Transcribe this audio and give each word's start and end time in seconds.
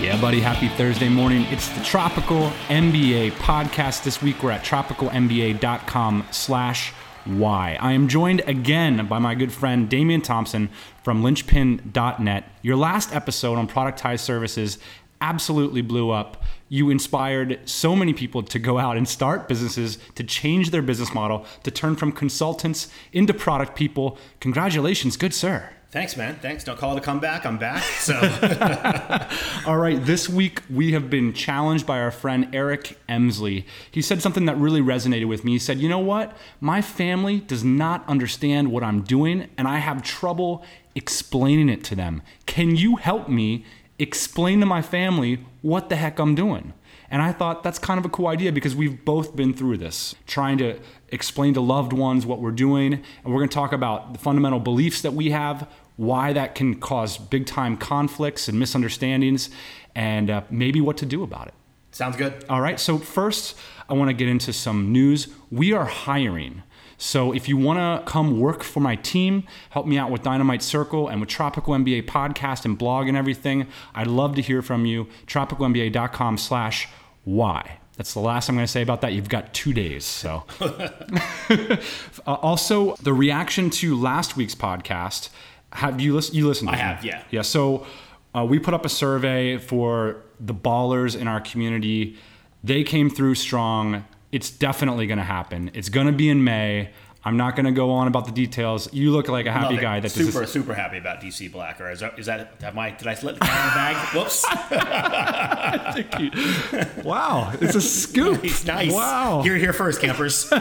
Yeah, 0.00 0.18
buddy, 0.18 0.40
happy 0.40 0.68
Thursday 0.68 1.10
morning. 1.10 1.42
It's 1.50 1.68
the 1.68 1.84
Tropical 1.84 2.48
MBA 2.68 3.32
podcast. 3.32 4.02
This 4.02 4.22
week 4.22 4.42
we're 4.42 4.50
at 4.50 4.64
tropicalmba.com 4.64 6.26
slash 6.30 6.94
why. 7.26 7.76
I 7.78 7.92
am 7.92 8.08
joined 8.08 8.40
again 8.46 9.06
by 9.08 9.18
my 9.18 9.34
good 9.34 9.52
friend 9.52 9.90
Damian 9.90 10.22
Thompson 10.22 10.70
from 11.02 11.22
linchpin.net. 11.22 12.44
Your 12.62 12.76
last 12.76 13.14
episode 13.14 13.58
on 13.58 13.68
productized 13.68 14.20
services 14.20 14.78
absolutely 15.20 15.82
blew 15.82 16.08
up. 16.08 16.42
You 16.70 16.88
inspired 16.88 17.60
so 17.66 17.94
many 17.94 18.14
people 18.14 18.42
to 18.42 18.58
go 18.58 18.78
out 18.78 18.96
and 18.96 19.06
start 19.06 19.48
businesses, 19.48 19.98
to 20.14 20.24
change 20.24 20.70
their 20.70 20.80
business 20.80 21.12
model, 21.12 21.44
to 21.62 21.70
turn 21.70 21.94
from 21.94 22.12
consultants 22.12 22.88
into 23.12 23.34
product 23.34 23.74
people. 23.76 24.16
Congratulations, 24.40 25.18
good 25.18 25.34
sir. 25.34 25.68
Thanks, 25.90 26.16
man. 26.16 26.36
Thanks. 26.36 26.62
Don't 26.62 26.78
call 26.78 26.96
it 26.96 26.98
a 26.98 27.00
comeback. 27.00 27.44
I'm 27.44 27.58
back. 27.58 27.82
So, 27.82 28.14
all 29.66 29.76
right. 29.76 29.98
This 30.00 30.28
week 30.28 30.62
we 30.70 30.92
have 30.92 31.10
been 31.10 31.32
challenged 31.32 31.84
by 31.84 31.98
our 31.98 32.12
friend 32.12 32.48
Eric 32.52 32.96
Emsley. 33.08 33.64
He 33.90 34.00
said 34.00 34.22
something 34.22 34.44
that 34.44 34.56
really 34.56 34.80
resonated 34.80 35.26
with 35.26 35.44
me. 35.44 35.52
He 35.52 35.58
said, 35.58 35.80
"You 35.80 35.88
know 35.88 35.98
what? 35.98 36.36
My 36.60 36.80
family 36.80 37.40
does 37.40 37.64
not 37.64 38.08
understand 38.08 38.70
what 38.70 38.84
I'm 38.84 39.02
doing, 39.02 39.48
and 39.58 39.66
I 39.66 39.78
have 39.78 40.04
trouble 40.04 40.64
explaining 40.94 41.68
it 41.68 41.82
to 41.84 41.96
them. 41.96 42.22
Can 42.46 42.76
you 42.76 42.94
help 42.94 43.28
me 43.28 43.64
explain 43.98 44.60
to 44.60 44.66
my 44.66 44.82
family 44.82 45.44
what 45.60 45.88
the 45.88 45.96
heck 45.96 46.20
I'm 46.20 46.36
doing?" 46.36 46.72
And 47.10 47.20
I 47.20 47.32
thought 47.32 47.64
that's 47.64 47.78
kind 47.78 47.98
of 47.98 48.04
a 48.04 48.08
cool 48.08 48.28
idea 48.28 48.52
because 48.52 48.76
we've 48.76 49.04
both 49.04 49.34
been 49.34 49.52
through 49.52 49.78
this, 49.78 50.14
trying 50.28 50.58
to 50.58 50.78
explain 51.08 51.54
to 51.54 51.60
loved 51.60 51.92
ones 51.92 52.24
what 52.24 52.40
we're 52.40 52.52
doing. 52.52 52.94
And 52.94 53.24
we're 53.24 53.40
going 53.40 53.48
to 53.48 53.54
talk 53.54 53.72
about 53.72 54.12
the 54.12 54.18
fundamental 54.20 54.60
beliefs 54.60 55.02
that 55.02 55.12
we 55.12 55.30
have, 55.30 55.68
why 56.00 56.32
that 56.32 56.54
can 56.54 56.80
cause 56.80 57.18
big 57.18 57.44
time 57.44 57.76
conflicts 57.76 58.48
and 58.48 58.58
misunderstandings, 58.58 59.50
and 59.94 60.30
uh, 60.30 60.40
maybe 60.48 60.80
what 60.80 60.96
to 60.96 61.04
do 61.04 61.22
about 61.22 61.48
it. 61.48 61.54
Sounds 61.90 62.16
good. 62.16 62.42
All 62.48 62.62
right. 62.62 62.80
So, 62.80 62.96
first, 62.96 63.54
I 63.86 63.92
want 63.92 64.08
to 64.08 64.14
get 64.14 64.26
into 64.26 64.54
some 64.54 64.92
news. 64.92 65.28
We 65.50 65.74
are 65.74 65.84
hiring. 65.84 66.62
So 66.96 67.32
if 67.32 67.48
you 67.48 67.56
want 67.56 67.78
to 67.78 68.10
come 68.10 68.40
work 68.40 68.62
for 68.62 68.80
my 68.80 68.94
team, 68.96 69.44
help 69.70 69.86
me 69.86 69.96
out 69.96 70.10
with 70.10 70.22
Dynamite 70.22 70.62
Circle 70.62 71.08
and 71.08 71.18
with 71.18 71.30
Tropical 71.30 71.72
MBA 71.74 72.06
podcast 72.06 72.66
and 72.66 72.76
blog 72.76 73.08
and 73.08 73.16
everything, 73.16 73.66
I'd 73.94 74.06
love 74.06 74.34
to 74.36 74.42
hear 74.42 74.60
from 74.60 74.84
you. 74.84 75.06
TropicalMBA.com 75.26 76.36
slash 76.36 76.88
why. 77.24 77.78
That's 77.96 78.12
the 78.12 78.20
last 78.20 78.50
I'm 78.50 78.54
going 78.54 78.66
to 78.66 78.70
say 78.70 78.82
about 78.82 79.00
that. 79.00 79.14
You've 79.14 79.30
got 79.30 79.54
two 79.54 79.72
days. 79.72 80.04
So, 80.04 80.44
uh, 80.60 81.78
also 82.26 82.96
the 82.96 83.14
reaction 83.14 83.70
to 83.70 83.98
last 83.98 84.36
week's 84.36 84.54
podcast. 84.54 85.30
Have 85.72 86.00
you 86.00 86.14
listened? 86.14 86.36
You 86.36 86.48
listened? 86.48 86.70
I 86.70 86.76
have. 86.76 87.04
Yeah. 87.04 87.22
Yeah. 87.30 87.42
So 87.42 87.86
uh, 88.34 88.44
we 88.44 88.58
put 88.58 88.74
up 88.74 88.84
a 88.84 88.88
survey 88.88 89.58
for 89.58 90.22
the 90.38 90.54
ballers 90.54 91.18
in 91.18 91.28
our 91.28 91.40
community. 91.40 92.16
They 92.64 92.82
came 92.82 93.08
through 93.10 93.36
strong. 93.36 94.04
It's 94.32 94.50
definitely 94.50 95.06
going 95.06 95.18
to 95.18 95.24
happen. 95.24 95.70
It's 95.74 95.88
going 95.88 96.06
to 96.06 96.12
be 96.12 96.28
in 96.28 96.44
May. 96.44 96.90
I'm 97.22 97.36
not 97.36 97.54
going 97.54 97.66
to 97.66 97.72
go 97.72 97.90
on 97.90 98.06
about 98.06 98.24
the 98.24 98.32
details. 98.32 98.90
You 98.94 99.10
look 99.10 99.28
like 99.28 99.44
a 99.44 99.52
happy 99.52 99.76
guy. 99.76 100.00
That 100.00 100.08
super 100.10 100.46
super 100.46 100.72
happy 100.72 100.96
about 100.96 101.20
DC 101.20 101.52
Black. 101.52 101.78
Or 101.78 101.90
is 101.90 102.00
that, 102.00 102.18
is 102.18 102.24
that 102.26 102.54
have 102.62 102.74
my 102.74 102.92
did 102.92 103.06
I 103.06 103.10
let 103.22 103.34
the 103.34 103.40
cat 103.40 103.54
in 103.60 103.68
the 103.68 103.74
bag? 103.74 104.06
Whoops! 106.96 107.04
wow, 107.04 107.52
it's 107.60 107.74
a 107.74 107.80
scoop. 107.80 108.40
He's 108.42 108.64
nice. 108.64 108.92
Wow. 108.92 109.42
You're 109.44 109.56
here 109.56 109.74
first, 109.74 110.00
campers. 110.00 110.48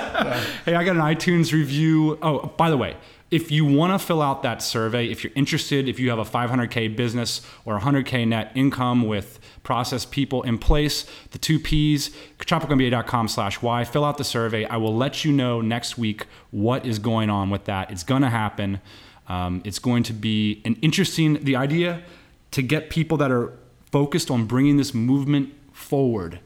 hey, 0.66 0.76
I 0.76 0.84
got 0.84 0.98
an 0.98 1.02
iTunes 1.02 1.54
review. 1.54 2.18
Oh, 2.22 2.48
by 2.58 2.70
the 2.70 2.78
way, 2.78 2.98
if 3.32 3.52
you 3.52 3.64
want 3.64 4.00
to 4.00 4.04
fill 4.04 4.22
out 4.22 4.42
that 4.42 4.62
survey, 4.62 5.08
if 5.08 5.24
you're 5.24 5.34
interested, 5.36 5.88
if 5.88 6.00
you 6.00 6.10
have 6.10 6.18
a 6.18 6.24
500K 6.24 6.96
business 6.96 7.42
or 7.64 7.80
100K 7.80 8.28
net 8.28 8.52
income 8.56 9.06
with 9.06 9.40
process 9.62 10.04
people 10.04 10.42
in 10.44 10.58
place, 10.58 11.06
the 11.32 11.38
two 11.38 11.60
P's, 11.60 12.10
tropicalmba.com 12.40 13.28
slash 13.28 13.62
Y, 13.62 13.84
fill 13.84 14.04
out 14.04 14.18
the 14.18 14.24
survey. 14.24 14.66
I 14.66 14.78
will 14.78 14.96
let 14.96 15.24
you 15.24 15.32
know 15.32 15.62
next 15.62 15.98
week 15.98 16.26
what 16.50 16.86
is 16.86 16.98
going 16.98 17.30
on 17.30 17.52
with 17.52 17.66
that. 17.66 17.92
It's 17.92 18.04
going 18.04 18.24
to 18.24 18.30
happen. 18.30 18.82
Um, 19.28 19.62
it's 19.64 19.80
going 19.80 20.02
to 20.04 20.14
be 20.14 20.62
an 20.66 20.76
interesting, 20.82 21.44
the 21.44 21.56
idea 21.56 22.02
to 22.52 22.64
get 22.64 22.90
people 22.90 23.18
that 23.18 23.30
are 23.30 23.54
focused 23.92 24.32
on 24.32 24.46
bringing 24.46 24.78
this 24.78 24.96
movement 24.96 25.54
forward. 25.72 26.40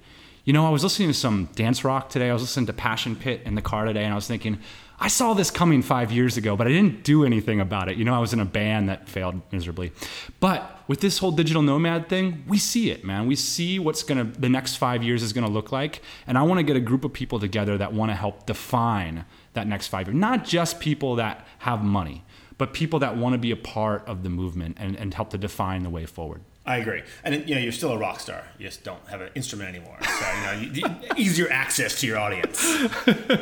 You 0.44 0.51
know, 0.51 0.67
I 0.67 0.69
was 0.69 0.83
listening 0.83 1.07
to 1.07 1.13
some 1.13 1.47
dance 1.55 1.85
rock 1.85 2.09
today. 2.09 2.29
I 2.29 2.33
was 2.33 2.41
listening 2.41 2.65
to 2.65 2.73
Passion 2.73 3.15
Pit 3.15 3.41
in 3.45 3.55
the 3.55 3.61
car 3.61 3.85
today, 3.85 4.03
and 4.03 4.11
I 4.11 4.15
was 4.15 4.27
thinking, 4.27 4.59
I 5.03 5.09
saw 5.09 5.33
this 5.33 5.51
coming 5.51 5.81
five 5.81 6.13
years 6.13 6.37
ago, 6.37 6.55
but 6.55 6.65
I 6.65 6.69
didn't 6.69 7.03
do 7.03 7.25
anything 7.25 7.59
about 7.59 7.89
it. 7.89 7.97
You 7.97 8.05
know, 8.05 8.15
I 8.15 8.19
was 8.19 8.31
in 8.31 8.39
a 8.39 8.45
band 8.45 8.87
that 8.87 9.09
failed 9.09 9.41
miserably. 9.51 9.91
But 10.39 10.79
with 10.87 11.01
this 11.01 11.17
whole 11.17 11.33
digital 11.33 11.61
nomad 11.61 12.07
thing, 12.07 12.45
we 12.47 12.57
see 12.57 12.89
it, 12.89 13.03
man. 13.03 13.27
We 13.27 13.35
see 13.35 13.79
what's 13.79 14.01
gonna 14.01 14.23
the 14.23 14.47
next 14.47 14.77
five 14.77 15.03
years 15.03 15.21
is 15.21 15.33
gonna 15.33 15.49
look 15.49 15.73
like. 15.73 16.01
And 16.25 16.37
I 16.37 16.43
want 16.43 16.59
to 16.59 16.63
get 16.63 16.77
a 16.77 16.79
group 16.79 17.03
of 17.03 17.11
people 17.11 17.37
together 17.37 17.77
that 17.79 17.91
want 17.91 18.11
to 18.11 18.15
help 18.15 18.45
define 18.45 19.25
that 19.55 19.67
next 19.67 19.87
five 19.87 20.07
years. 20.07 20.15
Not 20.15 20.45
just 20.45 20.79
people 20.79 21.17
that 21.17 21.45
have 21.59 21.83
money, 21.83 22.23
but 22.57 22.71
people 22.71 22.99
that 22.99 23.17
want 23.17 23.33
to 23.33 23.37
be 23.37 23.51
a 23.51 23.57
part 23.57 24.07
of 24.07 24.23
the 24.23 24.29
movement 24.29 24.77
and, 24.79 24.95
and 24.95 25.13
help 25.13 25.31
to 25.31 25.37
define 25.37 25.83
the 25.83 25.89
way 25.89 26.05
forward. 26.05 26.43
I 26.66 26.78
agree, 26.78 27.03
and 27.25 27.47
you 27.47 27.56
know 27.56 27.62
you're 27.62 27.74
still 27.74 27.91
a 27.91 27.97
rock 27.97 28.22
star. 28.22 28.44
You 28.57 28.68
just 28.68 28.84
don't 28.84 29.06
have 29.09 29.19
an 29.19 29.29
instrument 29.35 29.69
anymore, 29.69 29.97
so 30.01 30.34
you 30.34 30.44
know 30.44 30.51
you, 30.72 30.84
easier 31.18 31.51
access 31.51 32.00
to 32.00 32.07
your 32.07 32.18
audience. 32.18 32.66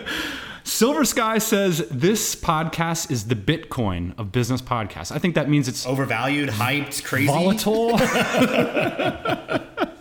Silver 0.63 1.05
Sky 1.05 1.37
says 1.37 1.87
this 1.89 2.35
podcast 2.35 3.11
is 3.11 3.27
the 3.27 3.35
Bitcoin 3.35 4.17
of 4.17 4.31
business 4.31 4.61
podcasts. 4.61 5.11
I 5.11 5.19
think 5.19 5.35
that 5.35 5.49
means 5.49 5.67
it's 5.67 5.85
overvalued, 5.85 6.49
hyped, 6.49 7.03
crazy, 7.03 7.27
volatile. 7.27 7.97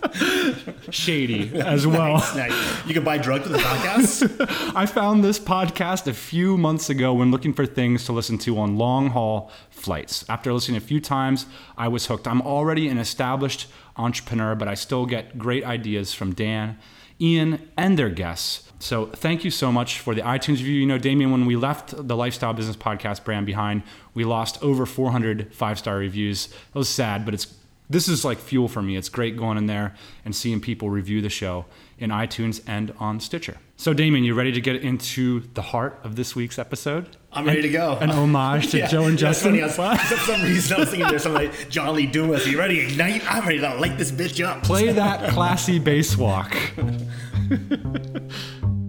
Shady 0.89 1.51
as 1.59 1.87
well. 1.87 2.01
Nice, 2.21 2.35
nice. 2.35 2.87
You 2.87 2.93
can 2.93 3.03
buy 3.03 3.17
drugs 3.17 3.47
with 3.47 3.53
the 3.53 3.65
podcast. 3.65 4.73
I 4.75 4.85
found 4.85 5.23
this 5.23 5.39
podcast 5.39 6.07
a 6.07 6.13
few 6.13 6.57
months 6.57 6.89
ago 6.89 7.13
when 7.13 7.31
looking 7.31 7.53
for 7.53 7.65
things 7.65 8.05
to 8.05 8.11
listen 8.11 8.37
to 8.39 8.57
on 8.57 8.77
long 8.77 9.09
haul 9.09 9.51
flights. 9.69 10.25
After 10.29 10.51
listening 10.53 10.77
a 10.77 10.81
few 10.81 10.99
times, 10.99 11.45
I 11.77 11.87
was 11.87 12.05
hooked. 12.07 12.27
I'm 12.27 12.41
already 12.41 12.87
an 12.87 12.97
established 12.97 13.67
entrepreneur, 13.97 14.55
but 14.55 14.67
I 14.67 14.73
still 14.73 15.05
get 15.05 15.37
great 15.37 15.63
ideas 15.63 16.13
from 16.13 16.33
Dan, 16.33 16.77
Ian, 17.19 17.69
and 17.77 17.97
their 17.97 18.09
guests. 18.09 18.71
So 18.79 19.07
thank 19.07 19.43
you 19.43 19.51
so 19.51 19.71
much 19.71 19.99
for 19.99 20.15
the 20.15 20.21
iTunes 20.21 20.57
review. 20.57 20.79
You 20.81 20.87
know, 20.87 20.97
Damien, 20.97 21.31
when 21.31 21.45
we 21.45 21.55
left 21.55 21.93
the 22.07 22.15
Lifestyle 22.15 22.53
Business 22.53 22.75
Podcast 22.75 23.23
brand 23.23 23.45
behind, 23.45 23.83
we 24.13 24.23
lost 24.23 24.61
over 24.63 24.85
400 24.85 25.53
five 25.53 25.77
star 25.77 25.97
reviews. 25.97 26.47
It 26.47 26.77
was 26.77 26.89
sad, 26.89 27.23
but 27.25 27.33
it's 27.35 27.45
this 27.91 28.07
is 28.07 28.23
like 28.23 28.39
fuel 28.39 28.67
for 28.67 28.81
me. 28.81 28.95
It's 28.95 29.09
great 29.09 29.37
going 29.37 29.57
in 29.57 29.67
there 29.67 29.95
and 30.23 30.35
seeing 30.35 30.61
people 30.61 30.89
review 30.89 31.21
the 31.21 31.29
show 31.29 31.65
in 31.97 32.09
iTunes 32.09 32.61
and 32.65 32.93
on 32.99 33.19
Stitcher. 33.19 33.57
So, 33.77 33.93
Damian, 33.93 34.23
you 34.23 34.33
ready 34.33 34.51
to 34.51 34.61
get 34.61 34.77
into 34.77 35.41
the 35.53 35.61
heart 35.61 35.99
of 36.03 36.15
this 36.15 36.35
week's 36.35 36.59
episode? 36.59 37.17
I'm 37.31 37.45
ready 37.45 37.61
to 37.63 37.69
go. 37.69 37.97
An 37.97 38.09
homage 38.09 38.71
to 38.71 38.77
yeah, 38.77 38.87
Joe 38.87 39.05
and 39.05 39.17
Justin. 39.17 39.55
Yeah, 39.55 39.67
for 39.67 40.17
some 40.17 40.41
reason, 40.41 40.77
I 40.77 40.79
was 40.79 40.89
thinking 40.89 41.09
there's 41.09 41.23
some 41.23 41.33
like 41.33 41.69
John 41.69 41.95
Lee 41.95 42.07
Dumas. 42.07 42.45
Are 42.45 42.49
you 42.49 42.59
ready 42.59 42.75
to 42.75 42.91
ignite? 42.91 43.31
I'm 43.31 43.45
ready 43.45 43.59
to 43.59 43.75
light 43.75 43.97
this 43.97 44.11
bitch 44.11 44.45
up. 44.45 44.63
Play 44.63 44.91
that 44.91 45.31
classy 45.31 45.79
bass 45.79 46.17
walk. 46.17 46.55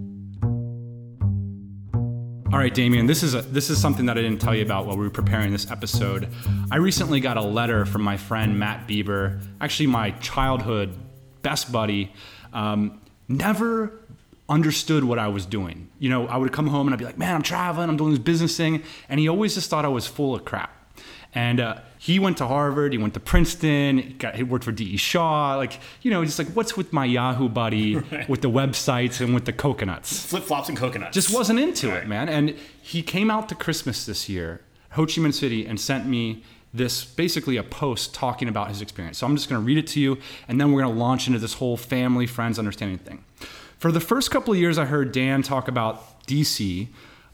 All 2.53 2.59
right, 2.59 2.71
Damian, 2.71 3.07
this 3.07 3.23
is 3.23 3.33
a, 3.33 3.41
this 3.41 3.71
is 3.71 3.81
something 3.81 4.05
that 4.05 4.15
I 4.15 4.21
didn't 4.21 4.39
tell 4.39 4.53
you 4.53 4.61
about 4.61 4.85
while 4.85 4.95
we 4.95 5.03
were 5.03 5.09
preparing 5.09 5.51
this 5.51 5.71
episode. 5.71 6.29
I 6.69 6.77
recently 6.77 7.19
got 7.19 7.35
a 7.35 7.41
letter 7.41 7.83
from 7.83 8.03
my 8.03 8.15
friend 8.15 8.59
Matt 8.59 8.87
Bieber, 8.87 9.41
actually 9.59 9.87
my 9.87 10.11
childhood 10.11 10.95
best 11.41 11.71
buddy. 11.71 12.13
Um, 12.53 13.01
never 13.27 13.99
understood 14.47 15.03
what 15.03 15.17
I 15.17 15.29
was 15.29 15.47
doing. 15.47 15.89
You 15.97 16.09
know, 16.11 16.27
I 16.27 16.37
would 16.37 16.51
come 16.51 16.67
home 16.67 16.85
and 16.85 16.93
I'd 16.93 16.99
be 16.99 17.05
like, 17.05 17.17
"Man, 17.17 17.33
I'm 17.33 17.41
traveling, 17.41 17.89
I'm 17.89 17.97
doing 17.97 18.11
this 18.11 18.19
business 18.19 18.55
thing," 18.55 18.83
and 19.09 19.19
he 19.19 19.27
always 19.27 19.55
just 19.55 19.71
thought 19.71 19.83
I 19.83 19.87
was 19.87 20.05
full 20.05 20.35
of 20.35 20.45
crap. 20.45 20.77
And 21.35 21.59
uh, 21.59 21.79
he 21.97 22.19
went 22.19 22.37
to 22.37 22.47
Harvard, 22.47 22.91
he 22.91 22.97
went 22.97 23.13
to 23.15 23.19
Princeton, 23.19 23.97
he, 23.97 24.13
got, 24.13 24.35
he 24.35 24.43
worked 24.43 24.65
for 24.65 24.71
D.E. 24.71 24.97
Shaw. 24.97 25.55
Like, 25.55 25.79
you 26.01 26.11
know, 26.11 26.23
just 26.23 26.37
like, 26.37 26.49
what's 26.49 26.77
with 26.77 26.93
my 26.93 27.05
Yahoo 27.05 27.49
buddy 27.49 27.95
right. 28.11 28.29
with 28.29 28.41
the 28.41 28.49
websites 28.49 29.19
and 29.19 29.33
with 29.33 29.45
the 29.45 29.53
coconuts? 29.53 30.25
Flip 30.25 30.43
flops 30.43 30.69
and 30.69 30.77
coconuts. 30.77 31.13
Just 31.13 31.33
wasn't 31.33 31.59
into 31.59 31.89
right. 31.89 32.03
it, 32.03 32.07
man. 32.07 32.29
And 32.29 32.55
he 32.81 33.01
came 33.01 33.31
out 33.31 33.49
to 33.49 33.55
Christmas 33.55 34.05
this 34.05 34.29
year, 34.29 34.61
Ho 34.91 35.05
Chi 35.05 35.13
Minh 35.13 35.33
City, 35.33 35.65
and 35.65 35.79
sent 35.79 36.05
me 36.05 36.43
this 36.73 37.05
basically 37.05 37.57
a 37.57 37.63
post 37.63 38.13
talking 38.13 38.47
about 38.47 38.67
his 38.69 38.81
experience. 38.81 39.19
So 39.19 39.27
I'm 39.27 39.35
just 39.35 39.47
going 39.47 39.61
to 39.61 39.65
read 39.65 39.77
it 39.77 39.87
to 39.87 39.99
you, 39.99 40.17
and 40.47 40.59
then 40.59 40.71
we're 40.71 40.81
going 40.81 40.93
to 40.93 40.99
launch 40.99 41.27
into 41.27 41.39
this 41.39 41.53
whole 41.53 41.77
family, 41.77 42.25
friends, 42.25 42.57
understanding 42.57 42.97
thing. 42.97 43.23
For 43.77 43.91
the 43.91 43.99
first 43.99 44.31
couple 44.31 44.53
of 44.53 44.59
years, 44.59 44.77
I 44.77 44.85
heard 44.85 45.11
Dan 45.11 45.43
talk 45.43 45.67
about 45.67 46.25
DC. 46.25 46.87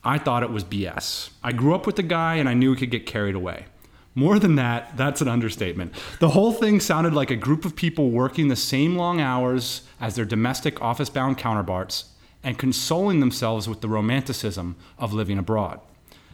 I 0.03 0.17
thought 0.17 0.43
it 0.43 0.51
was 0.51 0.63
BS. 0.63 1.29
I 1.43 1.53
grew 1.53 1.73
up 1.73 1.85
with 1.85 1.95
the 1.95 2.03
guy, 2.03 2.35
and 2.35 2.49
I 2.49 2.53
knew 2.53 2.73
he 2.73 2.79
could 2.79 2.91
get 2.91 3.05
carried 3.05 3.35
away. 3.35 3.65
More 4.15 4.39
than 4.39 4.55
that, 4.55 4.97
that's 4.97 5.21
an 5.21 5.27
understatement. 5.27 5.93
The 6.19 6.29
whole 6.29 6.51
thing 6.51 6.79
sounded 6.79 7.13
like 7.13 7.31
a 7.31 7.35
group 7.35 7.63
of 7.63 7.75
people 7.75 8.09
working 8.09 8.47
the 8.47 8.55
same 8.55 8.95
long 8.95 9.21
hours 9.21 9.83
as 10.01 10.15
their 10.15 10.25
domestic 10.25 10.81
office 10.81 11.09
bound 11.09 11.37
counterparts 11.37 12.05
and 12.43 12.57
consoling 12.57 13.19
themselves 13.19 13.67
with 13.67 13.81
the 13.81 13.87
romanticism 13.87 14.75
of 14.97 15.13
living 15.13 15.37
abroad. 15.37 15.79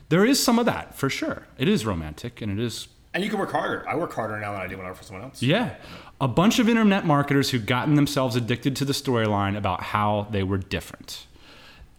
There 0.09 0.25
is 0.25 0.41
some 0.41 0.59
of 0.59 0.65
that, 0.67 0.95
for 0.95 1.09
sure. 1.09 1.47
It 1.57 1.67
is 1.67 1.85
romantic 1.85 2.41
and 2.41 2.51
it 2.51 2.63
is. 2.63 2.87
And 3.13 3.23
you 3.23 3.29
can 3.29 3.39
work 3.39 3.51
harder. 3.51 3.87
I 3.87 3.95
work 3.95 4.13
harder 4.13 4.39
now 4.39 4.51
than 4.51 4.61
I 4.61 4.67
did 4.67 4.77
when 4.77 4.85
I 4.85 4.89
worked 4.89 4.99
for 4.99 5.05
someone 5.05 5.25
else. 5.25 5.41
Yeah. 5.41 5.75
A 6.21 6.27
bunch 6.27 6.59
of 6.59 6.69
internet 6.69 7.05
marketers 7.05 7.49
who'd 7.49 7.65
gotten 7.65 7.95
themselves 7.95 8.35
addicted 8.35 8.75
to 8.77 8.85
the 8.85 8.93
storyline 8.93 9.57
about 9.57 9.81
how 9.81 10.27
they 10.31 10.43
were 10.43 10.57
different. 10.57 11.25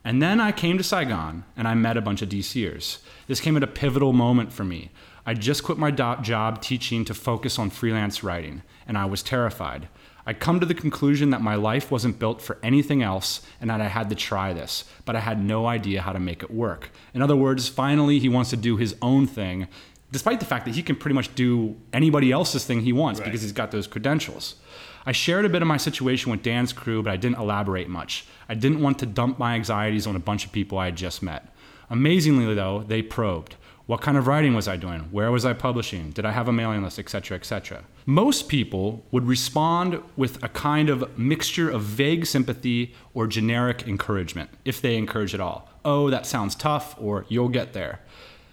And 0.05 0.23
then 0.23 0.40
I 0.40 0.52
came 0.52 0.78
to 0.78 0.84
Saigon 0.84 1.44
and 1.56 1.67
I 1.67 1.75
met 1.75 1.96
a 1.96 2.00
bunch 2.00 2.23
of 2.23 2.28
DCers. 2.28 2.99
This 3.26 3.40
came 3.40 3.56
at 3.56 3.64
a 3.64 3.67
pivotal 3.67 4.12
moment 4.12 4.52
for 4.52 4.62
me. 4.62 4.90
I 5.26 5.34
just 5.34 5.64
quit 5.64 5.76
my 5.76 5.90
do- 5.90 6.17
job 6.23 6.62
teaching 6.62 7.05
to 7.05 7.14
focus 7.14 7.58
on 7.58 7.70
freelance 7.70 8.23
writing, 8.23 8.62
and 8.87 8.96
I 8.96 9.05
was 9.06 9.23
terrified. 9.23 9.88
I'd 10.25 10.40
come 10.40 10.58
to 10.61 10.67
the 10.67 10.75
conclusion 10.75 11.31
that 11.31 11.40
my 11.40 11.55
life 11.56 11.90
wasn't 11.90 12.19
built 12.19 12.40
for 12.40 12.58
anything 12.62 13.02
else 13.02 13.43
and 13.61 13.70
that 13.70 13.81
I 13.81 13.88
had 13.88 14.08
to 14.11 14.17
try 14.17 14.52
this, 14.52 14.84
but 15.05 15.14
I 15.17 15.20
had 15.20 15.43
no 15.43 15.67
idea 15.67 16.02
how 16.02 16.12
to 16.12 16.19
make 16.20 16.43
it 16.43 16.50
work. 16.50 16.90
In 17.14 17.23
other 17.23 17.37
words, 17.37 17.69
finally, 17.69 18.19
he 18.19 18.28
wants 18.28 18.50
to 18.50 18.56
do 18.56 18.76
his 18.76 18.96
own 19.02 19.26
thing, 19.26 19.69
despite 20.11 20.40
the 20.40 20.46
fact 20.46 20.64
that 20.64 20.75
he 20.75 20.82
can 20.82 20.96
pretty 20.96 21.14
much 21.14 21.34
do 21.34 21.76
anybody 21.93 22.32
else's 22.32 22.64
thing 22.64 22.81
he 22.81 22.93
wants 22.93 23.20
Right. 23.20 23.26
because 23.26 23.43
he's 23.43 23.52
got 23.52 23.70
those 23.70 23.87
credentials. 23.87 24.56
I 25.05 25.12
shared 25.12 25.44
a 25.44 25.49
bit 25.49 25.62
of 25.62 25.69
my 25.69 25.76
situation 25.76 26.32
with 26.32 26.43
Dan's 26.43 26.73
crew, 26.73 27.02
but 27.02 27.12
I 27.12 27.17
didn't 27.17 27.38
elaborate 27.38 27.88
much. 27.88 28.25
I 28.49 28.55
didn't 28.55 28.81
want 28.81 28.99
to 29.00 29.06
dump 29.06 29.38
my 29.38 29.55
anxieties 29.55 30.06
on 30.08 30.17
a 30.17 30.20
bunch 30.20 30.44
of 30.44 30.50
people 30.50 30.78
I 30.78 30.87
had 30.87 30.96
just 30.96 31.23
met. 31.23 31.52
Amazingly, 31.88 32.52
though, 32.55 32.82
they 32.87 33.02
probed. 33.02 33.55
What 33.87 34.00
kind 34.00 34.19
of 34.19 34.27
writing 34.27 34.55
was 34.55 34.67
I 34.67 34.77
doing? 34.77 35.03
Where 35.12 35.31
was 35.31 35.44
I 35.44 35.53
publishing? 35.53 36.11
Did 36.11 36.25
I 36.25 36.33
have 36.33 36.49
a 36.49 36.53
mailing 36.53 36.83
list, 36.83 36.99
etc., 36.99 37.37
etc. 37.37 37.85
Most 38.05 38.49
people 38.49 39.05
would 39.12 39.29
respond 39.29 40.00
with 40.17 40.43
a 40.43 40.49
kind 40.49 40.88
of 40.88 41.17
mixture 41.17 41.71
of 41.71 41.83
vague 41.83 42.27
sympathy 42.27 42.94
or 43.15 43.29
generic 43.29 43.87
encouragement, 43.87 44.50
if 44.65 44.83
they 44.83 44.97
encourage 44.97 45.35
at 45.35 45.41
all. 45.41 45.69
Oh, 45.85 46.11
that 46.11 46.27
sounds 46.27 46.56
tough, 46.56 46.97
or 47.00 47.27
you'll 47.29 47.49
get 47.49 47.75
there. 47.75 48.00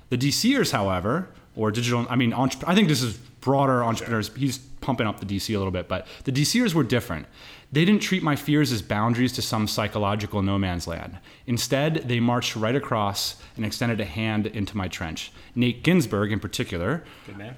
The 0.09 0.17
DCers, 0.19 0.71
however, 0.71 1.29
or 1.55 1.71
digital, 1.71 2.05
I 2.11 2.15
mean, 2.15 2.31
entre- 2.31 2.69
I 2.69 2.75
think 2.75 2.87
this 2.87 3.01
is 3.01 3.17
broader 3.17 3.83
entrepreneurs. 3.83 4.29
He's 4.35 4.59
pumping 4.59 5.07
up 5.07 5.19
the 5.19 5.25
DC 5.25 5.53
a 5.55 5.57
little 5.57 5.71
bit, 5.71 5.87
but 5.87 6.05
the 6.25 6.31
DCers 6.31 6.75
were 6.75 6.83
different. 6.83 7.25
They 7.73 7.85
didn't 7.85 8.03
treat 8.03 8.21
my 8.21 8.35
fears 8.35 8.71
as 8.71 8.83
boundaries 8.83 9.31
to 9.33 9.41
some 9.41 9.67
psychological 9.67 10.43
no 10.43 10.59
man's 10.59 10.85
land. 10.85 11.17
Instead, 11.47 12.07
they 12.07 12.19
marched 12.19 12.55
right 12.55 12.75
across 12.75 13.37
and 13.55 13.65
extended 13.65 13.99
a 13.99 14.05
hand 14.05 14.45
into 14.45 14.77
my 14.77 14.87
trench. 14.87 15.31
Nate 15.55 15.83
Ginsburg, 15.83 16.31
in 16.31 16.39
particular, 16.39 17.03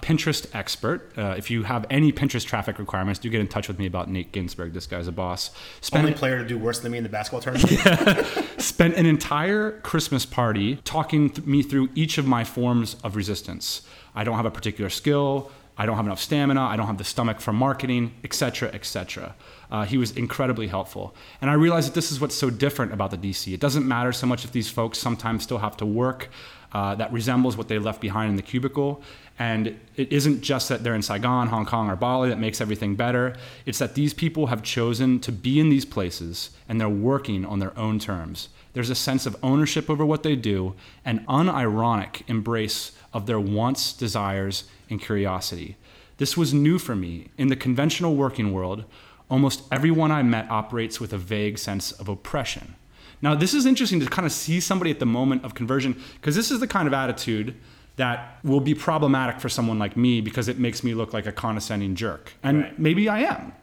Pinterest 0.02 0.48
expert. 0.56 1.12
Uh, 1.18 1.36
if 1.38 1.52
you 1.52 1.64
have 1.64 1.86
any 1.90 2.14
Pinterest 2.14 2.46
traffic 2.46 2.80
requirements, 2.80 3.20
do 3.20 3.30
get 3.30 3.42
in 3.42 3.50
touch 3.50 3.68
with 3.68 3.78
me 3.78 3.86
about 3.86 4.10
Nate 4.10 4.32
Ginsburg. 4.32 4.72
This 4.72 4.88
guy's 4.88 5.10
a 5.10 5.12
boss. 5.12 5.52
Spent 5.82 6.06
Only 6.06 6.18
player 6.18 6.38
to 6.38 6.48
do 6.48 6.58
worse 6.58 6.80
than 6.80 6.94
me 6.94 6.98
in 6.98 7.04
the 7.04 7.10
basketball 7.10 7.42
tournament. 7.42 8.26
spent 8.58 8.96
an 8.96 9.06
entire 9.06 9.82
Christmas 9.82 10.26
party 10.26 10.78
talking 10.86 11.30
th- 11.30 11.46
me 11.46 11.62
through 11.62 11.90
each 11.94 12.18
of 12.18 12.26
my 12.26 12.46
forms 12.46 12.96
of 13.04 13.18
resistance. 13.18 13.82
I 14.16 14.24
don't 14.24 14.38
have 14.38 14.46
a 14.46 14.52
particular 14.52 14.90
skill. 14.90 15.52
I 15.78 15.86
don't 15.86 15.96
have 15.98 16.06
enough 16.06 16.22
stamina. 16.22 16.62
I 16.62 16.76
don't 16.76 16.88
have 16.88 16.98
the 16.98 17.04
stomach 17.04 17.40
for 17.42 17.52
marketing, 17.52 18.14
etc., 18.24 18.70
etc. 18.74 19.36
Uh, 19.70 19.86
he 19.86 19.98
was 19.98 20.12
incredibly 20.12 20.68
helpful, 20.68 21.16
and 21.42 21.50
I 21.50 21.54
realized 21.54 21.90
that 21.90 21.96
this 21.96 22.12
is 22.12 22.22
what's 22.22 22.36
so 22.36 22.50
different 22.50 22.94
about 22.94 23.12
the 23.12 23.18
DC. 23.18 23.54
It 23.54 23.60
doesn't 23.60 23.88
matter 23.88 24.12
so 24.12 24.28
much 24.28 24.46
if 24.46 24.52
these 24.52 24.70
folks 24.70 24.98
sometimes 25.00 25.44
still 25.44 25.60
have 25.60 25.76
to 25.78 25.86
work. 25.86 26.30
Uh, 26.76 26.94
that 26.94 27.10
resembles 27.14 27.56
what 27.56 27.70
they 27.70 27.80
left 27.80 28.02
behind 28.02 28.30
in 28.30 28.36
the 28.36 28.42
cubicle. 28.42 29.02
And 29.40 29.80
it 29.96 30.12
isn't 30.12 30.42
just 30.42 30.68
that 30.68 30.84
they're 30.84 30.94
in 30.94 31.02
Saigon, 31.02 31.48
Hong 31.48 31.66
Kong, 31.66 31.90
or 31.90 31.96
Bali 31.96 32.28
that 32.28 32.38
makes 32.38 32.60
everything 32.60 32.96
better. 32.96 33.38
It's 33.66 33.80
that 33.80 33.96
these 33.96 34.14
people 34.14 34.48
have 34.48 34.62
chosen 34.62 35.22
to 35.22 35.32
be 35.32 35.58
in 35.58 35.70
these 35.70 35.86
places 35.86 36.50
and 36.68 36.82
they're 36.82 36.90
working 36.90 37.46
on 37.46 37.60
their 37.60 37.78
own 37.80 37.98
terms. 37.98 38.50
There's 38.74 38.90
a 38.90 38.96
sense 38.96 39.26
of 39.26 39.38
ownership 39.42 39.90
over 39.90 40.06
what 40.06 40.24
they 40.24 40.36
do, 40.36 40.76
an 41.06 41.24
unironic 41.30 42.24
embrace 42.28 42.92
of 43.14 43.26
their 43.26 43.40
wants, 43.40 43.94
desires, 43.94 44.66
and 44.90 45.02
curiosity. 45.02 45.78
This 46.18 46.38
was 46.38 46.54
new 46.54 46.80
for 46.80 46.96
me. 46.96 47.28
In 47.38 47.48
the 47.48 47.56
conventional 47.56 48.16
working 48.16 48.54
world, 48.54 48.86
almost 49.30 49.64
everyone 49.72 50.12
I 50.12 50.24
met 50.24 50.50
operates 50.50 51.00
with 51.00 51.14
a 51.14 51.18
vague 51.18 51.58
sense 51.58 51.92
of 51.94 52.08
oppression. 52.08 52.76
Now, 53.22 53.34
this 53.36 53.54
is 53.54 53.66
interesting 53.66 54.00
to 54.02 54.06
kind 54.06 54.26
of 54.26 54.32
see 54.32 54.60
somebody 54.60 54.92
at 54.92 55.00
the 55.00 55.06
moment 55.06 55.44
of 55.44 55.56
conversion, 55.56 56.02
because 56.16 56.36
this 56.36 56.52
is 56.52 56.60
the 56.60 56.68
kind 56.68 56.88
of 56.88 56.94
attitude 56.94 57.56
that 57.96 58.40
will 58.44 58.60
be 58.60 58.76
problematic 58.76 59.40
for 59.40 59.48
someone 59.48 59.80
like 59.80 59.96
me 59.96 60.20
because 60.20 60.50
it 60.50 60.60
makes 60.60 60.84
me 60.84 60.94
look 60.94 61.14
like 61.14 61.26
a 61.26 61.32
condescending 61.32 61.96
jerk. 61.96 62.34
And 62.44 62.64
Right. 62.64 62.80
maybe 62.80 63.08
I 63.08 63.20
am. 63.20 63.54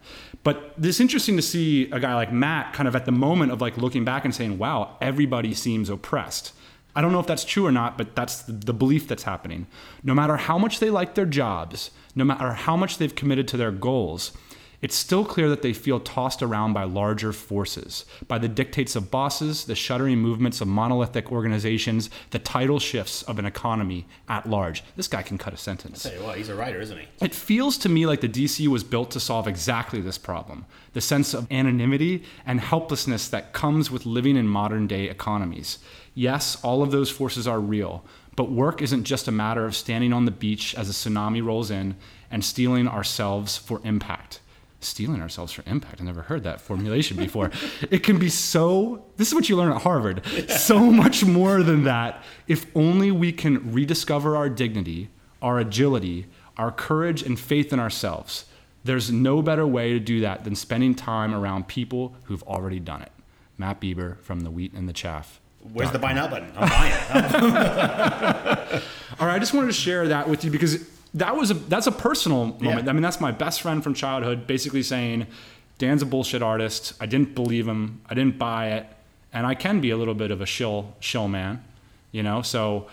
But 0.42 0.74
it's 0.82 1.00
interesting 1.00 1.36
to 1.36 1.42
see 1.42 1.90
a 1.90 2.00
guy 2.00 2.14
like 2.14 2.32
Matt 2.32 2.72
kind 2.72 2.88
of 2.88 2.96
at 2.96 3.04
the 3.04 3.12
moment 3.12 3.52
of 3.52 3.60
like 3.60 3.76
looking 3.76 4.04
back 4.04 4.24
and 4.24 4.34
saying, 4.34 4.56
wow, 4.58 4.96
everybody 5.02 5.52
seems 5.52 5.90
oppressed. 5.90 6.52
I 6.94 7.00
don't 7.00 7.12
know 7.12 7.20
if 7.20 7.26
that's 7.26 7.44
true 7.44 7.66
or 7.66 7.72
not, 7.72 7.96
but 7.96 8.14
that's 8.14 8.42
the, 8.42 8.72
belief 8.72 9.08
that's 9.08 9.22
happening. 9.22 9.66
No 10.02 10.14
matter 10.14 10.36
how 10.36 10.58
much 10.58 10.78
they 10.78 10.90
like 10.90 11.14
their 11.14 11.26
jobs, 11.26 11.90
no 12.14 12.24
matter 12.24 12.52
how 12.52 12.76
much 12.76 12.98
they've 12.98 13.14
committed 13.14 13.48
to 13.48 13.56
their 13.56 13.70
goals, 13.70 14.32
it's 14.82 14.96
still 14.96 15.24
clear 15.24 15.48
that 15.48 15.62
they 15.62 15.72
feel 15.72 16.00
tossed 16.00 16.42
around 16.42 16.72
by 16.72 16.82
larger 16.82 17.32
forces, 17.32 18.04
by 18.26 18.38
the 18.38 18.48
dictates 18.48 18.96
of 18.96 19.12
bosses, 19.12 19.64
the 19.64 19.76
shuddering 19.76 20.18
movements 20.18 20.60
of 20.60 20.66
monolithic 20.66 21.30
organizations, 21.30 22.10
the 22.30 22.40
tidal 22.40 22.80
shifts 22.80 23.22
of 23.22 23.38
an 23.38 23.46
economy 23.46 24.06
at 24.28 24.50
large. 24.50 24.82
This 24.96 25.06
guy 25.06 25.22
can 25.22 25.38
cut 25.38 25.54
a 25.54 25.56
sentence. 25.56 26.02
Tell 26.02 26.12
you 26.12 26.24
what, 26.24 26.36
he's 26.36 26.48
a 26.48 26.56
writer, 26.56 26.80
isn't 26.80 26.98
he? 26.98 27.06
It 27.20 27.32
feels 27.32 27.78
to 27.78 27.88
me 27.88 28.06
like 28.06 28.22
the 28.22 28.28
DC 28.28 28.66
was 28.66 28.82
built 28.82 29.12
to 29.12 29.20
solve 29.20 29.46
exactly 29.46 30.00
this 30.00 30.18
problem 30.18 30.66
the 30.94 31.00
sense 31.00 31.32
of 31.32 31.50
anonymity 31.50 32.22
and 32.44 32.60
helplessness 32.60 33.26
that 33.28 33.54
comes 33.54 33.90
with 33.90 34.04
living 34.04 34.36
in 34.36 34.46
modern 34.46 34.86
day 34.86 35.08
economies. 35.08 35.78
Yes, 36.14 36.62
all 36.62 36.82
of 36.82 36.90
those 36.90 37.10
forces 37.10 37.46
are 37.48 37.60
real, 37.60 38.04
but 38.36 38.50
work 38.50 38.82
isn't 38.82 39.04
just 39.04 39.28
a 39.28 39.32
matter 39.32 39.64
of 39.64 39.74
standing 39.74 40.12
on 40.12 40.24
the 40.24 40.30
beach 40.30 40.74
as 40.74 40.88
a 40.88 40.92
tsunami 40.92 41.44
rolls 41.44 41.70
in 41.70 41.96
and 42.30 42.44
steeling 42.44 42.88
ourselves 42.88 43.56
for 43.56 43.80
impact. 43.84 44.40
Steeling 44.80 45.22
ourselves 45.22 45.52
for 45.52 45.62
impact. 45.66 46.00
I 46.00 46.04
never 46.04 46.22
heard 46.22 46.42
that 46.42 46.60
formulation 46.60 47.16
before. 47.16 47.50
it 47.90 48.02
can 48.02 48.18
be 48.18 48.28
so, 48.28 49.04
this 49.16 49.28
is 49.28 49.34
what 49.34 49.48
you 49.48 49.56
learn 49.56 49.72
at 49.72 49.82
Harvard, 49.82 50.22
so 50.48 50.78
much 50.90 51.24
more 51.24 51.62
than 51.62 51.84
that 51.84 52.22
if 52.48 52.66
only 52.74 53.10
we 53.10 53.32
can 53.32 53.72
rediscover 53.72 54.36
our 54.36 54.48
dignity, 54.48 55.08
our 55.40 55.58
agility, 55.58 56.26
our 56.56 56.72
courage, 56.72 57.22
and 57.22 57.38
faith 57.38 57.72
in 57.72 57.78
ourselves. 57.78 58.46
There's 58.84 59.12
no 59.12 59.42
better 59.42 59.66
way 59.66 59.92
to 59.92 60.00
do 60.00 60.20
that 60.20 60.44
than 60.44 60.56
spending 60.56 60.94
time 60.94 61.32
around 61.32 61.68
people 61.68 62.16
who've 62.24 62.42
already 62.42 62.80
done 62.80 63.02
it. 63.02 63.12
Matt 63.56 63.80
Bieber 63.80 64.18
from 64.20 64.40
The 64.40 64.50
Wheat 64.50 64.72
and 64.72 64.88
the 64.88 64.92
Chaff. 64.92 65.40
Where's 65.72 65.90
the 65.90 65.98
buy 65.98 66.12
now 66.12 66.28
button? 66.28 66.52
I'm 66.56 66.68
buying 66.68 66.92
it. 66.92 68.82
All 69.20 69.26
right, 69.26 69.36
I 69.36 69.38
just 69.38 69.54
wanted 69.54 69.68
to 69.68 69.72
share 69.72 70.08
that 70.08 70.28
with 70.28 70.44
you 70.44 70.50
because 70.50 70.84
that 71.14 71.36
was 71.36 71.50
a 71.50 71.54
that's 71.54 71.86
a 71.86 71.92
personal 71.92 72.46
moment. 72.46 72.84
Yeah. 72.84 72.90
I 72.90 72.92
mean, 72.92 73.02
that's 73.02 73.20
my 73.20 73.30
best 73.32 73.62
friend 73.62 73.82
from 73.82 73.94
childhood, 73.94 74.46
basically 74.46 74.82
saying, 74.82 75.26
"Dan's 75.78 76.02
a 76.02 76.06
bullshit 76.06 76.42
artist. 76.42 76.94
I 77.00 77.06
didn't 77.06 77.34
believe 77.34 77.68
him. 77.68 78.00
I 78.08 78.14
didn't 78.14 78.38
buy 78.38 78.70
it, 78.70 78.86
and 79.32 79.46
I 79.46 79.54
can 79.54 79.80
be 79.80 79.90
a 79.90 79.96
little 79.96 80.14
bit 80.14 80.30
of 80.30 80.40
a 80.40 80.46
shill 80.46 80.94
shill 81.00 81.28
man, 81.28 81.62
you 82.10 82.22
know. 82.22 82.42
So 82.42 82.88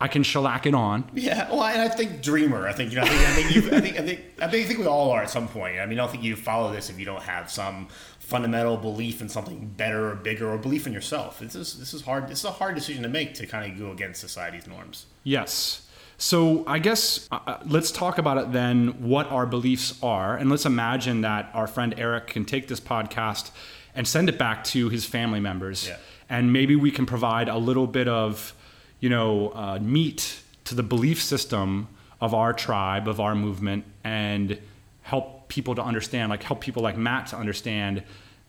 I 0.00 0.08
can 0.08 0.22
shellac 0.22 0.64
it 0.66 0.74
on. 0.74 1.04
Yeah, 1.14 1.50
well, 1.50 1.64
and 1.64 1.82
I 1.82 1.88
think 1.88 2.22
dreamer. 2.22 2.66
I 2.66 2.72
think 2.72 2.90
you 2.92 2.96
know. 2.96 3.02
I 3.04 3.08
think 3.08 3.28
I 3.28 3.32
think, 3.34 3.54
you, 3.54 3.76
I 3.76 3.80
think 3.80 3.98
I 3.98 4.02
think 4.02 4.20
I 4.40 4.48
think 4.48 4.64
I 4.64 4.66
think 4.66 4.78
we 4.80 4.86
all 4.86 5.10
are 5.10 5.22
at 5.22 5.30
some 5.30 5.46
point. 5.48 5.78
I 5.78 5.84
mean, 5.86 5.98
I 5.98 6.02
don't 6.02 6.10
think 6.10 6.24
you 6.24 6.36
follow 6.36 6.72
this 6.72 6.88
if 6.88 6.98
you 6.98 7.04
don't 7.04 7.22
have 7.22 7.50
some 7.50 7.88
fundamental 8.18 8.76
belief 8.76 9.20
in 9.20 9.28
something 9.28 9.66
better 9.76 10.10
or 10.10 10.14
bigger 10.14 10.48
or 10.50 10.56
belief 10.56 10.86
in 10.86 10.92
yourself. 10.92 11.40
This 11.40 11.54
is 11.54 11.78
this 11.78 11.92
is 11.92 12.02
hard. 12.02 12.28
This 12.28 12.38
is 12.40 12.44
a 12.46 12.50
hard 12.52 12.74
decision 12.74 13.02
to 13.02 13.08
make 13.08 13.34
to 13.34 13.46
kind 13.46 13.70
of 13.70 13.78
go 13.78 13.90
against 13.92 14.20
society's 14.20 14.66
norms. 14.66 15.06
Yes. 15.24 15.86
So 16.16 16.64
I 16.66 16.78
guess 16.78 17.26
uh, 17.32 17.38
uh, 17.46 17.58
let's 17.66 17.90
talk 17.90 18.18
about 18.18 18.38
it 18.38 18.52
then. 18.52 18.88
What 19.08 19.26
our 19.30 19.46
beliefs 19.46 19.98
are, 20.02 20.36
and 20.36 20.48
let's 20.50 20.66
imagine 20.66 21.22
that 21.22 21.50
our 21.54 21.66
friend 21.66 21.94
Eric 21.98 22.26
can 22.28 22.44
take 22.44 22.68
this 22.68 22.80
podcast 22.80 23.50
and 23.94 24.06
send 24.06 24.28
it 24.28 24.38
back 24.38 24.62
to 24.64 24.88
his 24.88 25.04
family 25.04 25.40
members, 25.40 25.88
Yeah. 25.88 25.96
and 26.28 26.52
maybe 26.52 26.76
we 26.76 26.90
can 26.90 27.06
provide 27.06 27.48
a 27.48 27.56
little 27.58 27.86
bit 27.88 28.06
of, 28.06 28.54
you 29.00 29.08
know, 29.08 29.50
uh, 29.50 29.78
meat 29.80 30.42
to 30.64 30.74
the 30.74 30.82
belief 30.82 31.22
system 31.22 31.88
of 32.20 32.34
our 32.34 32.52
tribe, 32.52 33.08
of 33.08 33.18
our 33.18 33.34
movement, 33.34 33.84
and 34.04 34.58
help 35.02 35.48
people 35.48 35.74
to 35.74 35.82
understand, 35.82 36.30
like 36.30 36.42
help 36.42 36.60
people 36.60 36.82
like 36.82 36.96
Matt 36.96 37.28
to 37.28 37.36
understand 37.36 38.02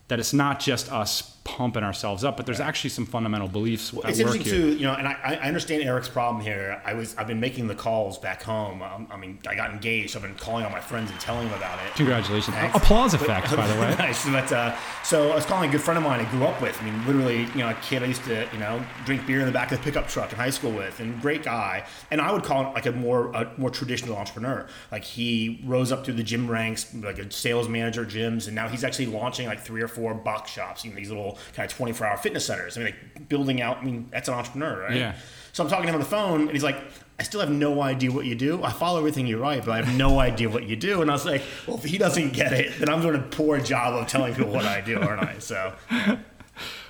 that 0.08 0.20
it's 0.20 0.32
not 0.32 0.60
just 0.60 0.92
us 0.92 1.22
pumping 1.44 1.82
ourselves 1.82 2.22
up, 2.24 2.36
but 2.36 2.46
there's 2.46 2.60
actually 2.60 2.90
some 2.90 3.04
fundamental 3.04 3.48
beliefs 3.48 3.92
Well, 3.92 4.04
it's 4.06 4.18
interesting 4.20 4.44
too, 4.44 4.74
you 4.76 4.86
know, 4.86 4.94
and 4.94 5.08
I, 5.08 5.38
I 5.42 5.48
understand 5.48 5.82
Eric's 5.82 6.08
problem 6.08 6.42
here. 6.42 6.80
I 6.84 6.94
was 6.94 7.16
I've 7.16 7.26
been 7.26 7.40
making 7.40 7.66
the 7.66 7.74
calls 7.74 8.16
back 8.18 8.42
home. 8.42 8.80
Um, 8.80 9.08
I 9.10 9.16
mean, 9.16 9.38
I 9.48 9.54
got 9.56 9.70
engaged. 9.72 10.10
So 10.12 10.18
I've 10.18 10.22
been 10.22 10.34
calling 10.36 10.64
all 10.64 10.70
my 10.70 10.80
friends 10.80 11.10
and 11.10 11.18
telling 11.18 11.48
them 11.48 11.56
about 11.58 11.78
it. 11.84 11.94
Congratulations. 11.96 12.54
Thanks. 12.56 12.76
Applause 12.76 13.12
But- 13.12 13.22
effect, 13.22 13.56
by 13.56 13.66
the 13.66 13.80
way. 13.80 13.94
nice. 13.98 14.24
But, 14.28 14.52
uh, 14.52 14.76
so 15.02 15.32
I 15.32 15.34
was 15.34 15.44
calling 15.44 15.68
a 15.68 15.72
good 15.72 15.80
friend 15.80 15.98
of 15.98 16.04
mine 16.04 16.20
I 16.24 16.30
grew 16.30 16.44
up 16.44 16.60
with. 16.62 16.80
I 16.80 16.84
mean, 16.84 17.06
literally, 17.06 17.40
you 17.42 17.58
know, 17.58 17.70
a 17.70 17.74
kid 17.74 18.02
I 18.02 18.06
used 18.06 18.24
to, 18.24 18.48
you 18.52 18.58
know, 18.58 18.80
drink 19.04 19.26
beer 19.26 19.40
in 19.40 19.46
the 19.46 19.52
back 19.52 19.72
of 19.72 19.78
the 19.78 19.84
pickup 19.84 20.06
truck 20.08 20.30
in 20.32 20.38
high 20.38 20.50
school 20.50 20.70
with, 20.70 21.00
and 21.00 21.20
great 21.20 21.42
guy. 21.42 21.84
And 22.12 22.20
I 22.20 22.32
would 22.32 22.44
call 22.44 22.66
him 22.66 22.72
like 22.74 22.86
a 22.86 22.92
more 22.92 23.32
a 23.32 23.50
more 23.56 23.70
traditional 23.70 24.16
entrepreneur. 24.16 24.68
Like 24.92 25.02
he 25.04 25.60
rose 25.64 25.90
up 25.90 26.04
through 26.04 26.14
the 26.14 26.22
gym 26.22 26.48
ranks, 26.50 26.94
like 26.94 27.18
a 27.18 27.30
sales 27.32 27.68
manager 27.68 28.04
gyms, 28.04 28.46
and 28.46 28.54
now 28.54 28.68
he's 28.68 28.84
actually 28.84 29.06
launching 29.06 29.46
like 29.48 29.60
three 29.60 29.82
or 29.82 29.88
four 29.88 30.14
box 30.14 30.50
shops, 30.52 30.84
you 30.84 30.90
know, 30.90 30.96
these 30.96 31.08
little 31.08 31.31
kind 31.54 31.70
of 31.70 31.76
24 31.76 32.06
hour 32.06 32.16
fitness 32.16 32.46
centers. 32.46 32.76
I 32.76 32.80
mean, 32.82 32.94
like 33.14 33.28
building 33.28 33.60
out. 33.60 33.78
I 33.78 33.84
mean, 33.84 34.08
that's 34.10 34.28
an 34.28 34.34
entrepreneur, 34.34 34.82
right? 34.82 34.96
Yeah. 34.96 35.14
So 35.52 35.62
I'm 35.62 35.68
talking 35.70 35.84
to 35.86 35.88
him 35.90 35.94
on 35.96 36.00
the 36.00 36.06
phone, 36.06 36.40
and 36.42 36.50
he's 36.50 36.62
like, 36.62 36.76
I 37.20 37.24
still 37.24 37.40
have 37.40 37.50
no 37.50 37.82
idea 37.82 38.10
what 38.10 38.24
you 38.24 38.34
do. 38.34 38.62
I 38.64 38.72
follow 38.72 38.98
everything 38.98 39.26
you 39.26 39.38
write, 39.38 39.64
but 39.66 39.72
I 39.72 39.82
have 39.82 39.94
no 39.96 40.18
idea 40.28 40.48
what 40.48 40.64
you 40.64 40.76
do. 40.76 41.02
And 41.02 41.10
I 41.10 41.14
was 41.14 41.26
like, 41.26 41.42
well, 41.66 41.76
if 41.76 41.84
he 41.84 41.98
doesn't 41.98 42.32
get 42.32 42.52
it, 42.52 42.78
then 42.78 42.88
I'm 42.88 43.02
doing 43.02 43.16
a 43.16 43.18
poor 43.22 43.60
job 43.60 43.94
of 43.94 44.06
telling 44.08 44.34
people 44.34 44.50
what 44.52 44.64
I 44.64 44.80
do, 44.80 44.98
aren't 44.98 45.22
I? 45.22 45.38
So, 45.38 45.74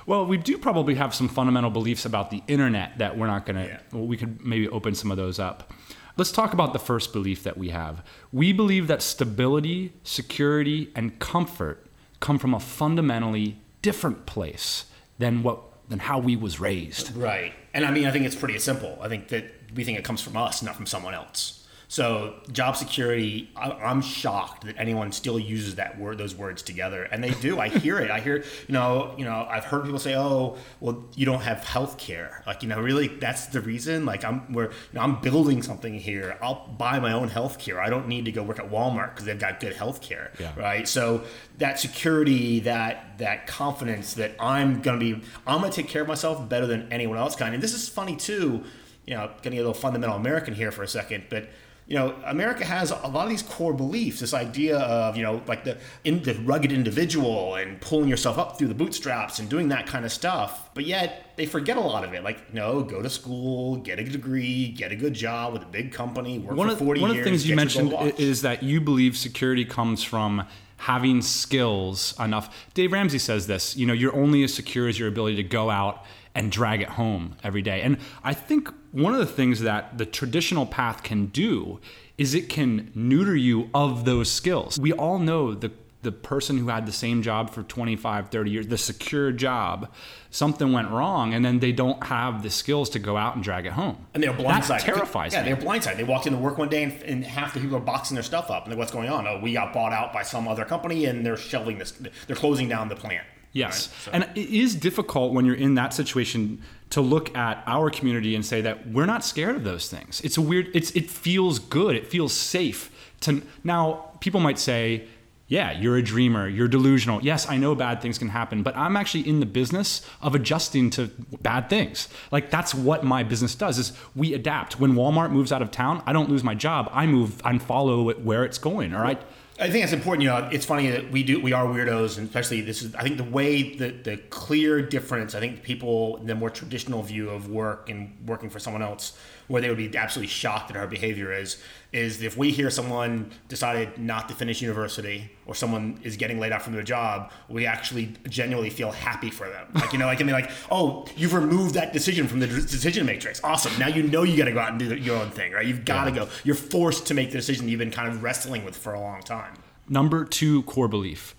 Well, 0.07 0.27
we 0.27 0.37
do 0.37 0.59
probably 0.59 0.97
have 0.97 1.15
some 1.15 1.29
fundamental 1.29 1.71
beliefs 1.71 2.05
about 2.05 2.31
the 2.31 2.43
internet 2.49 2.99
that 2.99 3.17
we're 3.17 3.29
not 3.29 3.47
going 3.47 3.57
to, 3.57 3.65
Yeah. 3.67 3.81
well, 3.93 4.05
we 4.07 4.17
could 4.17 4.45
maybe 4.45 4.69
open 4.69 4.95
some 4.97 5.11
of 5.13 5.17
those 5.17 5.39
up. 5.39 5.73
Let's 6.17 6.33
talk 6.33 6.53
about 6.53 6.73
the 6.73 6.79
first 6.81 7.13
belief 7.13 7.45
that 7.45 7.57
we 7.57 7.71
have. 7.71 8.05
We 8.33 8.53
believe 8.53 8.89
that 8.89 9.01
stability, 9.01 9.93
security, 10.03 10.91
and 10.97 11.19
comfort 11.21 11.87
come 12.21 12.39
from 12.39 12.53
a 12.53 12.61
fundamentally 12.61 13.59
different 13.83 14.27
place 14.27 14.87
than 15.19 15.43
what 15.43 15.61
than 15.89 15.99
how 15.99 16.19
we 16.19 16.37
was 16.37 16.59
raised. 16.59 17.15
right. 17.17 17.53
And 17.75 17.85
I 17.85 17.91
mean, 17.91 18.07
I 18.07 18.11
think 18.11 18.25
it's 18.25 18.37
pretty 18.37 18.59
simple. 18.59 18.99
I 19.01 19.09
think 19.09 19.29
that 19.29 19.45
we 19.75 19.85
think 19.85 19.99
it 19.99 20.05
comes 20.05 20.23
from 20.23 20.37
us, 20.37 20.63
not 20.63 20.77
from 20.77 20.87
someone 20.87 21.15
else. 21.15 21.62
So, 21.93 22.37
job 22.51 22.75
security, 22.77 23.51
I, 23.55 23.71
I'm 23.73 24.01
shocked 24.01 24.65
that 24.65 24.77
anyone 24.79 25.13
still 25.13 25.39
uses 25.39 25.75
that 25.75 25.99
word, 25.99 26.17
those 26.17 26.35
words 26.35 26.63
together, 26.63 27.03
and 27.03 27.23
they 27.23 27.33
do. 27.33 27.61
I 27.61 27.69
hear 27.69 27.99
it. 27.99 28.11
I 28.11 28.19
hear, 28.19 28.39
you 28.67 28.73
know, 28.73 29.15
you 29.19 29.27
know, 29.27 29.47
I've 29.51 29.65
heard 29.65 29.85
people 29.85 29.99
say, 29.99 30.17
"Oh, 30.17 30.57
well, 30.81 31.05
you 31.15 31.27
don't 31.27 31.43
have 31.43 31.63
health 31.65 31.99
care." 31.99 32.43
Like, 32.47 32.63
you 32.63 32.71
know, 32.71 32.81
really, 32.81 33.09
that's 33.09 33.45
the 33.49 33.61
reason. 33.61 34.07
Like, 34.07 34.25
I'm, 34.25 34.51
we're, 34.55 34.71
you 34.71 34.95
know, 34.95 35.03
I'm 35.03 35.21
building 35.21 35.61
something 35.63 35.93
here. 35.93 36.39
I'll 36.41 36.67
buy 36.79 36.99
my 36.99 37.13
own 37.13 37.29
health 37.29 37.59
care. 37.59 37.79
I 37.79 37.91
don't 37.91 38.09
need 38.09 38.25
to 38.25 38.33
go 38.33 38.43
work 38.43 38.59
at 38.59 38.71
Walmart 38.71 39.11
because 39.11 39.27
they've 39.27 39.39
got 39.39 39.61
good 39.61 39.75
health 39.77 40.01
care, 40.01 40.33
Yeah. 40.41 40.59
right? 40.59 40.89
So 40.89 41.25
that 41.59 41.79
security, 41.79 42.61
that 42.61 43.19
that 43.19 43.47
confidence 43.47 44.15
that 44.15 44.33
I'm 44.41 44.81
gonna 44.81 44.97
be, 44.99 45.21
I'm 45.47 45.61
gonna 45.61 45.71
take 45.71 45.89
care 45.89 46.01
of 46.01 46.09
myself 46.09 46.49
better 46.49 46.67
than 46.67 46.91
anyone 46.91 47.19
else 47.19 47.37
can. 47.37 47.53
And 47.53 47.63
this 47.63 47.75
is 47.75 47.87
funny 47.87 48.17
too. 48.17 48.65
You 49.07 49.15
know, 49.15 49.31
getting 49.43 49.59
a 49.59 49.63
little 49.63 49.75
fundamental 49.75 50.17
American 50.17 50.55
here 50.55 50.71
for 50.73 50.85
a 50.85 50.89
second, 50.89 51.25
but 51.29 51.49
you 51.87 51.97
know, 51.99 52.15
America 52.25 52.65
has 52.65 52.91
a 52.91 53.09
lot 53.09 53.25
of 53.25 53.31
these 53.31 53.43
core 53.43 53.75
beliefs. 53.75 54.21
This 54.21 54.33
idea 54.33 54.79
of 54.79 55.17
you 55.17 55.23
know, 55.23 55.43
like 55.47 55.65
the 55.65 55.79
in, 56.05 56.23
the 56.23 56.35
rugged 56.35 56.73
individual 56.73 57.57
and 57.57 57.81
pulling 57.81 58.09
yourself 58.09 58.39
up 58.39 58.57
through 58.59 58.69
the 58.69 58.75
bootstraps 58.75 59.39
and 59.39 59.49
doing 59.49 59.69
that 59.69 59.87
kind 59.87 60.05
of 60.05 60.13
stuff. 60.13 60.73
But 60.75 60.85
yet 60.87 61.33
they 61.37 61.45
forget 61.47 61.77
a 61.77 61.81
lot 61.81 62.05
of 62.05 62.15
it. 62.15 62.23
Like, 62.23 62.55
no, 62.55 62.83
go 62.83 63.03
to 63.03 63.11
school, 63.11 63.77
get 63.77 63.99
a 63.99 64.05
degree, 64.05 64.69
get 64.69 64.93
a 64.93 64.97
good 64.97 65.15
job 65.15 65.53
with 65.53 65.63
a 65.63 65.67
big 65.67 65.93
company, 65.93 66.39
work 66.39 66.57
One 66.57 66.69
for 66.69 66.73
of, 66.75 66.79
forty 66.79 67.01
one 67.01 67.11
of 67.11 67.17
the 67.17 67.25
things 67.25 67.47
you 67.49 67.57
mentioned 67.57 67.91
gold 67.91 68.03
i- 68.03 68.07
watch. 68.07 68.21
is 68.21 68.43
that 68.43 68.63
you 68.63 68.81
believe 68.81 69.17
security 69.17 69.65
comes 69.65 70.03
from 70.03 70.47
having 70.79 71.23
skills 71.23 72.15
enough. 72.19 72.67
Dave 72.75 72.93
Ramsey 72.93 73.19
says 73.19 73.47
this, 73.47 73.77
you 73.77 73.87
know, 73.87 73.93
you're 73.93 74.15
only 74.17 74.43
as 74.43 74.53
secure 74.53 74.89
as 74.89 74.99
your 74.99 75.09
ability 75.09 75.37
to 75.37 75.43
go 75.45 75.71
out 75.71 76.05
and 76.35 76.51
drag 76.51 76.81
it 76.81 76.91
home 76.91 77.37
every 77.43 77.63
day. 77.63 77.83
And 77.83 77.99
I 78.25 78.35
think 78.35 78.69
one 78.91 79.13
of 79.13 79.21
the 79.21 79.27
things 79.27 79.61
that 79.61 79.99
the 79.99 80.07
traditional 80.07 80.67
path 80.67 81.03
can 81.03 81.27
do 81.27 81.81
is 82.19 82.35
it 82.35 82.49
can 82.49 82.91
neuter 82.95 83.35
you 83.37 83.71
of 83.75 84.05
those 84.05 84.31
skills. 84.31 84.79
We 84.79 84.93
all 84.93 85.19
know 85.19 85.55
the 85.55 85.73
the 86.03 86.13
person 86.13 86.59
who 86.59 86.67
had 86.69 86.85
the 86.85 86.93
same 86.93 87.23
job 87.23 87.49
for 87.51 87.63
25 87.63 88.29
30 88.29 88.51
years 88.51 88.67
the 88.67 88.77
secure 88.77 89.31
job 89.31 89.89
something 90.31 90.73
went 90.73 90.91
wrong 90.91 91.33
and 91.33 91.45
then 91.45 91.61
they 91.61 91.71
don't 91.71 92.03
have 92.05 92.43
the 92.43 92.51
skills 92.51 92.91
to 92.91 92.99
go 92.99 93.17
out 93.17 93.37
and 93.37 93.45
drag 93.45 93.67
it 93.67 93.73
home 93.73 94.05
And 94.13 94.21
they're 94.21 94.33
blindsided. 94.33 94.67
that 94.67 94.81
terrifies 94.81 95.33
yeah, 95.33 95.43
me 95.43 95.53
they're 95.53 95.57
blindsided. 95.57 95.97
They 95.99 96.05
walked 96.05 96.27
into 96.27 96.41
work 96.41 96.59
one 96.59 96.69
day 96.69 96.83
and, 96.83 97.03
and 97.03 97.25
half 97.25 97.55
the 97.55 97.61
people 97.61 97.77
are 97.77 97.81
boxing 97.81 98.17
their 98.17 98.25
stuff 98.25 98.51
up. 98.51 98.65
And 98.65 98.73
they're, 98.73 98.79
what's 98.79 98.91
going 98.91 99.09
on? 99.09 99.29
Oh, 99.29 99.39
we 99.41 99.53
got 99.53 99.73
bought 99.73 99.93
out 99.93 100.13
by 100.13 100.23
some 100.23 100.49
other 100.49 100.65
company 100.65 101.05
and 101.05 101.25
they're 101.25 101.37
shelving 101.37 101.79
this. 101.79 101.93
They're 102.27 102.35
closing 102.35 102.69
down 102.69 102.89
the 102.89 102.97
plant. 102.97 103.25
Yes. 103.53 103.89
Right? 103.89 103.97
So- 104.05 104.11
And 104.13 104.29
it 104.37 104.49
is 104.51 104.75
difficult 104.75 105.33
when 105.33 105.45
you're 105.45 105.55
in 105.55 105.75
that 105.75 105.93
situation 105.95 106.63
to 106.91 107.01
look 107.01 107.35
at 107.37 107.63
our 107.67 107.91
community 107.91 108.35
and 108.35 108.45
say 108.45 108.61
that 108.63 108.89
we're 108.89 109.07
not 109.07 109.25
scared 109.25 109.57
of 109.57 109.65
those 109.65 109.89
things. 109.89 110.21
It's 110.23 110.37
a 110.37 110.43
weird 110.43 110.69
it's 110.75 110.91
it 110.93 111.09
feels 111.11 111.59
good. 111.59 111.97
It 111.97 112.07
feels 112.07 112.33
safe 112.33 112.91
to 113.21 113.43
now 113.65 114.11
people 114.21 114.41
might 114.41 114.59
say 114.59 115.05
yeah, 115.49 115.71
you're 115.79 115.99
a 115.99 116.03
dreamer, 116.03 116.49
you're 116.49 116.69
delusional. 116.69 117.23
Yes, 117.23 117.47
I 117.47 117.59
know 117.59 117.75
bad 117.75 118.01
things 118.01 118.17
can 118.17 118.29
happen, 118.31 118.63
but 118.63 118.75
I'm 118.75 118.97
actually 118.97 119.29
in 119.29 119.39
the 119.41 119.45
business 119.45 120.01
of 120.23 120.35
adjusting 120.35 120.89
to 120.91 121.11
bad 121.43 121.69
things. 121.69 122.09
Like 122.31 122.51
that's 122.51 122.75
what 122.75 123.05
my 123.05 123.23
business 123.23 123.55
does 123.55 123.77
is 123.79 123.93
we 124.17 124.33
adapt. 124.33 124.81
When 124.81 124.95
Walmart 124.95 125.31
moves 125.31 125.53
out 125.53 125.61
of 125.61 125.71
town, 125.71 126.03
I 126.07 126.15
don't 126.15 126.31
lose 126.31 126.43
my 126.43 126.55
job. 126.55 126.89
I 126.91 127.07
move 127.07 127.43
and 127.45 127.63
follow 127.63 128.09
it 128.09 128.21
where 128.23 128.45
it's 128.45 128.57
going, 128.57 128.95
all 128.95 129.03
right? 129.03 129.21
I 129.63 129.71
think 129.71 129.85
it's 129.85 129.93
important. 129.93 130.25
You 130.25 130.31
know, 130.31 130.49
it's 130.51 130.67
funny 130.67 130.91
that 130.91 131.13
we 131.13 131.23
do 131.23 131.41
we 131.41 131.53
are 131.53 131.65
weirdos, 131.65 132.19
and 132.19 132.27
especially 132.27 132.63
this 132.63 132.83
is. 132.83 132.97
I 132.97 133.03
think 133.03 133.17
the 133.17 133.25
way 133.25 133.77
the 133.77 133.91
the 133.91 134.17
clear 134.17 134.83
difference. 134.83 135.37
I 135.37 135.41
think 135.41 135.63
people 135.63 136.17
the 136.19 136.35
more 136.35 136.51
traditional 136.51 137.01
view 137.03 137.31
of 137.31 137.49
work 137.49 137.89
and 137.89 138.17
working 138.27 138.51
for 138.51 138.59
someone 138.59 138.83
else, 138.83 139.17
where 139.49 139.61
they 139.63 139.69
would 139.69 139.79
be 139.79 139.97
absolutely 139.97 140.29
shocked 140.29 140.71
at 140.71 140.77
our 140.77 140.87
behavior 140.87 141.33
is 141.33 141.63
is 141.93 142.23
if 142.23 142.39
we 142.39 142.51
hear 142.51 142.71
someone 142.71 143.31
decided 143.49 143.99
not 143.99 144.27
to 144.27 144.35
finish 144.35 144.63
university 144.63 145.31
or 145.45 145.55
someone 145.55 146.01
is 146.03 146.17
getting 146.17 146.41
laid 146.41 146.51
off 146.51 146.63
from 146.63 146.73
their 146.73 146.83
job, 146.83 147.31
we 147.51 147.67
actually 147.67 148.15
genuinely 148.29 148.71
feel 148.71 148.91
happy 148.91 149.29
for 149.29 149.47
them. 149.49 149.67
Like 149.75 149.93
you 149.93 149.99
know, 149.99 150.07
like 150.07 150.21
I 150.21 150.25
mean, 150.25 150.33
like 150.33 150.51
oh, 150.71 151.07
you've 151.17 151.35
removed 151.35 151.75
that 151.75 151.93
decision 151.93 152.29
from 152.29 152.41
the 152.41 152.47
decision 152.47 153.05
matrix. 153.05 153.43
Awesome. 153.45 153.79
Now 153.79 153.89
you 153.89 154.05
know 154.05 154.23
you 154.23 154.37
got 154.37 154.47
to 154.47 154.53
go 154.53 154.61
out 154.61 154.71
and 154.71 154.79
do 154.79 154.95
your 154.97 155.19
own 155.19 155.31
thing, 155.31 155.53
right? 155.53 155.67
You've 155.67 155.85
got 155.85 156.05
to 156.05 156.13
go. 156.13 156.29
You're 156.45 156.55
forced 156.55 157.07
to 157.09 157.15
make 157.15 157.31
the 157.31 157.39
decision 157.39 157.69
you've 157.69 157.79
been 157.79 157.91
kind 157.91 158.09
of 158.09 158.23
wrestling 158.23 158.65
with 158.65 158.77
for 158.77 158.95
a 158.95 159.01
long 159.01 159.21
time. 159.21 159.55
Number 159.89 160.25
two 160.25 160.63
core 160.63 160.89
belief 160.89 161.35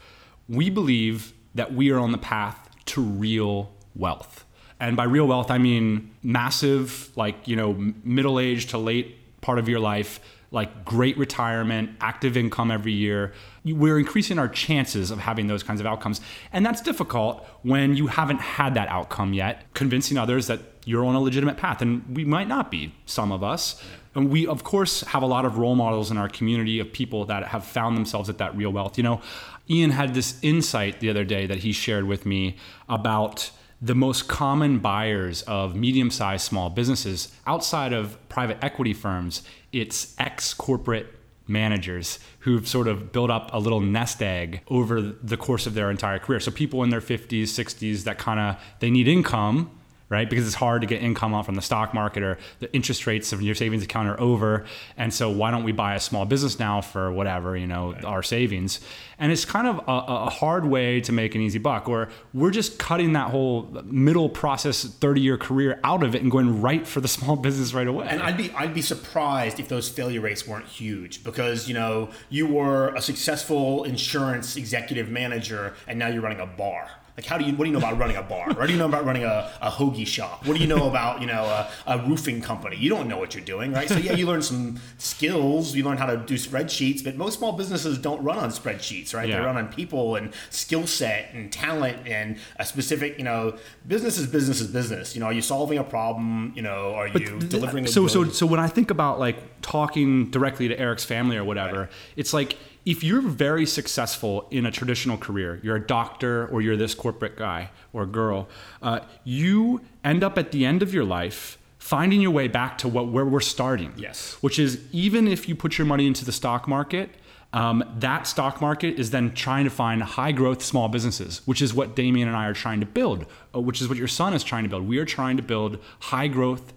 we 0.48 0.70
believe 0.70 1.34
that 1.56 1.74
we 1.74 1.92
are 1.92 2.00
on 2.00 2.12
the 2.12 2.18
path 2.18 2.70
to 2.86 3.02
real 3.02 3.74
wealth. 3.96 4.43
And 4.84 4.98
by 4.98 5.06
real 5.06 5.26
wealth, 5.26 5.50
I 5.50 5.60
mean 5.60 6.12
massive, 6.24 7.10
like, 7.16 7.48
you 7.48 7.56
know, 7.56 7.94
middle 8.04 8.38
age 8.38 8.66
to 8.68 8.78
late 8.78 9.40
part 9.40 9.58
of 9.58 9.70
your 9.70 9.80
life, 9.80 10.20
like 10.52 10.84
great 10.84 11.18
retirement, 11.18 11.92
active 12.02 12.36
income 12.36 12.70
every 12.70 12.92
year. 12.92 13.32
We're 13.64 13.98
increasing 13.98 14.38
our 14.38 14.50
chances 14.50 15.10
of 15.10 15.20
having 15.20 15.48
those 15.48 15.64
kinds 15.64 15.80
of 15.80 15.88
outcomes. 15.88 16.20
And 16.52 16.66
that's 16.66 16.82
difficult 16.82 17.46
when 17.62 17.96
you 17.96 18.08
haven't 18.08 18.42
had 18.42 18.74
that 18.74 18.90
outcome 18.90 19.34
yet, 19.34 19.74
convincing 19.74 20.18
others 20.18 20.48
that 20.48 20.60
you're 20.84 21.06
on 21.06 21.16
a 21.16 21.22
legitimate 21.22 21.56
path. 21.56 21.82
And 21.82 22.04
we 22.14 22.26
might 22.26 22.50
not 22.50 22.70
be, 22.70 22.94
some 23.06 23.32
of 23.32 23.42
us. 23.42 23.82
And 24.16 24.30
we, 24.30 24.46
of 24.46 24.66
course, 24.66 25.00
have 25.04 25.24
a 25.24 25.28
lot 25.28 25.46
of 25.46 25.58
role 25.58 25.76
models 25.76 26.12
in 26.12 26.18
our 26.18 26.28
community 26.28 26.82
of 26.82 26.92
people 26.92 27.24
that 27.28 27.48
have 27.48 27.64
found 27.64 27.96
themselves 27.96 28.28
at 28.28 28.38
that 28.40 28.54
real 28.58 28.72
wealth. 28.72 28.98
You 28.98 29.06
know, 29.06 29.22
Ian 29.70 29.92
had 29.92 30.14
this 30.14 30.38
insight 30.42 31.00
the 31.00 31.10
other 31.10 31.24
day 31.24 31.46
that 31.46 31.60
he 31.60 31.72
shared 31.72 32.04
with 32.04 32.26
me 32.26 32.58
about 32.90 33.50
the 33.84 33.94
most 33.94 34.30
common 34.30 34.80
buyers 34.80 35.42
of 35.42 35.76
medium 35.76 36.10
sized 36.10 36.46
small 36.46 36.70
businesses 36.70 37.34
outside 37.46 37.92
of 37.92 38.18
private 38.30 38.58
equity 38.62 38.94
firms. 38.94 39.44
It's 39.74 40.16
ex 40.18 40.54
corporate 40.54 41.08
managers 41.48 42.20
who've 42.40 42.66
sort 42.66 42.88
of 42.88 43.12
built 43.12 43.30
up 43.30 43.50
a 43.52 43.60
little 43.60 43.82
nest 43.82 44.24
egg 44.24 44.62
over 44.70 45.02
the 45.02 45.36
course 45.36 45.68
of 45.68 45.74
their 45.74 45.92
entire 45.92 46.18
career. 46.18 46.40
So 46.40 46.50
people 46.50 46.82
in 46.84 46.92
their 46.92 47.02
50s, 47.02 47.44
60s 47.44 48.06
that 48.06 48.18
kind 48.18 48.40
of 48.40 48.64
they 48.80 48.90
need 48.90 49.10
income 49.10 49.70
right? 50.10 50.30
Because 50.30 50.46
it's 50.46 50.56
hard 50.56 50.82
to 50.82 50.88
get 50.88 51.02
income 51.02 51.34
out 51.34 51.46
from 51.46 51.56
the 51.56 51.62
stock 51.62 51.94
market 51.94 52.24
or 52.24 52.38
the 52.60 52.74
interest 52.74 53.08
rates 53.08 53.34
of 53.34 53.42
your 53.42 53.56
savings 53.56 53.84
account 53.84 54.08
are 54.08 54.20
over. 54.20 54.66
And 54.98 55.14
so 55.14 55.30
why 55.30 55.52
don't 55.52 55.64
we 55.64 55.72
buy 55.72 55.96
a 55.96 56.00
small 56.00 56.26
business 56.26 56.60
now 56.60 56.82
for 56.82 57.12
whatever, 57.12 57.58
you 57.58 57.68
know, 57.68 57.94
right. 57.94 58.06
our 58.06 58.24
savings? 58.24 58.80
And 59.18 59.32
it's 59.32 59.46
kind 59.46 59.68
of 59.68 59.78
a, 59.88 60.14
a, 60.26 60.30
hard 60.30 60.66
way 60.66 61.00
to 61.02 61.12
make 61.12 61.36
an 61.36 61.42
easy 61.42 61.60
buck 61.60 61.88
or 61.88 62.10
we're 62.34 62.52
just 62.52 62.78
cutting 62.78 63.14
that 63.14 63.30
whole 63.32 63.70
middle 63.86 64.28
process 64.28 64.84
30 64.84 65.22
year 65.22 65.38
career 65.38 65.80
out 65.84 66.04
of 66.04 66.16
it 66.16 66.22
and 66.22 66.30
going 66.30 66.62
right 66.62 66.86
for 66.86 67.00
the 67.00 67.08
small 67.08 67.36
business 67.48 67.74
right 67.74 67.88
away. 67.88 68.08
And 68.10 68.22
I'd 68.22 68.38
be 68.38 68.52
I'd 68.52 68.74
be 68.74 68.82
surprised 68.82 69.60
if 69.60 69.70
those 69.70 69.90
failure 69.90 70.22
rates 70.22 70.48
weren't 70.48 70.66
huge 70.68 71.24
because, 71.24 71.68
you 71.68 71.74
know, 71.74 72.10
you 72.30 72.48
were 72.48 72.90
a 72.96 73.02
successful 73.02 73.84
insurance 73.84 74.58
executive 74.58 75.10
manager 75.10 75.74
and 75.88 75.98
now 75.98 76.08
you're 76.08 76.22
running 76.22 76.40
a 76.40 76.46
bar 76.46 76.90
Like, 77.16 77.28
how 77.28 77.38
do 77.38 77.46
you? 77.46 77.52
What 77.56 77.66
do 77.66 77.70
you 77.70 77.74
know 77.74 77.80
about 77.80 78.00
running 78.00 78.18
a 78.18 78.24
bar? 78.24 78.48
What 78.54 78.66
do 78.66 78.74
you 78.74 78.80
know 78.80 78.88
about 78.88 79.06
running 79.06 79.24
a, 79.24 79.52
a 79.62 79.70
hoagie 79.70 80.08
shop? 80.08 80.48
What 80.48 80.56
do 80.56 80.60
you 80.60 80.68
know 80.68 80.90
about 80.90 81.22
you 81.22 81.28
know 81.28 81.44
a, 81.44 81.70
a 81.86 82.00
roofing 82.00 82.42
company? 82.42 82.76
You 82.76 82.90
don't 82.90 83.08
know 83.08 83.18
what 83.18 83.36
you're 83.36 83.46
doing, 83.46 83.72
right? 83.72 83.88
So 83.88 83.98
yeah, 83.98 84.14
you 84.14 84.26
learn 84.26 84.42
some 84.42 84.80
skills. 84.98 85.76
You 85.76 85.84
learn 85.84 85.98
how 85.98 86.08
to 86.08 86.18
do 86.18 86.36
spreadsheets, 86.36 87.04
but 87.04 87.16
most 87.16 87.38
small 87.38 87.52
businesses 87.52 88.00
don't 88.00 88.24
run 88.24 88.40
on 88.40 88.50
spreadsheets, 88.50 89.14
right? 89.14 89.30
Yeah. 89.30 89.40
They 89.40 89.46
run 89.46 89.58
on 89.58 89.68
people 89.68 90.16
and 90.16 90.34
skill 90.50 90.88
set 90.88 91.32
and 91.34 91.52
talent 91.52 92.08
and 92.08 92.38
a 92.58 92.66
specific. 92.66 93.20
You 93.20 93.26
know, 93.26 93.58
business 93.88 94.18
is 94.18 94.26
business 94.26 94.60
is 94.60 94.68
business. 94.68 95.14
You 95.14 95.20
know, 95.20 95.28
are 95.28 95.34
you 95.34 95.44
solving 95.44 95.78
a 95.78 95.84
problem? 95.84 96.52
You 96.56 96.64
know, 96.64 96.96
are 96.96 97.08
you 97.08 97.40
delivering? 97.40 97.86
A 97.86 97.88
so 97.90 98.08
so 98.08 98.24
so 98.30 98.48
when 98.48 98.60
I 98.60 98.68
think 98.68 98.90
about 98.90 99.20
like 99.20 99.38
talking 99.62 100.32
directly 100.32 100.68
to 100.68 100.80
Eric's 100.80 101.06
family 101.06 101.38
or 101.38 101.44
whatever, 101.44 101.90
it's 102.16 102.34
like 102.34 102.58
if 102.86 103.04
you're 103.04 103.22
very 103.22 103.66
successful 103.66 104.48
in 104.52 104.66
a 104.66 104.72
traditional 104.72 105.18
career, 105.18 105.60
you're 105.64 105.78
a 105.78 105.88
doctor 105.88 106.48
or 106.48 106.62
you're 106.62 106.78
this 106.78 106.94
corporate 106.94 107.38
guy 107.38 107.70
or 107.94 108.06
girl, 108.06 108.50
uh, 108.82 109.00
you 109.24 109.82
end 110.04 110.24
up 110.24 110.38
at 110.38 110.52
the 110.52 110.66
end 110.66 110.82
of 110.82 110.94
your 110.94 111.06
life 111.06 111.58
finding 111.78 112.22
your 112.22 112.32
way 112.32 112.48
back 112.48 112.78
to 112.78 112.88
what 112.88 113.08
where 113.10 113.26
we're 113.26 113.42
starting. 113.42 113.94
Yes. 113.98 114.38
Which 114.42 114.58
is 114.58 114.82
even 114.92 115.28
if 115.28 115.50
you 115.50 115.56
put 115.56 115.78
your 115.78 115.86
money 115.86 116.08
into 116.08 116.26
the 116.26 116.32
stock 116.32 116.68
market. 116.68 117.10
Um, 117.52 117.84
that 118.00 118.26
stock 118.26 118.62
market 118.62 118.98
is 118.98 119.12
then 119.12 119.32
trying 119.36 119.66
to 119.66 119.70
find 119.70 120.02
high 120.02 120.32
growth 120.32 120.64
small 120.64 120.90
businesses, 120.90 121.46
which 121.46 121.62
is 121.62 121.72
what 121.72 121.96
Damien 121.96 122.28
and 122.28 122.36
I 122.36 122.48
are 122.48 122.54
trying 122.54 122.80
to 122.80 122.88
build, 122.88 123.28
uh, 123.54 123.62
which 123.62 123.80
is 123.80 123.88
what 123.88 123.96
your 123.96 124.08
son 124.08 124.34
is 124.34 124.44
trying 124.44 124.64
to 124.64 124.70
build. 124.70 124.88
We 124.88 124.98
are 124.98 125.06
trying 125.06 125.38
to 125.38 125.44
build 125.44 125.78
high 126.00 126.30
growth 126.30 126.74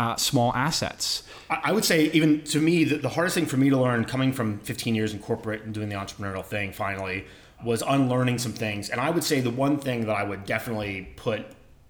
uh, 0.00 0.16
small 0.16 0.54
assets. 0.54 1.24
I 1.50 1.72
would 1.72 1.84
say, 1.84 2.06
even 2.12 2.42
to 2.44 2.58
me, 2.58 2.84
the, 2.84 2.96
the 2.96 3.10
hardest 3.10 3.34
thing 3.34 3.44
for 3.44 3.58
me 3.58 3.68
to 3.68 3.76
learn 3.76 4.06
coming 4.06 4.32
from 4.32 4.58
15 4.60 4.94
years 4.94 5.12
in 5.12 5.18
corporate 5.18 5.62
and 5.62 5.74
doing 5.74 5.90
the 5.90 5.94
entrepreneurial 5.96 6.44
thing 6.44 6.72
finally 6.72 7.26
was 7.62 7.82
unlearning 7.86 8.38
some 8.38 8.52
things. 8.54 8.88
And 8.88 8.98
I 8.98 9.10
would 9.10 9.24
say 9.24 9.40
the 9.40 9.50
one 9.50 9.76
thing 9.76 10.06
that 10.06 10.16
I 10.16 10.22
would 10.22 10.46
definitely 10.46 11.12
put 11.16 11.44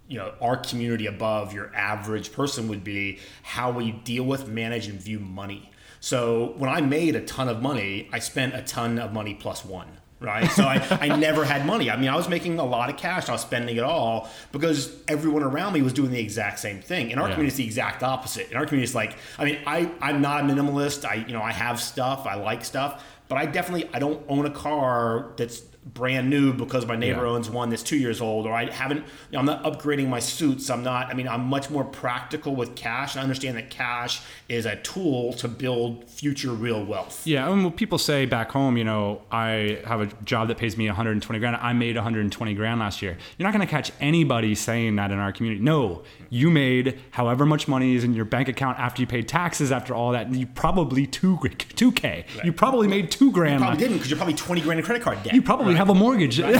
you 0.08 0.18
know 0.18 0.34
our 0.40 0.56
community 0.56 1.06
above 1.06 1.54
your 1.54 1.72
average 1.72 2.32
person 2.32 2.66
would 2.66 2.82
be 2.82 3.20
how 3.44 3.70
we 3.70 3.92
deal 3.92 4.24
with 4.24 4.48
manage 4.48 4.88
and 4.88 5.00
view 5.00 5.20
money 5.20 5.70
so 6.00 6.52
when 6.56 6.68
i 6.68 6.80
made 6.80 7.14
a 7.14 7.24
ton 7.26 7.48
of 7.48 7.62
money 7.62 8.08
i 8.12 8.18
spent 8.18 8.52
a 8.52 8.62
ton 8.62 8.98
of 8.98 9.12
money 9.12 9.34
plus 9.34 9.64
one 9.64 9.86
right? 10.20 10.50
So 10.50 10.64
I, 10.64 10.86
I 11.00 11.16
never 11.16 11.44
had 11.44 11.64
money. 11.66 11.90
I 11.90 11.96
mean, 11.96 12.08
I 12.10 12.16
was 12.16 12.28
making 12.28 12.58
a 12.58 12.64
lot 12.64 12.90
of 12.90 12.96
cash. 12.96 13.28
I 13.28 13.32
was 13.32 13.40
spending 13.40 13.76
it 13.76 13.82
all 13.82 14.28
because 14.52 14.94
everyone 15.08 15.42
around 15.42 15.72
me 15.72 15.82
was 15.82 15.92
doing 15.92 16.10
the 16.10 16.20
exact 16.20 16.58
same 16.58 16.80
thing. 16.80 17.10
In 17.10 17.18
our 17.18 17.28
Yeah. 17.28 17.34
community, 17.34 17.48
it's 17.48 17.56
the 17.56 17.64
exact 17.64 18.02
opposite. 18.02 18.50
In 18.50 18.56
our 18.56 18.66
community, 18.66 18.84
it's 18.84 18.94
like, 18.94 19.16
I 19.38 19.44
mean, 19.44 19.58
I, 19.66 19.90
I'm 20.00 20.20
not 20.20 20.40
a 20.40 20.44
minimalist. 20.44 21.04
I, 21.04 21.14
you 21.26 21.32
know, 21.32 21.42
I 21.42 21.52
have 21.52 21.80
stuff. 21.80 22.26
I 22.26 22.34
like 22.34 22.64
stuff, 22.64 23.02
but 23.28 23.38
I 23.38 23.46
definitely, 23.46 23.88
I 23.94 23.98
don't 23.98 24.22
own 24.28 24.44
a 24.46 24.50
car 24.50 25.32
that's 25.36 25.62
brand 25.84 26.28
new 26.28 26.52
because 26.52 26.86
my 26.86 26.94
neighbor 26.94 27.22
Yeah. 27.24 27.30
owns 27.32 27.48
one 27.48 27.70
that's 27.70 27.82
two 27.82 27.96
years 27.96 28.20
old, 28.20 28.46
or 28.46 28.52
I 28.52 28.70
haven't, 28.70 28.98
you 28.98 29.04
know, 29.32 29.38
I'm 29.38 29.46
not 29.46 29.64
upgrading 29.64 30.08
my 30.08 30.20
suits. 30.20 30.68
I'm 30.68 30.82
not, 30.82 31.06
I 31.08 31.14
mean, 31.14 31.26
I'm 31.26 31.46
much 31.46 31.70
more 31.70 31.84
practical 31.84 32.54
with 32.54 32.76
cash. 32.76 33.16
I 33.16 33.22
understand 33.22 33.56
that 33.56 33.70
cash 33.70 34.20
is 34.48 34.66
a 34.66 34.76
tool 34.76 35.32
to 35.34 35.48
build 35.48 36.04
future 36.08 36.50
real 36.50 36.84
wealth. 36.84 37.26
Yeah, 37.26 37.50
and 37.50 37.64
when 37.64 37.72
people 37.72 37.96
say 37.96 38.26
back 38.26 38.50
home, 38.50 38.76
you 38.76 38.84
know, 38.84 39.22
I 39.32 39.80
have 39.86 40.02
a 40.02 40.06
job 40.24 40.48
that 40.48 40.58
pays 40.58 40.76
me 40.76 40.86
120 40.86 41.38
grand. 41.40 41.56
I 41.56 41.72
made 41.72 41.96
120 41.96 42.54
grand 42.54 42.78
last 42.80 43.00
year. 43.00 43.16
You're 43.38 43.48
not 43.48 43.54
going 43.54 43.66
to 43.66 43.70
catch 43.70 43.90
anybody 44.00 44.54
saying 44.54 44.96
that 44.96 45.10
in 45.10 45.18
our 45.18 45.32
community. 45.32 45.62
No, 45.64 46.02
you 46.28 46.50
made 46.50 47.00
however 47.12 47.46
much 47.46 47.68
money 47.68 47.94
is 47.94 48.04
in 48.04 48.12
your 48.14 48.26
bank 48.26 48.48
account 48.48 48.78
after 48.78 49.00
you 49.00 49.06
paid 49.06 49.26
taxes. 49.28 49.72
After 49.72 49.94
all 49.94 50.12
that, 50.12 50.32
you 50.34 50.46
probably 50.46 51.06
two 51.06 51.38
two 51.74 51.90
k. 51.90 52.26
You 52.44 52.52
probably 52.52 52.86
made 52.86 53.10
two 53.10 53.32
grand. 53.32 53.60
Probably 53.60 53.72
last- 53.76 53.80
didn't 53.80 53.96
because 53.96 54.10
you're 54.10 54.18
probably 54.18 54.34
20 54.34 54.60
grand 54.60 54.78
in 54.78 54.84
credit 54.84 55.02
card 55.02 55.22
debt. 55.22 55.32
You 55.34 55.40
probably 55.42 55.69
have 55.76 55.90
a 55.90 55.94
mortgage. 55.94 56.40
right, 56.40 56.52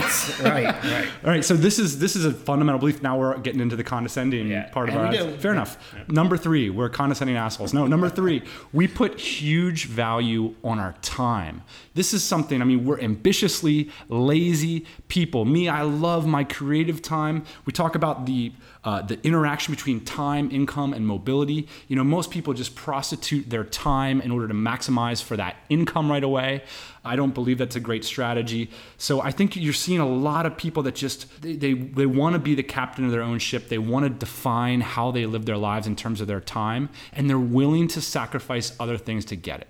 right. 0.43 1.07
All 1.23 1.29
right, 1.29 1.43
so 1.43 1.55
this 1.55 1.79
is 1.79 1.99
this 1.99 2.15
is 2.15 2.25
a 2.25 2.31
fundamental 2.33 2.79
belief. 2.79 3.01
Now 3.01 3.19
we're 3.19 3.37
getting 3.39 3.61
into 3.61 3.75
the 3.75 3.83
condescending 3.83 4.47
Yeah, 4.49 4.69
part 4.69 4.89
of 4.89 4.95
and 4.95 5.05
our. 5.05 5.11
we 5.11 5.17
do. 5.31 5.37
Fair 5.37 5.51
enough. 5.51 5.77
Number 6.07 6.37
three, 6.37 6.69
we're 6.69 6.89
condescending 6.89 7.35
assholes. 7.37 7.73
No, 7.73 7.87
number 7.87 8.09
three, 8.09 8.43
we 8.73 8.87
put 8.87 9.19
huge 9.19 9.85
value 9.85 10.55
on 10.63 10.79
our 10.79 10.93
time. 11.01 11.61
This 11.93 12.13
is 12.13 12.23
something. 12.23 12.61
I 12.61 12.65
mean, 12.65 12.85
we're 12.85 12.99
ambitiously 12.99 13.89
lazy 14.09 14.85
people. 15.07 15.45
Me, 15.45 15.67
I 15.69 15.81
love 15.83 16.25
my 16.25 16.43
creative 16.43 17.01
time. 17.01 17.43
We 17.65 17.73
talk 17.73 17.95
about 17.95 18.25
the 18.25 18.51
uh, 18.83 19.01
the 19.01 19.19
interaction 19.25 19.73
between 19.73 20.03
time, 20.03 20.49
income, 20.51 20.93
and 20.93 21.05
mobility. 21.05 21.67
You 21.87 21.95
know, 21.95 22.03
most 22.03 22.31
people 22.31 22.53
just 22.53 22.75
prostitute 22.75 23.49
their 23.49 23.63
time 23.63 24.21
in 24.21 24.31
order 24.31 24.47
to 24.47 24.53
maximize 24.53 25.21
for 25.21 25.37
that 25.37 25.57
income 25.69 26.09
right 26.09 26.23
away. 26.23 26.63
I 27.05 27.15
don't 27.15 27.33
believe 27.33 27.57
that's 27.57 27.75
a 27.75 27.79
great 27.79 28.03
strategy. 28.03 28.69
So 28.97 29.21
I 29.21 29.31
think 29.31 29.55
you're 29.55 29.73
seeing 29.73 29.99
a 29.99 30.07
lot 30.07 30.45
of 30.45 30.57
people 30.57 30.83
that 30.83 30.95
just 30.95 31.41
they 31.41 31.55
they, 31.55 31.73
they 31.73 32.05
want 32.05 32.33
to 32.33 32.39
be 32.39 32.55
the 32.55 32.63
captain 32.63 33.05
of 33.05 33.11
their 33.11 33.21
own 33.21 33.39
ship. 33.39 33.69
They 33.69 33.77
want 33.77 34.05
to 34.05 34.09
define 34.09 34.81
how 34.81 35.11
they 35.11 35.25
live 35.25 35.45
their 35.45 35.57
lives 35.57 35.87
in 35.87 35.95
terms 35.95 36.21
of 36.21 36.27
their 36.27 36.41
time, 36.41 36.89
and 37.13 37.29
they're 37.29 37.39
willing 37.39 37.87
to 37.89 38.01
sacrifice 38.01 38.75
other 38.79 38.97
things 38.97 39.25
to 39.25 39.35
get 39.35 39.61
it. 39.61 39.67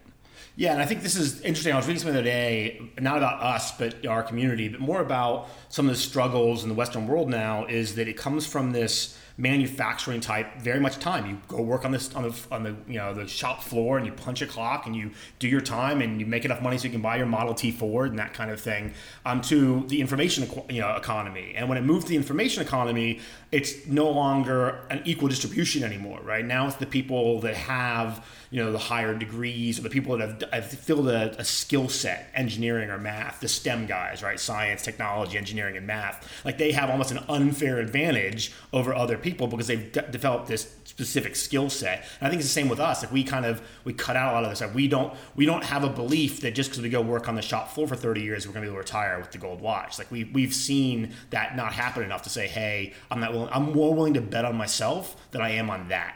Yeah, 0.56 0.74
and 0.74 0.82
I 0.82 0.86
think 0.86 1.02
this 1.02 1.16
is 1.16 1.42
interesting. 1.42 1.74
I 1.74 1.78
was 1.78 1.88
reading 1.88 2.02
something 2.02 2.14
the 2.14 2.20
other 2.20 2.30
day, 2.30 2.82
not 3.00 3.18
about 3.18 3.42
us, 3.42 3.72
but 3.72 4.06
our 4.06 4.22
community, 4.22 4.68
but 4.68 4.82
more 4.82 5.02
about 5.02 5.48
some 5.70 5.88
of 5.88 5.96
the 5.96 6.02
struggles 6.02 6.64
in 6.64 6.70
the 6.70 6.76
Western 6.76 7.08
world 7.08 7.30
now. 7.30 7.66
Is 7.66 7.96
that 7.96 8.08
it 8.08 8.18
comes 8.18 8.46
from 8.46 8.72
this 8.72 9.18
manufacturing 9.38 10.22
type, 10.22 10.62
very 10.62 10.80
much 10.80 11.00
time. 11.00 11.26
You 11.26 11.42
go 11.48 11.62
work 11.62 11.86
on 11.86 11.92
this 11.92 12.14
on 12.16 12.24
the 12.24 12.40
on 12.52 12.64
the 12.64 12.76
you 12.88 12.98
know 12.98 13.14
the 13.14 13.28
shop 13.28 13.64
floor, 13.64 13.98
and 13.98 14.06
you 14.06 14.12
punch 14.12 14.42
a 14.42 14.48
clock, 14.48 14.86
and 14.86 14.96
you 14.96 15.12
do 15.40 15.48
your 15.48 15.62
time, 15.62 16.02
and 16.02 16.20
you 16.20 16.26
make 16.26 16.46
enough 16.46 16.62
money 16.62 16.78
so 16.78 16.86
you 16.86 16.92
can 16.92 17.02
buy 17.02 17.18
your 17.18 17.26
Model 17.26 17.54
T 17.54 17.72
Ford 17.72 18.10
and 18.12 18.20
that 18.20 18.34
kind 18.34 18.52
of 18.52 18.60
thing. 18.60 18.94
Um, 19.26 19.42
to 19.42 19.86
the 19.88 20.02
information 20.02 20.50
you 20.70 20.82
know 20.82 20.96
economy, 20.96 21.54
and 21.56 21.70
when 21.70 21.78
it 21.78 21.82
moved 21.82 22.08
to 22.08 22.10
the 22.10 22.18
information 22.18 22.62
economy, 22.62 23.20
it's 23.52 23.88
no 23.88 24.10
longer 24.10 24.86
an 24.90 25.02
equal 25.06 25.28
distribution 25.28 25.84
anymore. 25.84 26.20
Right 26.24 26.46
now, 26.46 26.68
it's 26.68 26.76
the 26.78 26.86
people 26.86 27.42
that 27.42 27.56
have 27.56 28.26
you 28.52 28.62
know 28.62 28.72
the 28.72 28.78
higher 28.78 29.16
degrees 29.16 29.80
or 29.80 29.82
the 29.82 29.90
people 29.90 30.18
that 30.18 30.42
have, 30.42 30.52
have 30.54 30.66
filled 30.66 31.08
a, 31.08 31.40
a 31.40 31.44
skill 31.44 31.88
set 31.88 32.30
engineering 32.36 32.90
or 32.90 32.98
math 32.98 33.40
the 33.40 33.48
stem 33.48 33.86
guys 33.86 34.22
right 34.22 34.40
science 34.40 34.84
technology 34.84 35.38
engineering 35.38 35.78
and 35.78 35.88
math 35.88 36.30
like 36.46 36.58
they 36.58 36.74
have 36.74 36.90
almost 36.90 37.12
an 37.12 37.20
unfair 37.30 37.80
advantage 37.80 38.52
over 38.74 38.94
other 38.94 39.18
people 39.22 39.48
because 39.48 39.68
they've 39.68 39.92
de- 39.92 40.08
developed 40.12 40.48
this 40.48 40.74
specific 40.86 41.36
skill 41.36 41.70
set 41.70 42.00
and 42.20 42.28
i 42.28 42.30
think 42.30 42.40
it's 42.40 42.50
the 42.50 42.54
same 42.54 42.68
with 42.70 42.80
us 42.80 43.02
like 43.04 43.12
we 43.12 43.24
kind 43.24 43.46
of 43.46 43.62
we 43.86 43.94
cut 43.94 44.16
out 44.16 44.32
a 44.32 44.36
lot 44.36 44.44
of 44.44 44.50
this 44.50 44.60
stuff 44.60 44.74
we 44.74 44.88
don't 44.88 45.14
we 45.36 45.46
don't 45.46 45.64
have 45.64 45.84
a 45.84 45.90
belief 45.90 46.42
that 46.42 46.54
just 46.54 46.70
because 46.70 46.82
we 46.82 46.90
go 46.90 47.02
work 47.02 47.28
on 47.30 47.36
the 47.36 47.42
shop 47.42 47.72
floor 47.72 47.88
for 47.88 47.96
30 47.96 48.22
years 48.22 48.46
we're 48.46 48.54
going 48.54 48.64
to 48.64 48.70
be 48.70 48.74
able 48.74 48.84
to 48.84 48.88
retire 48.88 49.18
with 49.20 49.32
the 49.32 49.38
gold 49.38 49.62
watch 49.62 49.98
like 49.98 50.12
we, 50.12 50.26
we've 50.26 50.54
seen 50.54 51.14
that 51.30 51.56
not 51.56 51.74
happen 51.74 52.04
enough 52.04 52.22
to 52.24 52.30
say 52.30 52.48
hey 52.48 52.94
i'm 53.10 53.20
not 53.20 53.32
willing 53.34 53.50
i'm 53.52 53.72
more 53.74 53.94
willing 53.94 54.14
to 54.14 54.22
bet 54.22 54.44
on 54.46 54.56
myself 54.56 55.16
than 55.32 55.42
i 55.42 55.50
am 55.50 55.70
on 55.70 55.88
that 55.88 56.16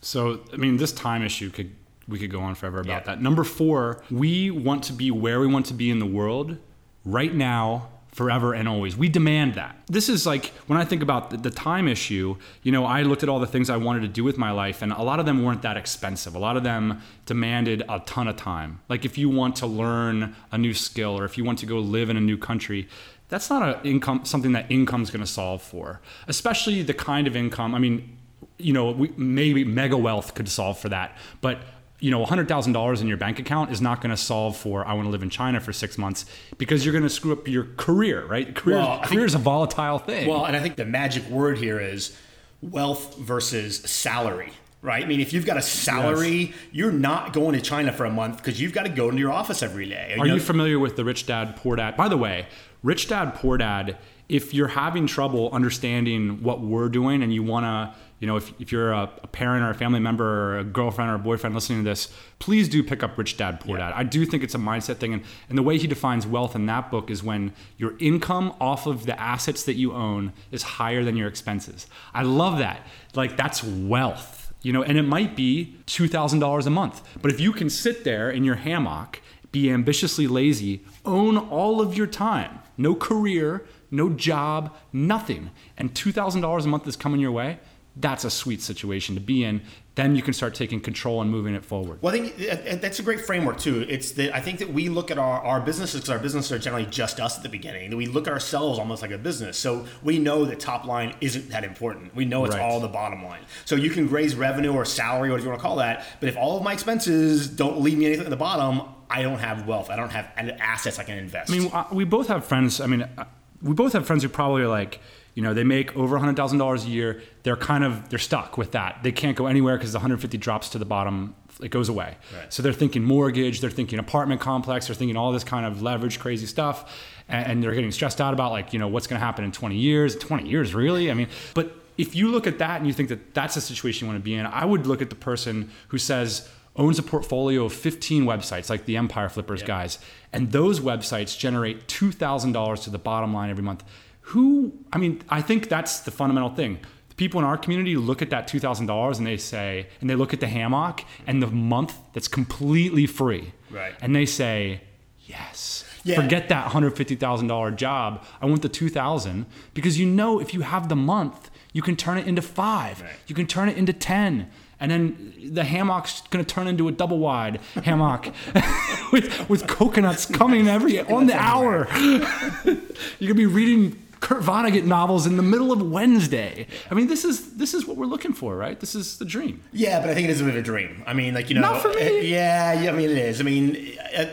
So 0.00 0.40
I 0.52 0.56
mean, 0.56 0.76
this 0.76 0.92
time 0.92 1.22
issue 1.22 1.50
could 1.50 1.70
we 2.08 2.18
could 2.20 2.30
go 2.30 2.40
on 2.40 2.54
forever 2.54 2.78
about 2.80 2.88
Yeah. 3.02 3.14
that. 3.14 3.20
Number 3.20 3.42
four, 3.42 4.00
we 4.12 4.48
want 4.52 4.84
to 4.84 4.92
be 4.92 5.10
where 5.10 5.40
we 5.40 5.48
want 5.48 5.66
to 5.66 5.74
be 5.74 5.90
in 5.90 5.98
the 5.98 6.06
world 6.06 6.56
right 7.04 7.34
now. 7.34 7.88
Forever 8.16 8.54
and 8.54 8.66
always. 8.66 8.96
We 8.96 9.10
demand 9.10 9.56
that. 9.56 9.76
This 9.88 10.08
is 10.08 10.24
like 10.24 10.46
when 10.68 10.78
I 10.78 10.86
think 10.86 11.02
about 11.02 11.42
the, 11.42 11.50
time 11.50 11.86
issue, 11.86 12.36
you 12.62 12.72
know, 12.72 12.86
I 12.86 13.02
looked 13.02 13.22
at 13.22 13.28
all 13.28 13.38
the 13.38 13.46
things 13.46 13.68
I 13.68 13.76
wanted 13.76 14.00
to 14.00 14.08
do 14.08 14.24
with 14.24 14.38
my 14.38 14.52
life, 14.52 14.80
and 14.80 14.90
a 14.90 15.02
lot 15.02 15.20
of 15.20 15.26
them 15.26 15.44
weren't 15.44 15.60
that 15.60 15.76
expensive. 15.76 16.34
A 16.34 16.38
lot 16.38 16.56
of 16.56 16.62
them 16.62 17.02
demanded 17.26 17.82
a 17.90 18.00
ton 18.00 18.26
of 18.26 18.36
time. 18.36 18.80
Like 18.88 19.04
if 19.04 19.18
you 19.18 19.28
want 19.28 19.54
to 19.56 19.66
learn 19.66 20.34
a 20.50 20.56
new 20.56 20.72
skill 20.72 21.18
or 21.18 21.26
if 21.26 21.36
you 21.36 21.44
want 21.44 21.58
to 21.58 21.66
go 21.66 21.78
live 21.78 22.08
in 22.08 22.16
a 22.16 22.20
new 22.22 22.38
country, 22.38 22.88
that's 23.28 23.50
not 23.50 23.62
a 23.62 23.86
income 23.86 24.24
something 24.24 24.52
that 24.52 24.64
income's 24.70 25.10
going 25.10 25.20
to 25.20 25.30
solve 25.30 25.60
for. 25.60 26.00
Especially 26.26 26.80
the 26.80 26.94
kind 26.94 27.26
of 27.26 27.36
income. 27.36 27.74
I 27.74 27.78
mean, 27.78 28.16
you 28.56 28.72
know, 28.72 28.92
we, 28.92 29.12
maybe 29.18 29.62
mega 29.62 29.98
wealth 29.98 30.32
could 30.32 30.48
solve 30.48 30.78
for 30.78 30.88
that, 30.88 31.18
but 31.42 31.58
you 32.00 32.10
know, 32.10 32.24
$100,000 32.24 33.00
in 33.00 33.08
your 33.08 33.16
bank 33.16 33.38
account 33.38 33.72
is 33.72 33.80
not 33.80 34.00
going 34.00 34.10
to 34.10 34.16
solve 34.16 34.56
for 34.56 34.86
I 34.86 34.92
want 34.92 35.06
to 35.06 35.10
live 35.10 35.22
in 35.22 35.30
China 35.30 35.60
for 35.60 35.72
6 35.72 35.98
months 35.98 36.26
because 36.58 36.84
you're 36.84 36.92
going 36.92 37.04
to 37.04 37.10
screw 37.10 37.32
up 37.32 37.48
your 37.48 37.64
career, 37.76 38.26
right? 38.26 38.54
Career 38.54 38.76
Well, 38.76 39.00
career 39.00 39.24
is 39.24 39.34
a 39.34 39.38
volatile 39.38 39.98
thing. 39.98 40.28
Well, 40.28 40.44
and 40.44 40.54
I 40.54 40.60
think 40.60 40.76
the 40.76 40.84
magic 40.84 41.26
word 41.28 41.58
here 41.58 41.80
is 41.80 42.16
wealth 42.60 43.16
versus 43.18 43.78
salary. 43.80 44.52
Right? 44.82 45.02
I 45.02 45.06
mean, 45.08 45.20
if 45.20 45.32
you've 45.32 45.46
got 45.46 45.56
a 45.56 45.62
salary, 45.62 46.54
you're 46.70 46.92
not 46.92 47.32
going 47.32 47.54
to 47.54 47.60
China 47.60 47.92
for 47.92 48.04
a 48.04 48.10
month 48.10 48.36
because 48.36 48.60
you've 48.60 48.74
got 48.74 48.84
to 48.84 48.88
go 48.88 49.08
into 49.08 49.18
your 49.18 49.32
office 49.32 49.60
every 49.60 49.88
day. 49.88 50.14
Are 50.16 50.26
know- 50.26 50.34
you 50.34 50.38
familiar 50.40 50.78
with 50.78 50.94
the 50.94 51.04
Rich 51.04 51.26
Dad 51.26 51.56
Poor 51.56 51.74
Dad? 51.74 51.96
By 51.96 52.08
the 52.08 52.16
way, 52.16 52.46
Rich 52.84 53.08
Dad 53.08 53.34
Poor 53.34 53.58
Dad, 53.58 53.96
if 54.28 54.54
you're 54.54 54.68
having 54.68 55.08
trouble 55.08 55.50
understanding 55.50 56.40
what 56.40 56.60
we're 56.60 56.88
doing 56.88 57.24
and 57.24 57.34
you 57.34 57.42
want 57.42 57.64
to, 57.64 57.98
you 58.18 58.26
know, 58.26 58.36
if, 58.36 58.52
if 58.60 58.72
you're 58.72 58.92
a, 58.92 59.10
a 59.22 59.26
parent 59.26 59.64
or 59.64 59.70
a 59.70 59.74
family 59.74 60.00
member 60.00 60.24
or 60.24 60.58
a 60.58 60.64
girlfriend 60.64 61.10
or 61.10 61.14
a 61.14 61.18
boyfriend 61.18 61.54
listening 61.54 61.84
to 61.84 61.90
this, 61.90 62.12
please 62.38 62.68
do 62.68 62.82
pick 62.82 63.02
up 63.02 63.16
Rich 63.18 63.36
Dad 63.36 63.60
Poor 63.60 63.78
Dad. 63.78 63.92
I 63.94 64.04
do 64.04 64.24
think 64.24 64.42
it's 64.42 64.54
a 64.54 64.58
mindset 64.58 64.96
thing. 64.96 65.12
And, 65.12 65.22
and 65.48 65.58
the 65.58 65.62
way 65.62 65.78
he 65.78 65.86
defines 65.86 66.26
wealth 66.26 66.56
in 66.56 66.66
that 66.66 66.90
book 66.90 67.10
is 67.10 67.22
when 67.22 67.52
your 67.76 67.94
income 67.98 68.54
off 68.60 68.86
of 68.86 69.06
the 69.06 69.18
assets 69.20 69.64
that 69.64 69.74
you 69.74 69.92
own 69.92 70.32
is 70.50 70.62
higher 70.62 71.04
than 71.04 71.16
your 71.16 71.28
expenses. 71.28 71.86
I 72.14 72.22
love 72.22 72.58
that. 72.58 72.86
Like, 73.14 73.36
that's 73.36 73.62
wealth 73.62 74.42
you 74.62 74.72
know 74.72 74.82
and 74.82 74.96
it 74.96 75.02
might 75.02 75.36
be 75.36 75.76
$2000 75.86 76.66
a 76.66 76.70
month 76.70 77.02
but 77.20 77.30
if 77.30 77.38
you 77.38 77.52
can 77.52 77.68
sit 77.68 78.04
there 78.04 78.30
in 78.30 78.42
your 78.42 78.54
hammock 78.54 79.20
be 79.56 79.70
ambitiously 79.70 80.26
lazy, 80.26 80.84
own 81.06 81.38
all 81.38 81.80
of 81.80 81.96
your 81.96 82.06
time, 82.06 82.58
no 82.76 82.94
career, 82.94 83.64
no 83.90 84.10
job, 84.10 84.76
nothing, 84.92 85.50
and 85.78 85.94
$2,000 85.94 86.64
a 86.64 86.68
month 86.68 86.86
is 86.86 86.94
coming 86.94 87.20
your 87.20 87.32
way, 87.32 87.58
that's 87.98 88.24
a 88.24 88.30
sweet 88.30 88.60
situation 88.60 89.14
to 89.14 89.20
be 89.20 89.42
in. 89.42 89.62
Then 89.94 90.14
you 90.14 90.22
can 90.22 90.34
start 90.34 90.54
taking 90.54 90.80
control 90.80 91.22
and 91.22 91.30
moving 91.30 91.54
it 91.54 91.64
forward. 91.64 92.02
Well, 92.02 92.14
I 92.14 92.18
think 92.18 92.36
that's 92.82 92.98
a 92.98 93.02
great 93.02 93.22
framework 93.22 93.58
too. 93.58 93.86
It's 93.88 94.12
that 94.12 94.34
I 94.34 94.40
think 94.40 94.58
that 94.58 94.70
we 94.70 94.90
look 94.90 95.10
at 95.10 95.16
our, 95.16 95.40
our 95.40 95.60
businesses 95.60 96.02
because 96.02 96.10
our 96.10 96.18
businesses 96.18 96.52
are 96.52 96.58
generally 96.58 96.84
just 96.84 97.18
us 97.18 97.38
at 97.38 97.42
the 97.42 97.48
beginning. 97.48 97.96
We 97.96 98.04
look 98.04 98.26
at 98.26 98.34
ourselves 98.34 98.78
almost 98.78 99.00
like 99.00 99.10
a 99.12 99.18
business. 99.18 99.56
So 99.56 99.86
we 100.02 100.18
know 100.18 100.44
that 100.44 100.60
top 100.60 100.84
line 100.84 101.14
isn't 101.22 101.48
that 101.48 101.64
important. 101.64 102.14
We 102.14 102.26
know 102.26 102.44
it's 102.44 102.54
right. 102.54 102.62
all 102.62 102.78
the 102.78 102.88
bottom 102.88 103.24
line. 103.24 103.40
So 103.64 103.74
you 103.74 103.88
can 103.88 104.10
raise 104.10 104.34
revenue 104.34 104.74
or 104.74 104.84
salary, 104.84 105.30
whatever 105.30 105.44
you 105.44 105.50
want 105.50 105.60
to 105.60 105.66
call 105.66 105.76
that. 105.76 106.04
But 106.20 106.28
if 106.28 106.36
all 106.36 106.58
of 106.58 106.62
my 106.62 106.74
expenses 106.74 107.48
don't 107.48 107.80
leave 107.80 107.96
me 107.96 108.04
anything 108.04 108.26
at 108.26 108.30
the 108.30 108.36
bottom, 108.36 108.82
I 109.08 109.22
don't 109.22 109.38
have 109.38 109.66
wealth. 109.66 109.88
I 109.88 109.96
don't 109.96 110.12
have 110.12 110.30
assets 110.36 110.98
I 110.98 111.04
can 111.04 111.16
invest. 111.16 111.50
I 111.50 111.56
mean, 111.56 111.70
uh, 111.72 111.86
we 111.90 112.04
both 112.04 112.28
have 112.28 112.44
friends. 112.44 112.82
I 112.82 112.86
mean, 112.86 113.02
uh, 113.02 113.24
we 113.62 113.72
both 113.72 113.94
have 113.94 114.06
friends 114.06 114.22
who 114.22 114.28
probably 114.28 114.62
are 114.62 114.68
like 114.68 115.00
you 115.36 115.42
know 115.42 115.52
they 115.52 115.64
make 115.64 115.94
over 115.96 116.18
$100000 116.18 116.84
a 116.84 116.88
year. 116.88 117.22
They're 117.44 117.56
kind 117.56 117.84
of 117.84 118.08
they're 118.08 118.18
stuck 118.18 118.58
with 118.58 118.72
that. 118.72 119.02
They 119.02 119.12
can't 119.12 119.36
go 119.36 119.46
anywhere 119.46 119.76
because 119.76 119.92
the 119.92 119.98
150 119.98 120.36
drops 120.38 120.70
to 120.70 120.78
the 120.78 120.84
bottom 120.84 121.36
it 121.62 121.70
goes 121.70 121.88
away. 121.88 122.16
Right. 122.34 122.52
so 122.52 122.62
they're 122.62 122.72
thinking 122.72 123.02
mortgage 123.02 123.60
they're 123.60 123.70
thinking 123.70 123.98
apartment 123.98 124.42
complex 124.42 124.88
they're 124.88 124.96
thinking 124.96 125.16
all 125.16 125.32
this 125.32 125.44
kind 125.44 125.64
of 125.64 125.80
leverage 125.80 126.18
crazy 126.18 126.44
stuff 126.44 127.02
and, 127.28 127.46
and 127.46 127.62
they're 127.62 127.72
getting 127.72 127.92
stressed 127.92 128.20
out 128.20 128.34
about 128.34 128.50
like 128.50 128.72
you 128.72 128.78
know 128.78 128.88
what's 128.88 129.06
going 129.06 129.18
to 129.18 129.24
happen 129.24 129.44
in 129.44 129.52
20 129.52 129.76
years. 129.76 130.16
20 130.16 130.48
years 130.48 130.74
really? 130.74 131.10
I 131.10 131.14
mean 131.14 131.28
but 131.54 131.74
if 131.98 132.14
you 132.14 132.28
look 132.28 132.46
at 132.46 132.58
that 132.58 132.78
and 132.78 132.86
you 132.86 132.92
think 132.92 133.08
that 133.10 133.32
that's 133.32 133.54
the 133.54 133.60
situation 133.60 134.06
you 134.06 134.12
want 134.12 134.22
to 134.22 134.24
be 134.24 134.34
in 134.34 134.44
i 134.46 134.64
would 134.64 134.86
look 134.86 135.00
at 135.00 135.08
the 135.08 135.16
person 135.16 135.70
who 135.88 135.98
says 135.98 136.46
owns 136.76 136.98
a 136.98 137.02
portfolio 137.02 137.64
of 137.64 137.72
15 137.72 138.24
websites 138.24 138.68
like 138.68 138.84
the 138.84 138.98
empire 138.98 139.30
flippers 139.30 139.60
yep. 139.60 139.66
guys 139.66 139.98
and 140.32 140.52
those 140.52 140.80
websites 140.80 141.38
generate 141.38 141.88
$2000 141.88 142.84
to 142.84 142.90
the 142.90 142.98
bottom 142.98 143.32
line 143.32 143.48
every 143.48 143.64
month 143.64 143.82
who 144.30 144.72
i 144.92 144.98
mean 144.98 145.20
i 145.28 145.40
think 145.40 145.68
that's 145.68 146.00
the 146.00 146.10
fundamental 146.10 146.50
thing. 146.50 146.78
The 147.10 147.14
people 147.14 147.38
in 147.40 147.46
our 147.46 147.56
community 147.56 147.96
look 147.96 148.20
at 148.22 148.30
that 148.30 148.46
$2000 148.48 149.18
and 149.18 149.26
they 149.26 149.36
say 149.36 149.86
and 150.00 150.10
they 150.10 150.14
look 150.14 150.32
at 150.34 150.40
the 150.40 150.48
hammock 150.48 151.04
and 151.26 151.42
the 151.42 151.46
month 151.46 151.94
that's 152.12 152.28
completely 152.28 153.06
free. 153.06 153.52
Right. 153.70 153.94
And 154.02 154.14
they 154.14 154.26
say 154.26 154.82
yes. 155.24 155.84
Yeah. 156.04 156.20
forget 156.20 156.48
that 156.50 156.70
$150000 156.70 157.76
job. 157.76 158.24
I 158.40 158.46
want 158.46 158.62
the 158.62 158.68
2000 158.68 159.46
because 159.74 159.98
you 159.98 160.06
know 160.06 160.40
if 160.40 160.52
you 160.54 160.60
have 160.60 160.88
the 160.88 160.96
month 160.96 161.50
you 161.72 161.82
can 161.82 161.94
turn 161.96 162.16
it 162.18 162.26
into 162.26 162.42
five. 162.42 163.00
Right. 163.02 163.10
you 163.26 163.34
can 163.34 163.46
turn 163.46 163.68
it 163.68 163.76
into 163.76 163.92
10 163.92 164.50
and 164.78 164.90
then 164.90 165.32
the 165.52 165.64
hammock's 165.64 166.20
going 166.30 166.44
to 166.44 166.54
turn 166.54 166.66
into 166.66 166.86
a 166.88 166.92
double 166.92 167.18
wide 167.18 167.60
hammock 167.82 168.32
with 169.12 169.48
with 169.48 169.66
coconuts 169.66 170.26
coming 170.26 170.68
every 170.68 171.00
on 171.00 171.26
the 171.26 171.34
hour. 171.34 171.88
You're 171.94 172.74
going 172.74 172.80
to 173.20 173.34
be 173.34 173.46
reading 173.46 174.02
Kurt 174.20 174.42
Vonnegut 174.42 174.84
novels 174.84 175.26
in 175.26 175.36
the 175.36 175.42
middle 175.42 175.72
of 175.72 175.82
Wednesday. 175.82 176.66
I 176.90 176.94
mean, 176.94 177.06
this 177.06 177.24
is 177.24 177.54
this 177.56 177.74
is 177.74 177.86
what 177.86 177.96
we're 177.96 178.06
looking 178.06 178.32
for, 178.32 178.56
right? 178.56 178.78
This 178.78 178.94
is 178.94 179.18
the 179.18 179.24
dream. 179.24 179.62
Yeah, 179.72 180.00
but 180.00 180.10
I 180.10 180.14
think 180.14 180.28
it 180.28 180.30
is 180.30 180.40
a 180.40 180.44
bit 180.44 180.54
of 180.54 180.60
a 180.60 180.62
dream. 180.62 181.02
I 181.06 181.12
mean, 181.12 181.34
like 181.34 181.48
you 181.48 181.54
know, 181.54 181.60
Not 181.60 181.82
for 181.82 181.88
me. 181.90 182.00
Eh, 182.00 182.20
yeah, 182.22 182.72
yeah. 182.72 182.90
I 182.90 182.92
mean, 182.92 183.10
it 183.10 183.18
is. 183.18 183.40
I 183.40 183.44
mean, 183.44 183.76
eh, 184.12 184.28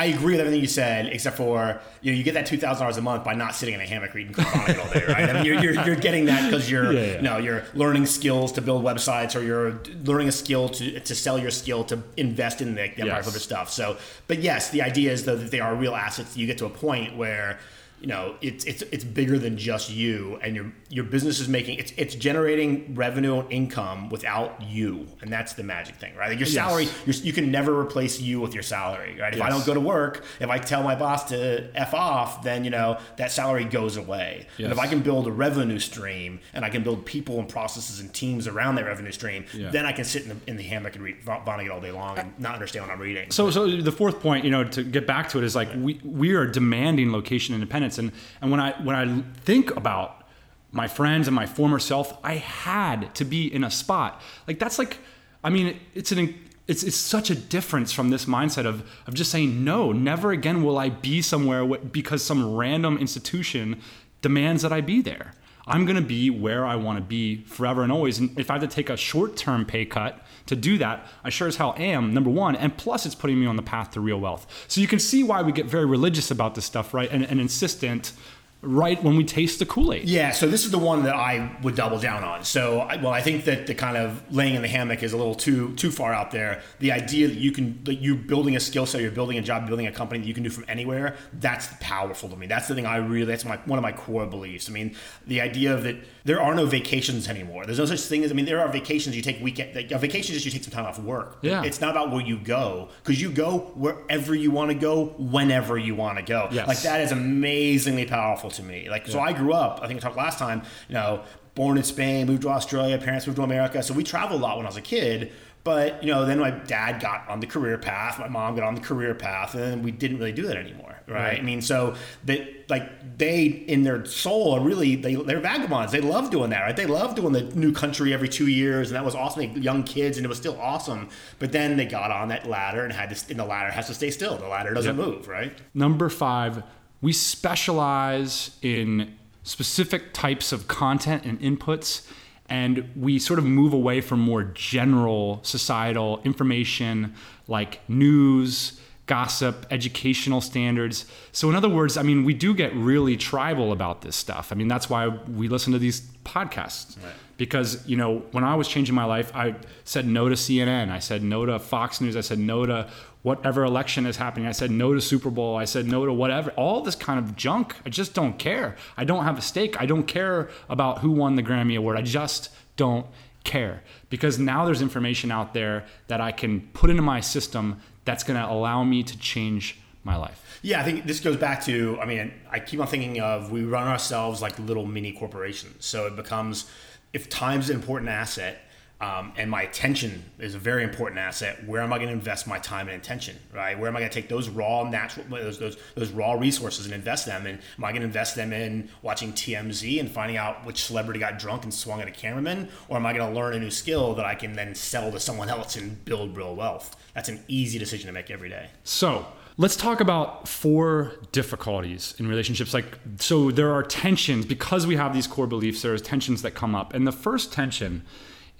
I 0.00 0.06
agree 0.06 0.32
with 0.32 0.40
everything 0.40 0.62
you 0.62 0.66
said, 0.66 1.08
except 1.08 1.36
for 1.36 1.78
you 2.00 2.10
know 2.10 2.16
you 2.16 2.24
get 2.24 2.32
that 2.32 2.46
two 2.46 2.56
thousand 2.56 2.80
dollars 2.80 2.96
a 2.96 3.02
month 3.02 3.22
by 3.22 3.34
not 3.34 3.54
sitting 3.54 3.74
in 3.74 3.82
a 3.82 3.86
hammock 3.86 4.14
reading 4.14 4.32
Kurt 4.32 4.46
Vonnegut 4.46 4.86
all 4.86 4.92
day, 4.94 5.04
right? 5.06 5.28
I 5.28 5.32
mean, 5.34 5.44
you're, 5.44 5.62
you're, 5.62 5.84
you're 5.84 5.96
getting 5.96 6.24
that 6.24 6.50
because 6.50 6.70
you're 6.70 6.90
yeah, 6.90 7.00
yeah. 7.00 7.16
you 7.16 7.22
know 7.22 7.36
you're 7.36 7.64
learning 7.74 8.06
skills 8.06 8.52
to 8.52 8.62
build 8.62 8.82
websites, 8.82 9.38
or 9.38 9.42
you're 9.42 9.78
learning 10.04 10.28
a 10.28 10.32
skill 10.32 10.70
to 10.70 11.00
to 11.00 11.14
sell 11.14 11.38
your 11.38 11.50
skill 11.50 11.84
to 11.84 12.02
invest 12.16 12.62
in 12.62 12.74
the, 12.74 12.88
the 12.96 13.02
Empire 13.02 13.22
yes. 13.22 13.42
stuff. 13.42 13.70
So, 13.70 13.98
but 14.26 14.38
yes, 14.38 14.70
the 14.70 14.80
idea 14.80 15.12
is 15.12 15.26
though 15.26 15.36
that 15.36 15.50
they 15.50 15.60
are 15.60 15.74
real 15.74 15.94
assets. 15.94 16.34
You 16.34 16.46
get 16.46 16.56
to 16.58 16.64
a 16.64 16.70
point 16.70 17.18
where 17.18 17.58
you 18.00 18.06
know 18.06 18.34
it's 18.40 18.64
it's 18.64 18.82
it's 18.90 19.04
bigger 19.04 19.38
than 19.38 19.58
just 19.58 19.90
you 19.90 20.38
and 20.42 20.56
your 20.56 20.72
your 20.88 21.04
business 21.04 21.38
is 21.38 21.48
making 21.48 21.78
it's 21.78 21.92
it's 21.98 22.14
generating 22.14 22.94
revenue 22.94 23.40
and 23.40 23.52
income 23.52 24.08
without 24.08 24.60
you 24.62 25.06
and 25.20 25.30
that's 25.30 25.52
the 25.52 25.62
magic 25.62 25.94
thing 25.96 26.14
right 26.16 26.30
like 26.30 26.38
your 26.38 26.46
salary 26.46 26.88
yes. 27.04 27.22
you 27.22 27.32
can 27.32 27.50
never 27.50 27.78
replace 27.78 28.18
you 28.18 28.40
with 28.40 28.54
your 28.54 28.62
salary 28.62 29.16
right 29.20 29.34
if 29.34 29.38
yes. 29.38 29.46
i 29.46 29.50
don't 29.50 29.66
go 29.66 29.74
to 29.74 29.80
work 29.80 30.24
if 30.40 30.48
i 30.48 30.56
tell 30.56 30.82
my 30.82 30.94
boss 30.94 31.24
to 31.24 31.70
f 31.76 31.92
off 31.92 32.42
then 32.42 32.64
you 32.64 32.70
know 32.70 32.98
that 33.16 33.30
salary 33.30 33.64
goes 33.64 33.98
away 33.98 34.46
yes. 34.56 34.64
and 34.64 34.72
if 34.72 34.78
i 34.78 34.86
can 34.86 35.00
build 35.00 35.26
a 35.26 35.32
revenue 35.32 35.78
stream 35.78 36.40
and 36.54 36.64
i 36.64 36.70
can 36.70 36.82
build 36.82 37.04
people 37.04 37.38
and 37.38 37.50
processes 37.50 38.00
and 38.00 38.12
teams 38.14 38.46
around 38.46 38.76
that 38.76 38.86
revenue 38.86 39.12
stream 39.12 39.44
yeah. 39.52 39.70
then 39.70 39.84
i 39.84 39.92
can 39.92 40.04
sit 40.04 40.22
in 40.22 40.30
the, 40.30 40.36
in 40.46 40.56
the 40.56 40.62
hammock 40.62 40.94
and 40.94 41.04
read 41.04 41.20
vonnegut 41.22 41.70
all 41.70 41.80
day 41.80 41.92
long 41.92 42.18
and 42.18 42.38
not 42.38 42.54
understand 42.54 42.86
what 42.86 42.92
i'm 42.92 43.00
reading 43.00 43.30
so 43.30 43.50
so 43.50 43.66
the 43.76 43.92
fourth 43.92 44.20
point 44.20 44.42
you 44.42 44.50
know 44.50 44.64
to 44.64 44.82
get 44.82 45.06
back 45.06 45.28
to 45.28 45.36
it 45.36 45.44
is 45.44 45.54
like 45.54 45.68
we 45.76 46.00
we 46.02 46.32
are 46.32 46.46
demanding 46.46 47.12
location 47.12 47.54
independence 47.54 47.89
and 47.98 48.12
and 48.40 48.50
when 48.50 48.60
I 48.60 48.72
when 48.82 48.96
I 48.96 49.22
think 49.42 49.74
about 49.76 50.24
my 50.72 50.86
friends 50.86 51.26
and 51.26 51.34
my 51.34 51.46
former 51.46 51.78
self, 51.78 52.16
I 52.24 52.34
had 52.34 53.14
to 53.16 53.24
be 53.24 53.52
in 53.52 53.64
a 53.64 53.70
spot. 53.70 54.20
Like 54.46 54.58
that's 54.58 54.78
like 54.78 54.98
I 55.42 55.50
mean 55.50 55.78
it's 55.94 56.12
an 56.12 56.34
it's, 56.70 56.84
it's 56.84 56.96
such 56.96 57.30
a 57.30 57.34
difference 57.34 57.90
from 57.90 58.10
this 58.10 58.26
mindset 58.26 58.64
of, 58.64 58.88
of 59.08 59.14
just 59.14 59.32
saying 59.32 59.64
no 59.64 59.90
never 59.90 60.30
again 60.30 60.62
will 60.62 60.78
i 60.78 60.88
be 60.88 61.20
somewhere 61.20 61.66
because 61.66 62.22
some 62.22 62.54
random 62.54 62.96
institution 62.98 63.80
demands 64.22 64.62
that 64.62 64.72
i 64.72 64.80
be 64.80 65.02
there 65.02 65.32
i'm 65.70 65.84
going 65.84 65.96
to 65.96 66.02
be 66.02 66.30
where 66.30 66.66
i 66.66 66.76
want 66.76 66.98
to 66.98 67.02
be 67.02 67.42
forever 67.44 67.82
and 67.82 67.92
always 67.92 68.18
and 68.18 68.38
if 68.38 68.50
i 68.50 68.54
have 68.54 68.62
to 68.62 68.68
take 68.68 68.90
a 68.90 68.96
short-term 68.96 69.64
pay 69.64 69.84
cut 69.84 70.22
to 70.50 70.56
do 70.56 70.78
that, 70.78 71.06
I 71.22 71.30
sure 71.30 71.46
as 71.46 71.56
hell 71.56 71.74
am, 71.78 72.12
number 72.12 72.28
one. 72.28 72.56
And 72.56 72.76
plus, 72.76 73.06
it's 73.06 73.14
putting 73.14 73.38
me 73.38 73.46
on 73.46 73.54
the 73.54 73.62
path 73.62 73.92
to 73.92 74.00
real 74.00 74.18
wealth. 74.18 74.46
So 74.66 74.80
you 74.80 74.88
can 74.88 74.98
see 74.98 75.22
why 75.22 75.42
we 75.42 75.52
get 75.52 75.66
very 75.66 75.86
religious 75.86 76.32
about 76.32 76.56
this 76.56 76.64
stuff, 76.64 76.92
right? 76.92 77.08
And, 77.10 77.24
and 77.24 77.40
insistent 77.40 78.12
right 78.62 79.02
when 79.02 79.16
we 79.16 79.24
taste 79.24 79.58
the 79.58 79.66
Kool-Aid. 79.66 80.08
Yeah, 80.08 80.32
so 80.32 80.46
this 80.46 80.64
is 80.64 80.70
the 80.70 80.78
one 80.78 81.04
that 81.04 81.14
I 81.14 81.56
would 81.62 81.74
double 81.74 81.98
down 81.98 82.22
on. 82.22 82.44
So, 82.44 82.86
well, 83.02 83.08
I 83.08 83.22
think 83.22 83.44
that 83.44 83.66
the 83.66 83.74
kind 83.74 83.96
of 83.96 84.22
laying 84.30 84.54
in 84.54 84.62
the 84.62 84.68
hammock 84.68 85.02
is 85.02 85.12
a 85.12 85.16
little 85.16 85.34
too 85.34 85.74
too 85.76 85.90
far 85.90 86.12
out 86.12 86.30
there. 86.30 86.62
The 86.78 86.92
idea 86.92 87.28
that 87.28 87.36
you 87.36 87.52
can 87.52 87.82
that 87.84 87.96
you're 87.96 88.16
building 88.16 88.56
a 88.56 88.60
skill 88.60 88.86
set, 88.86 89.00
you're 89.00 89.10
building 89.10 89.38
a 89.38 89.42
job, 89.42 89.66
building 89.66 89.86
a 89.86 89.92
company 89.92 90.20
that 90.20 90.26
you 90.26 90.34
can 90.34 90.42
do 90.42 90.50
from 90.50 90.64
anywhere, 90.68 91.16
that's 91.34 91.68
powerful 91.80 92.28
to 92.28 92.36
me. 92.36 92.46
That's 92.46 92.68
the 92.68 92.74
thing 92.74 92.86
I 92.86 92.96
really 92.96 93.24
that's 93.24 93.44
my 93.44 93.56
one 93.64 93.78
of 93.78 93.82
my 93.82 93.92
core 93.92 94.26
beliefs. 94.26 94.68
I 94.68 94.72
mean, 94.72 94.94
the 95.26 95.40
idea 95.40 95.74
of 95.74 95.84
that 95.84 95.96
there 96.24 96.40
are 96.40 96.54
no 96.54 96.66
vacations 96.66 97.28
anymore. 97.28 97.66
There's 97.66 97.78
no 97.78 97.86
such 97.86 98.00
thing 98.02 98.24
as 98.24 98.30
I 98.30 98.34
mean, 98.34 98.44
there 98.44 98.60
are 98.60 98.68
vacations 98.68 99.16
you 99.16 99.22
take 99.22 99.40
weekend 99.40 99.74
like, 99.74 99.90
a 99.90 99.98
vacation 99.98 100.34
is 100.34 100.42
just 100.42 100.54
you 100.54 100.60
take 100.60 100.64
some 100.64 100.72
time 100.72 100.86
off 100.86 100.98
work. 100.98 101.38
Yeah. 101.42 101.62
It's 101.62 101.80
not 101.80 101.90
about 101.90 102.10
where 102.10 102.20
you 102.24 102.38
go 102.38 102.88
because 103.02 103.20
you 103.20 103.30
go 103.30 103.72
wherever 103.74 104.34
you 104.34 104.50
want 104.50 104.70
to 104.70 104.74
go 104.74 105.14
whenever 105.18 105.78
you 105.78 105.94
want 105.94 106.18
to 106.18 106.24
go. 106.24 106.48
Yes. 106.50 106.68
Like 106.68 106.80
that 106.82 107.00
is 107.00 107.12
amazingly 107.12 108.06
powerful 108.06 108.50
to 108.50 108.62
me. 108.62 108.88
Like, 108.88 109.06
yeah. 109.06 109.12
so 109.12 109.20
I 109.20 109.32
grew 109.32 109.52
up, 109.52 109.80
I 109.82 109.86
think 109.86 110.00
I 110.00 110.00
talked 110.00 110.16
last 110.16 110.38
time, 110.38 110.62
you 110.88 110.94
know, 110.94 111.22
born 111.54 111.76
in 111.76 111.84
Spain, 111.84 112.26
moved 112.26 112.42
to 112.42 112.48
Australia, 112.48 112.98
parents 112.98 113.26
moved 113.26 113.36
to 113.36 113.42
America. 113.42 113.82
So 113.82 113.94
we 113.94 114.04
traveled 114.04 114.40
a 114.40 114.42
lot 114.42 114.56
when 114.56 114.66
I 114.66 114.68
was 114.68 114.76
a 114.76 114.82
kid. 114.82 115.32
But, 115.62 116.02
you 116.02 116.10
know, 116.10 116.24
then 116.24 116.38
my 116.38 116.50
dad 116.50 117.02
got 117.02 117.28
on 117.28 117.40
the 117.40 117.46
career 117.46 117.76
path, 117.76 118.18
my 118.18 118.28
mom 118.28 118.54
got 118.54 118.64
on 118.64 118.74
the 118.74 118.80
career 118.80 119.14
path, 119.14 119.54
and 119.54 119.84
we 119.84 119.90
didn't 119.90 120.16
really 120.16 120.32
do 120.32 120.46
that 120.46 120.56
anymore. 120.56 120.89
Right. 121.10 121.38
I 121.38 121.42
mean, 121.42 121.60
so 121.60 121.96
that 122.24 122.70
like 122.70 123.18
they 123.18 123.46
in 123.46 123.82
their 123.82 124.04
soul 124.04 124.54
are 124.54 124.60
really 124.60 124.96
they 124.96 125.16
they're 125.16 125.40
vagabonds. 125.40 125.92
They 125.92 126.00
love 126.00 126.30
doing 126.30 126.50
that, 126.50 126.60
right? 126.60 126.76
They 126.76 126.86
love 126.86 127.14
doing 127.14 127.32
the 127.32 127.42
new 127.42 127.72
country 127.72 128.14
every 128.14 128.28
two 128.28 128.46
years, 128.46 128.90
and 128.90 128.96
that 128.96 129.04
was 129.04 129.14
awesome. 129.14 129.52
Like 129.52 129.62
young 129.62 129.82
kids, 129.82 130.18
and 130.18 130.24
it 130.24 130.28
was 130.28 130.38
still 130.38 130.58
awesome. 130.60 131.08
But 131.38 131.52
then 131.52 131.76
they 131.76 131.86
got 131.86 132.10
on 132.10 132.28
that 132.28 132.48
ladder 132.48 132.84
and 132.84 132.92
had 132.92 133.14
to, 133.14 133.30
and 133.30 133.38
the 133.38 133.44
ladder 133.44 133.70
has 133.70 133.88
to 133.88 133.94
stay 133.94 134.10
still. 134.10 134.36
The 134.36 134.48
ladder 134.48 134.72
doesn't 134.72 134.96
yep. 134.96 135.06
move, 135.06 135.28
right? 135.28 135.52
Number 135.74 136.08
five, 136.08 136.62
we 137.00 137.12
specialize 137.12 138.56
in 138.62 139.16
specific 139.42 140.12
types 140.12 140.52
of 140.52 140.68
content 140.68 141.24
and 141.24 141.40
inputs 141.40 142.06
and 142.50 142.90
we 142.96 143.18
sort 143.18 143.38
of 143.38 143.44
move 143.44 143.72
away 143.72 144.00
from 144.00 144.20
more 144.20 144.42
general 144.42 145.38
societal 145.42 146.20
information 146.24 147.14
like 147.46 147.80
news 147.88 148.79
gossip 149.10 149.66
educational 149.72 150.40
standards. 150.40 151.04
So 151.32 151.50
in 151.50 151.56
other 151.56 151.68
words 151.68 151.96
i 151.96 152.02
mean 152.02 152.22
we 152.22 152.32
do 152.32 152.54
get 152.54 152.72
really 152.76 153.16
tribal 153.16 153.72
about 153.72 154.02
this 154.02 154.14
stuff. 154.14 154.52
I 154.52 154.54
mean 154.54 154.68
that's 154.68 154.88
why 154.88 155.08
we 155.08 155.48
listen 155.48 155.72
to 155.72 155.80
these 155.80 156.02
podcasts. 156.24 156.96
Right. 157.02 157.12
Because 157.36 157.84
you 157.88 157.96
know 157.96 158.22
when 158.30 158.44
I 158.44 158.54
was 158.54 158.68
changing 158.68 158.94
my 158.94 159.04
life, 159.04 159.34
I 159.34 159.56
said 159.82 160.06
no 160.06 160.28
to 160.28 160.36
CNN, 160.36 160.92
I 160.92 161.00
said 161.00 161.24
no 161.24 161.44
to 161.44 161.58
Fox 161.58 162.00
News, 162.00 162.16
I 162.16 162.20
said 162.20 162.38
no 162.38 162.66
to 162.66 162.88
whatever 163.22 163.64
election 163.64 164.06
is 164.06 164.16
happening, 164.16 164.46
I 164.46 164.52
said 164.52 164.70
no 164.70 164.94
to 164.94 165.00
Super 165.00 165.30
Bowl, 165.30 165.56
I 165.56 165.64
said 165.64 165.86
no 165.86 166.06
to 166.06 166.12
whatever, 166.12 166.52
all 166.52 166.80
this 166.82 166.94
kind 166.94 167.18
of 167.18 167.34
junk. 167.34 167.74
I 167.84 167.88
just 167.88 168.14
don't 168.14 168.38
care. 168.38 168.76
I 168.96 169.02
don't 169.02 169.24
have 169.24 169.36
a 169.36 169.42
stake. 169.42 169.80
I 169.82 169.86
don't 169.86 170.04
care 170.04 170.50
about 170.68 171.00
who 171.00 171.10
won 171.10 171.34
the 171.34 171.42
Grammy 171.42 171.76
Award. 171.76 171.96
I 171.96 172.02
just 172.02 172.50
don't 172.76 173.06
care. 173.42 173.82
Because 174.08 174.38
now 174.38 174.64
there's 174.64 174.82
information 174.82 175.30
out 175.30 175.54
there 175.54 175.84
that 176.06 176.20
I 176.20 176.32
can 176.32 176.60
put 176.72 176.90
into 176.90 177.02
my 177.02 177.20
system 177.20 177.80
that's 178.04 178.24
going 178.24 178.40
to 178.40 178.50
allow 178.50 178.84
me 178.84 179.02
to 179.02 179.18
change 179.18 179.78
my 180.04 180.16
life. 180.16 180.58
Yeah, 180.62 180.80
I 180.80 180.84
think 180.84 181.06
this 181.06 181.20
goes 181.20 181.36
back 181.36 181.64
to 181.64 181.98
I 182.00 182.06
mean, 182.06 182.32
I 182.50 182.58
keep 182.58 182.80
on 182.80 182.86
thinking 182.86 183.20
of 183.20 183.50
we 183.50 183.64
run 183.64 183.86
ourselves 183.86 184.42
like 184.42 184.58
little 184.58 184.86
mini 184.86 185.12
corporations. 185.12 185.84
So 185.84 186.06
it 186.06 186.16
becomes 186.16 186.70
if 187.12 187.28
time's 187.28 187.70
an 187.70 187.76
important 187.76 188.10
asset, 188.10 188.60
Um, 189.00 189.32
and 189.38 189.50
my 189.50 189.62
attention 189.62 190.22
is 190.38 190.54
a 190.54 190.58
very 190.58 190.84
important 190.84 191.18
asset. 191.18 191.66
Where 191.66 191.80
am 191.80 191.90
I 191.90 191.96
going 191.96 192.08
to 192.08 192.14
invest 192.14 192.46
my 192.46 192.58
time 192.58 192.86
and 192.88 193.00
attention? 193.00 193.36
Right? 193.52 193.78
Where 193.78 193.88
am 193.88 193.96
I 193.96 194.00
going 194.00 194.10
to 194.10 194.14
take 194.14 194.28
those 194.28 194.50
raw 194.50 194.88
natural 194.88 195.24
those, 195.30 195.58
those 195.58 195.78
those 195.94 196.10
raw 196.10 196.34
resources 196.34 196.84
and 196.84 196.94
invest 196.94 197.24
them? 197.24 197.46
And 197.46 197.58
am 197.78 197.84
I 197.84 197.92
going 197.92 198.02
to 198.02 198.06
invest 198.06 198.36
them 198.36 198.52
in 198.52 198.90
watching 199.00 199.32
TMZ 199.32 200.00
and 200.00 200.10
finding 200.10 200.36
out 200.36 200.66
which 200.66 200.84
celebrity 200.84 201.18
got 201.18 201.38
drunk 201.38 201.64
and 201.64 201.72
swung 201.72 202.02
at 202.02 202.08
a 202.08 202.10
cameraman, 202.10 202.68
or 202.88 202.98
am 202.98 203.06
I 203.06 203.14
going 203.14 203.26
to 203.26 203.34
learn 203.34 203.54
a 203.54 203.58
new 203.58 203.70
skill 203.70 204.14
that 204.14 204.26
I 204.26 204.34
can 204.34 204.52
then 204.52 204.74
sell 204.74 205.10
to 205.12 205.18
someone 205.18 205.48
else 205.56 205.76
and 205.76 206.04
build 206.04 206.36
real 206.36 206.54
wealth? 206.54 206.96
That's 207.14 207.30
an 207.30 207.42
easy 207.48 207.78
decision 207.78 208.06
to 208.06 208.12
make 208.12 208.30
every 208.30 208.50
day. 208.50 208.68
So 208.84 209.26
let's 209.56 209.76
talk 209.76 210.00
about 210.00 210.46
four 210.46 211.14
difficulties 211.32 212.14
in 212.18 212.28
relationships. 212.28 212.74
Like, 212.74 212.98
so 213.18 213.50
there 213.50 213.72
are 213.72 213.82
tensions 213.82 214.44
because 214.44 214.86
we 214.86 214.96
have 214.96 215.14
these 215.14 215.26
core 215.26 215.46
beliefs. 215.46 215.80
There's 215.80 216.02
tensions 216.02 216.42
that 216.42 216.52
come 216.52 216.74
up, 216.74 216.92
and 216.92 217.06
the 217.06 217.12
first 217.12 217.50
tension 217.50 218.02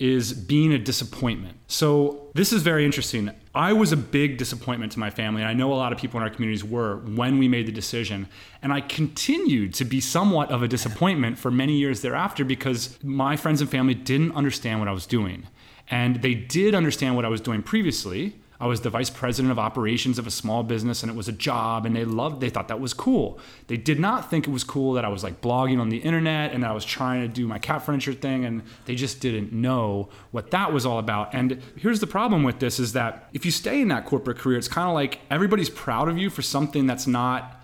is 0.01 0.33
being 0.33 0.73
a 0.73 0.79
disappointment. 0.79 1.59
So, 1.69 2.31
this 2.35 2.53
is 2.53 2.63
very 2.63 2.85
interesting. 2.85 3.31
I 3.55 3.73
was 3.73 3.93
a 3.93 3.97
big 3.97 4.39
disappointment 4.39 4.93
to 4.93 4.99
my 4.99 5.11
family, 5.11 5.43
and 5.43 5.49
I 5.49 5.53
know 5.53 5.73
a 5.73 5.75
lot 5.75 5.93
of 5.93 5.99
people 5.99 6.19
in 6.19 6.25
our 6.25 6.31
communities 6.31 6.65
were 6.65 6.99
when 6.99 7.39
we 7.39 7.49
made 7.49 7.67
the 7.67 7.73
decision. 7.73 8.29
And 8.63 8.73
I 8.73 8.81
continued 8.81 9.75
to 9.75 9.85
be 9.85 10.01
somewhat 10.01 10.51
of 10.51 10.63
a 10.63 10.69
disappointment 10.69 11.39
for 11.39 11.51
many 11.51 11.75
years 11.75 12.01
thereafter 12.01 12.45
because 12.45 12.99
my 13.03 13.37
friends 13.37 13.61
and 13.61 13.71
family 13.71 13.95
didn't 13.95 14.33
understand 14.33 14.79
what 14.79 14.89
I 14.89 14.93
was 14.93 15.07
doing. 15.07 15.47
And 15.91 16.23
they 16.23 16.35
did 16.35 16.75
understand 16.75 17.17
what 17.17 17.25
I 17.25 17.29
was 17.29 17.41
doing 17.41 17.63
previously, 17.63 18.37
I 18.61 18.67
was 18.67 18.83
the 18.83 18.91
vice 18.91 19.09
president 19.09 19.51
of 19.51 19.59
operations 19.59 20.19
of 20.19 20.27
a 20.27 20.31
small 20.31 20.63
business 20.63 21.03
and 21.03 21.11
it 21.11 21.17
was 21.17 21.29
a 21.29 21.33
job 21.33 21.87
and 21.87 21.97
they 21.97 22.05
loved 22.05 22.41
they 22.41 22.51
thought 22.51 22.69
that 22.69 22.79
was 22.79 22.93
cool. 22.93 23.39
They 23.69 23.79
did 23.79 23.99
not 23.99 24.29
think 24.29 24.47
it 24.47 24.51
was 24.51 24.65
cool 24.65 24.93
that 24.93 25.05
I 25.05 25.09
was 25.09 25.25
like 25.25 25.41
blogging 25.41 25.81
on 25.81 25.89
the 25.89 25.97
internet 25.99 26.53
and 26.53 26.63
that 26.63 26.71
I 26.71 26.75
was 26.75 26.85
trying 26.85 27.23
to 27.23 27.29
do 27.29 27.47
my 27.47 27.59
cat 27.59 27.83
furniture 27.83 28.13
thing 28.13 28.45
and 28.45 28.63
they 28.85 28.95
just 28.95 29.21
didn't 29.21 29.53
know 29.53 30.11
what 30.31 30.51
that 30.51 30.73
was 30.73 30.85
all 30.85 30.99
about. 30.99 31.35
And 31.35 31.63
here's 31.77 32.01
the 32.01 32.07
problem 32.07 32.43
with 32.43 32.59
this 32.59 32.79
is 32.79 32.93
that 32.93 33.29
if 33.33 33.47
you 33.47 33.51
stay 33.51 33.81
in 33.81 33.89
that 33.89 34.05
corporate 34.05 34.39
career 34.39 34.59
it's 34.59 34.69
kind 34.69 34.89
of 34.89 34.95
like 34.95 35.21
everybody's 35.31 35.71
proud 35.71 36.09
of 36.09 36.19
you 36.19 36.29
for 36.29 36.43
something 36.43 36.87
that's 36.87 37.07
not 37.07 37.60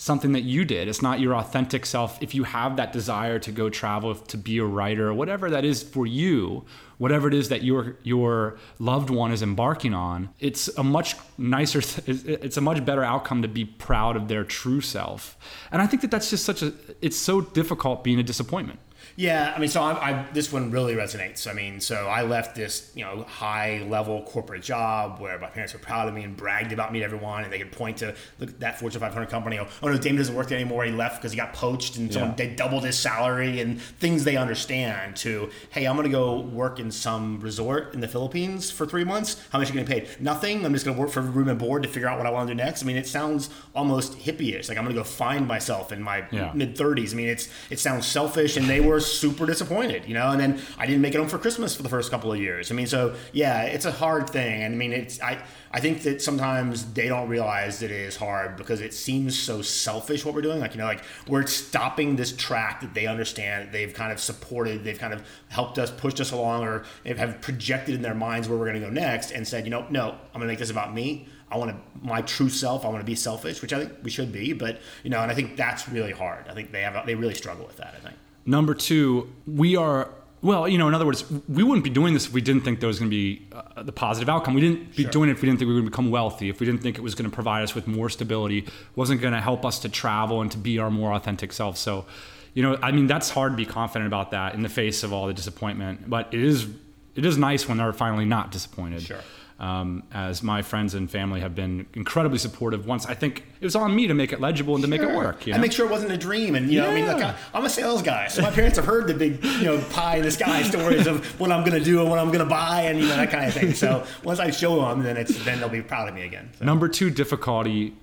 something 0.00 0.32
that 0.32 0.44
you 0.44 0.64
did. 0.64 0.88
It's 0.88 1.02
not 1.02 1.20
your 1.20 1.36
authentic 1.36 1.84
self. 1.84 2.22
If 2.22 2.34
you 2.34 2.44
have 2.44 2.76
that 2.76 2.90
desire 2.90 3.38
to 3.40 3.52
go 3.52 3.68
travel, 3.68 4.14
to 4.14 4.38
be 4.38 4.56
a 4.56 4.64
writer, 4.64 5.08
or 5.08 5.12
whatever 5.12 5.50
that 5.50 5.62
is 5.62 5.82
for 5.82 6.06
you, 6.06 6.64
whatever 6.96 7.28
it 7.28 7.34
is 7.34 7.50
that 7.50 7.62
your 7.62 7.96
your 8.02 8.58
loved 8.78 9.10
one 9.10 9.30
is 9.30 9.42
embarking 9.42 9.92
on, 9.92 10.30
it's 10.38 10.68
a 10.78 10.82
much 10.82 11.16
nicer, 11.36 11.82
it's 12.06 12.56
a 12.56 12.62
much 12.62 12.82
better 12.82 13.04
outcome 13.04 13.42
to 13.42 13.48
be 13.48 13.66
proud 13.66 14.16
of 14.16 14.28
their 14.28 14.42
true 14.42 14.80
self. 14.80 15.36
And 15.70 15.82
I 15.82 15.86
think 15.86 16.00
that 16.00 16.10
that's 16.10 16.30
just 16.30 16.46
such 16.46 16.62
a, 16.62 16.72
it's 17.02 17.18
so 17.18 17.42
difficult 17.42 18.02
being 18.02 18.18
a 18.18 18.22
disappointment. 18.22 18.80
Yeah, 19.20 19.52
I 19.54 19.58
mean, 19.58 19.68
so 19.68 19.82
I, 19.82 19.92
I, 19.92 20.26
this 20.32 20.50
one 20.50 20.70
really 20.70 20.94
resonates. 20.94 21.46
I 21.46 21.52
mean, 21.52 21.78
so 21.78 22.06
I 22.06 22.22
left 22.22 22.56
this, 22.56 22.90
you 22.94 23.04
know, 23.04 23.24
high 23.24 23.84
level 23.86 24.22
corporate 24.22 24.62
job 24.62 25.20
where 25.20 25.38
my 25.38 25.48
parents 25.48 25.74
were 25.74 25.78
proud 25.78 26.08
of 26.08 26.14
me 26.14 26.22
and 26.24 26.34
bragged 26.34 26.72
about 26.72 26.90
me 26.90 27.00
to 27.00 27.04
everyone, 27.04 27.44
and 27.44 27.52
they 27.52 27.58
could 27.58 27.70
point 27.70 27.98
to 27.98 28.14
look 28.38 28.58
that 28.60 28.80
Fortune 28.80 28.98
500 28.98 29.28
company. 29.28 29.58
Oh, 29.58 29.68
oh 29.82 29.88
no, 29.88 29.98
Damon 29.98 30.16
doesn't 30.16 30.34
work 30.34 30.48
there 30.48 30.58
anymore. 30.58 30.84
He 30.84 30.90
left 30.90 31.20
because 31.20 31.32
he 31.32 31.36
got 31.36 31.52
poached, 31.52 31.98
and 31.98 32.10
someone 32.10 32.30
yeah. 32.30 32.46
they 32.46 32.54
doubled 32.54 32.82
his 32.82 32.98
salary 32.98 33.60
and 33.60 33.78
things 33.82 34.24
they 34.24 34.38
understand. 34.38 35.16
To 35.16 35.50
hey, 35.68 35.84
I'm 35.84 35.96
going 35.96 36.08
to 36.08 36.10
go 36.10 36.40
work 36.40 36.80
in 36.80 36.90
some 36.90 37.40
resort 37.40 37.92
in 37.92 38.00
the 38.00 38.08
Philippines 38.08 38.70
for 38.70 38.86
three 38.86 39.04
months. 39.04 39.38
How 39.50 39.58
much 39.58 39.68
are 39.68 39.74
you 39.74 39.84
getting 39.84 40.00
paid? 40.00 40.18
Nothing. 40.18 40.64
I'm 40.64 40.72
just 40.72 40.86
going 40.86 40.96
to 40.96 41.00
work 41.00 41.10
for 41.10 41.20
room 41.20 41.48
and 41.48 41.58
board 41.58 41.82
to 41.82 41.90
figure 41.90 42.08
out 42.08 42.16
what 42.16 42.26
I 42.26 42.30
want 42.30 42.48
to 42.48 42.54
do 42.54 42.56
next. 42.56 42.82
I 42.82 42.86
mean, 42.86 42.96
it 42.96 43.06
sounds 43.06 43.50
almost 43.74 44.18
hippie-ish. 44.18 44.70
Like 44.70 44.78
I'm 44.78 44.84
going 44.84 44.96
to 44.96 45.00
go 45.00 45.04
find 45.04 45.46
myself 45.46 45.92
in 45.92 46.02
my 46.02 46.24
yeah. 46.30 46.52
mid 46.54 46.74
30s. 46.74 47.12
I 47.12 47.16
mean, 47.16 47.28
it's 47.28 47.50
it 47.68 47.78
sounds 47.78 48.06
selfish, 48.06 48.56
and 48.56 48.66
they 48.66 48.80
were 48.80 49.09
super 49.18 49.46
disappointed, 49.46 50.06
you 50.06 50.14
know. 50.14 50.30
And 50.30 50.40
then 50.40 50.60
I 50.78 50.86
didn't 50.86 51.02
make 51.02 51.14
it 51.14 51.18
home 51.18 51.28
for 51.28 51.38
Christmas 51.38 51.74
for 51.74 51.82
the 51.82 51.88
first 51.88 52.10
couple 52.10 52.32
of 52.32 52.38
years. 52.38 52.70
I 52.70 52.74
mean, 52.74 52.86
so 52.86 53.14
yeah, 53.32 53.62
it's 53.62 53.84
a 53.84 53.92
hard 53.92 54.28
thing. 54.28 54.62
And 54.62 54.74
I 54.74 54.76
mean, 54.76 54.92
it's 54.92 55.20
I 55.20 55.42
I 55.72 55.80
think 55.80 56.02
that 56.02 56.20
sometimes 56.22 56.92
they 56.92 57.08
don't 57.08 57.28
realize 57.28 57.80
that 57.80 57.90
it 57.90 58.00
is 58.00 58.16
hard 58.16 58.56
because 58.56 58.80
it 58.80 58.92
seems 58.94 59.38
so 59.38 59.62
selfish 59.62 60.24
what 60.24 60.34
we're 60.34 60.42
doing. 60.42 60.60
Like 60.60 60.74
you 60.74 60.78
know, 60.78 60.86
like 60.86 61.02
we're 61.28 61.46
stopping 61.46 62.16
this 62.16 62.32
track 62.36 62.80
that 62.80 62.94
they 62.94 63.06
understand. 63.06 63.72
They've 63.72 63.92
kind 63.92 64.12
of 64.12 64.20
supported. 64.20 64.84
They've 64.84 64.98
kind 64.98 65.14
of 65.14 65.26
helped 65.48 65.78
us, 65.78 65.90
pushed 65.90 66.20
us 66.20 66.32
along, 66.32 66.64
or 66.64 66.84
have 67.04 67.40
projected 67.40 67.94
in 67.94 68.02
their 68.02 68.14
minds 68.14 68.48
where 68.48 68.58
we're 68.58 68.66
going 68.66 68.80
to 68.80 68.86
go 68.86 68.92
next, 68.92 69.30
and 69.30 69.46
said, 69.46 69.64
you 69.64 69.70
know, 69.70 69.86
no, 69.90 70.10
I'm 70.10 70.40
going 70.40 70.42
to 70.42 70.46
make 70.46 70.58
this 70.58 70.70
about 70.70 70.94
me. 70.94 71.28
I 71.50 71.56
want 71.56 71.70
to 71.72 72.06
my 72.06 72.22
true 72.22 72.48
self. 72.48 72.84
I 72.84 72.88
want 72.88 73.00
to 73.00 73.06
be 73.06 73.16
selfish, 73.16 73.60
which 73.60 73.72
I 73.72 73.80
think 73.80 73.92
we 74.02 74.10
should 74.10 74.32
be. 74.32 74.52
But 74.52 74.80
you 75.02 75.10
know, 75.10 75.20
and 75.20 75.30
I 75.30 75.34
think 75.34 75.56
that's 75.56 75.88
really 75.88 76.12
hard. 76.12 76.48
I 76.48 76.54
think 76.54 76.72
they 76.72 76.82
have 76.82 77.06
they 77.06 77.14
really 77.14 77.34
struggle 77.34 77.66
with 77.66 77.76
that. 77.78 77.94
I 77.96 78.00
think. 78.00 78.16
Number 78.50 78.74
two, 78.74 79.30
we 79.46 79.76
are 79.76 80.08
well, 80.42 80.66
you 80.66 80.78
know, 80.78 80.88
in 80.88 80.94
other 80.94 81.04
words, 81.04 81.24
we 81.48 81.62
wouldn't 81.62 81.84
be 81.84 81.90
doing 81.90 82.14
this 82.14 82.26
if 82.26 82.32
we 82.32 82.40
didn't 82.40 82.62
think 82.62 82.80
there 82.80 82.86
was 82.86 82.98
going 82.98 83.10
to 83.10 83.14
be 83.14 83.46
uh, 83.52 83.82
the 83.82 83.92
positive 83.92 84.28
outcome. 84.28 84.54
We 84.54 84.62
didn't 84.62 84.96
be 84.96 85.02
sure. 85.02 85.12
doing 85.12 85.28
it 85.28 85.32
if 85.32 85.42
we 85.42 85.46
didn't 85.46 85.58
think 85.58 85.68
we 85.68 85.74
were 85.74 85.80
going 85.80 85.86
to 85.86 85.90
become 85.90 86.10
wealthy, 86.10 86.48
if 86.48 86.60
we 86.60 86.66
didn't 86.66 86.80
think 86.80 86.96
it 86.96 87.02
was 87.02 87.14
going 87.14 87.30
to 87.30 87.34
provide 87.34 87.62
us 87.62 87.74
with 87.74 87.86
more 87.86 88.08
stability, 88.08 88.66
wasn't 88.96 89.20
going 89.20 89.34
to 89.34 89.40
help 89.40 89.66
us 89.66 89.78
to 89.80 89.90
travel 89.90 90.40
and 90.40 90.50
to 90.52 90.58
be 90.58 90.78
our 90.78 90.90
more 90.90 91.12
authentic 91.12 91.52
self. 91.52 91.76
So, 91.76 92.06
you 92.54 92.62
know, 92.62 92.78
I 92.82 92.90
mean, 92.90 93.06
that's 93.06 93.28
hard 93.28 93.52
to 93.52 93.56
be 93.56 93.66
confident 93.66 94.06
about 94.06 94.30
that 94.30 94.54
in 94.54 94.62
the 94.62 94.70
face 94.70 95.02
of 95.02 95.12
all 95.12 95.26
the 95.26 95.34
disappointment. 95.34 96.08
But 96.08 96.32
it 96.32 96.40
is, 96.40 96.66
it 97.14 97.26
is 97.26 97.36
nice 97.36 97.68
when 97.68 97.76
they're 97.76 97.92
finally 97.92 98.24
not 98.24 98.50
disappointed. 98.50 99.02
Sure 99.02 99.20
um, 99.60 100.02
as 100.12 100.42
my 100.42 100.62
friends 100.62 100.94
and 100.94 101.10
family 101.10 101.40
have 101.40 101.54
been 101.54 101.86
incredibly 101.92 102.38
supportive. 102.38 102.86
Once 102.86 103.06
I 103.06 103.14
think 103.14 103.44
it 103.60 103.64
was 103.64 103.76
on 103.76 103.94
me 103.94 104.06
to 104.06 104.14
make 104.14 104.32
it 104.32 104.40
legible 104.40 104.74
and 104.74 104.82
to 104.82 104.88
make 104.88 105.02
it 105.02 105.14
work. 105.14 105.46
You 105.46 105.52
know? 105.52 105.56
And 105.56 105.62
make 105.62 105.72
sure 105.72 105.86
it 105.86 105.90
wasn't 105.90 106.12
a 106.12 106.16
dream. 106.16 106.54
And 106.54 106.70
you 106.70 106.80
yeah. 106.80 106.88
I 106.88 106.94
mean, 106.94 107.06
like 107.06 107.22
I, 107.22 107.34
am 107.54 107.64
a 107.64 107.70
sales 107.70 108.02
guy, 108.02 108.28
so 108.28 108.40
my 108.40 108.50
parents 108.50 108.76
have 108.78 108.86
heard 108.86 109.06
the 109.06 109.14
big, 109.14 109.44
you 109.44 109.64
know, 109.64 109.78
pie 109.90 110.16
in 110.16 110.22
the 110.22 110.30
sky 110.30 110.62
stories 110.62 111.06
of 111.06 111.24
what 111.38 111.52
I'm 111.52 111.64
going 111.64 111.78
to 111.78 111.84
do 111.84 112.00
and 112.00 112.08
what 112.08 112.18
I'm 112.18 112.28
going 112.28 112.40
to 112.40 112.46
buy 112.46 112.82
and 112.82 112.98
you 112.98 113.06
know 113.06 113.16
that 113.16 113.30
kind 113.30 113.46
of 113.46 113.54
thing. 113.54 113.74
So 113.74 114.04
once 114.24 114.40
I 114.40 114.50
show 114.50 114.80
them, 114.80 115.02
then 115.02 115.16
it's 115.16 115.44
then 115.44 115.60
they'll 115.60 115.68
be 115.68 115.82
proud 115.82 116.08
of 116.08 116.14
me 116.14 116.22
again. 116.22 116.50
So. 116.58 116.64
Number 116.64 116.88
two 116.88 117.10
difficulty 117.10 117.94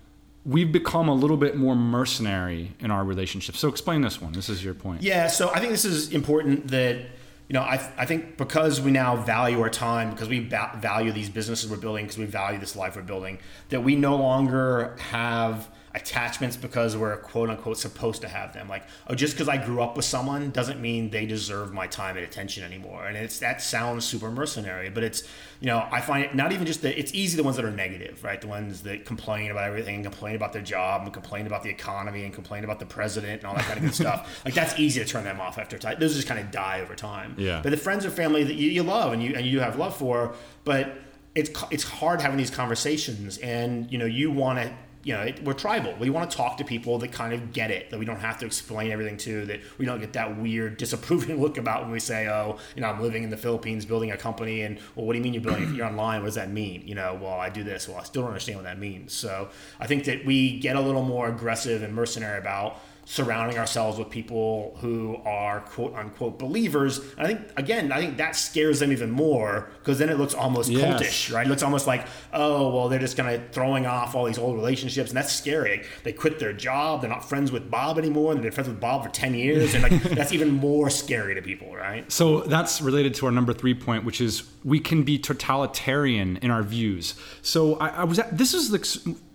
we've 0.45 0.71
become 0.71 1.09
a 1.09 1.13
little 1.13 1.35
bit 1.35 1.57
more 1.57 1.75
mercenary 1.75 2.71
in 2.79 2.89
our 2.89 3.03
relationship. 3.03 3.57
So 3.57 3.67
explain 3.67 4.01
this 4.01 4.21
one. 4.21 4.31
This 4.31 4.47
is 4.47 4.63
your 4.63 4.73
point. 4.73 5.03
Yeah, 5.03 5.27
so 5.27 5.49
I 5.49 5.59
think 5.59 5.71
this 5.71 5.83
is 5.83 6.13
important 6.13 6.69
that 6.69 7.05
you 7.47 7.53
know, 7.53 7.61
I, 7.61 7.75
I 7.97 8.05
think 8.05 8.37
because 8.37 8.81
we 8.81 8.91
now 8.91 9.15
value 9.15 9.61
our 9.61 9.69
time, 9.69 10.11
because 10.11 10.27
we 10.27 10.41
ba- 10.41 10.77
value 10.81 11.11
these 11.11 11.29
businesses 11.29 11.69
we're 11.69 11.77
building, 11.77 12.05
because 12.05 12.17
we 12.17 12.25
value 12.25 12.59
this 12.59 12.75
life 12.75 12.95
we're 12.95 13.03
building, 13.03 13.39
that 13.69 13.81
we 13.81 13.95
no 13.95 14.17
longer 14.17 14.95
have 15.11 15.69
attachments 15.97 16.55
because 16.55 16.95
we're 16.95 17.17
quote 17.17 17.49
unquote 17.49 17.77
supposed 17.77 18.21
to 18.21 18.27
have 18.27 18.53
them. 18.53 18.69
Like, 18.69 18.83
oh, 19.07 19.15
just 19.15 19.33
because 19.33 19.49
I 19.49 19.57
grew 19.57 19.81
up 19.81 19.95
with 19.95 20.05
someone 20.05 20.51
doesn't 20.51 20.79
mean 20.79 21.09
they 21.09 21.25
deserve 21.25 21.73
my 21.73 21.87
time 21.87 22.15
and 22.17 22.25
attention 22.25 22.63
anymore. 22.63 23.05
And 23.07 23.17
it's 23.17 23.39
that 23.39 23.61
sounds 23.61 24.05
super 24.05 24.29
mercenary, 24.29 24.89
but 24.89 25.03
it's 25.03 25.23
you 25.59 25.67
know 25.67 25.87
I 25.91 26.01
find 26.01 26.23
it 26.23 26.35
not 26.35 26.51
even 26.51 26.67
just 26.67 26.83
that 26.83 26.97
it's 26.97 27.13
easy 27.13 27.35
the 27.35 27.43
ones 27.43 27.55
that 27.55 27.65
are 27.65 27.71
negative, 27.71 28.23
right? 28.23 28.39
The 28.39 28.47
ones 28.47 28.83
that 28.83 29.05
complain 29.05 29.49
about 29.49 29.63
everything 29.63 29.95
and 29.95 30.03
complain 30.03 30.35
about 30.35 30.53
their 30.53 30.61
job 30.61 31.01
and 31.01 31.11
complain 31.11 31.47
about 31.47 31.63
the 31.63 31.69
economy 31.69 32.23
and 32.23 32.33
complain 32.33 32.63
about 32.63 32.79
the 32.79 32.85
president 32.85 33.41
and 33.41 33.45
all 33.45 33.55
that 33.55 33.65
kind 33.65 33.77
of 33.77 33.83
good 33.83 33.95
stuff. 33.95 34.25
Like 34.45 34.53
that's 34.53 34.79
easy 34.79 35.03
to 35.03 35.05
turn 35.05 35.23
them 35.23 35.41
off 35.41 35.57
after 35.57 35.77
time. 35.77 35.99
Those 35.99 36.15
just 36.15 36.27
kind 36.27 36.39
of 36.39 36.51
die 36.51 36.81
over 36.81 36.95
time. 36.95 37.35
Yeah. 37.37 37.59
But 37.61 37.71
the 37.71 37.77
friends 37.77 38.05
or 38.05 38.11
family 38.11 38.43
that 38.43 38.53
you, 38.53 38.69
you 38.69 38.83
love 38.83 39.11
and 39.11 39.21
you 39.21 39.35
and 39.35 39.45
you 39.45 39.59
have 39.59 39.77
love 39.77 39.97
for, 39.97 40.35
but 40.63 40.97
it's 41.33 41.49
it's 41.69 41.83
hard 41.83 42.21
having 42.21 42.37
these 42.37 42.49
conversations 42.49 43.37
and 43.39 43.91
you 43.91 43.97
know 43.97 44.05
you 44.05 44.31
want 44.31 44.59
to 44.59 44.73
you 45.07 45.13
know, 45.13 45.25
we're 45.45 45.53
tribal. 45.53 45.95
We 45.97 46.09
want 46.09 46.29
to 46.29 46.35
talk 46.35 46.57
to 46.57 46.65
people 46.65 46.99
that 46.99 47.13
kind 47.13 47.31
of 47.31 47.53
get 47.53 47.71
it, 47.71 47.91
that 47.91 47.97
we 47.97 48.03
don't 48.03 48.19
have 48.19 48.37
to 48.39 48.45
explain 48.45 48.91
everything 48.91 49.15
to, 49.19 49.45
that 49.45 49.61
we 49.77 49.85
don't 49.85 50.01
get 50.01 50.11
that 50.13 50.37
weird, 50.37 50.75
disapproving 50.75 51.39
look 51.41 51.57
about 51.57 51.83
when 51.83 51.91
we 51.91 52.01
say, 52.01 52.27
oh, 52.27 52.57
you 52.75 52.81
know, 52.81 52.89
I'm 52.89 53.01
living 53.01 53.23
in 53.23 53.29
the 53.29 53.37
Philippines 53.37 53.85
building 53.85 54.11
a 54.11 54.17
company. 54.17 54.63
And, 54.63 54.77
well, 54.95 55.05
what 55.05 55.13
do 55.13 55.19
you 55.19 55.23
mean 55.23 55.33
you're 55.33 55.41
building? 55.41 55.63
if 55.63 55.71
you're 55.71 55.85
online, 55.85 56.19
what 56.19 56.25
does 56.25 56.35
that 56.35 56.51
mean? 56.51 56.85
You 56.85 56.95
know, 56.95 57.17
well, 57.21 57.39
I 57.39 57.47
do 57.47 57.63
this. 57.63 57.87
Well, 57.87 57.97
I 57.97 58.03
still 58.03 58.23
don't 58.23 58.31
understand 58.31 58.57
what 58.57 58.65
that 58.65 58.79
means. 58.79 59.13
So 59.13 59.47
I 59.79 59.87
think 59.87 60.03
that 60.03 60.25
we 60.25 60.59
get 60.59 60.75
a 60.75 60.81
little 60.81 61.03
more 61.03 61.29
aggressive 61.29 61.83
and 61.83 61.95
mercenary 61.95 62.37
about 62.37 62.81
surrounding 63.09 63.57
ourselves 63.57 63.97
with 63.97 64.09
people 64.09 64.75
who 64.81 65.15
are 65.23 65.61
quote 65.61 65.95
unquote 65.95 66.37
believers. 66.37 66.99
And 67.17 67.21
I 67.21 67.27
think 67.27 67.39
again, 67.55 67.93
I 67.93 68.01
think 68.01 68.17
that 68.17 68.35
scares 68.35 68.81
them 68.81 68.91
even 68.91 69.11
more 69.11 69.69
because 69.79 69.97
then 69.97 70.09
it 70.09 70.17
looks 70.17 70.33
almost 70.33 70.69
yes. 70.69 71.01
cultish, 71.01 71.33
right? 71.33 71.47
It 71.47 71.49
looks 71.49 71.63
almost 71.63 71.87
like, 71.87 72.05
oh, 72.33 72.69
well, 72.75 72.89
they're 72.89 72.99
just 72.99 73.15
kind 73.15 73.33
of 73.33 73.49
throwing 73.53 73.85
off 73.85 74.13
all 74.13 74.25
these 74.25 74.37
old 74.37 74.57
relationships, 74.57 75.11
and 75.11 75.17
that's 75.17 75.31
scary. 75.31 75.83
They 76.03 76.11
quit 76.11 76.37
their 76.37 76.51
job, 76.51 76.99
they're 76.99 77.09
not 77.09 77.23
friends 77.23 77.49
with 77.49 77.71
Bob 77.71 77.97
anymore, 77.97 78.33
they've 78.33 78.43
been 78.43 78.51
friends 78.51 78.67
with 78.67 78.81
Bob 78.81 79.05
for 79.05 79.09
ten 79.09 79.33
years, 79.33 79.73
and 79.73 79.83
like 79.83 80.03
that's 80.03 80.33
even 80.33 80.51
more 80.51 80.89
scary 80.89 81.33
to 81.33 81.41
people, 81.41 81.73
right? 81.73 82.11
So 82.11 82.41
that's 82.41 82.81
related 82.81 83.13
to 83.15 83.27
our 83.27 83.31
number 83.31 83.53
three 83.53 83.73
point, 83.73 84.03
which 84.03 84.19
is 84.19 84.43
we 84.65 84.81
can 84.81 85.03
be 85.03 85.17
totalitarian 85.17 86.35
in 86.37 86.51
our 86.51 86.61
views. 86.61 87.15
So 87.41 87.75
I, 87.75 87.87
I 87.87 88.03
was 88.03 88.19
at, 88.19 88.37
this 88.37 88.53
is 88.53 88.69
the 88.69 88.83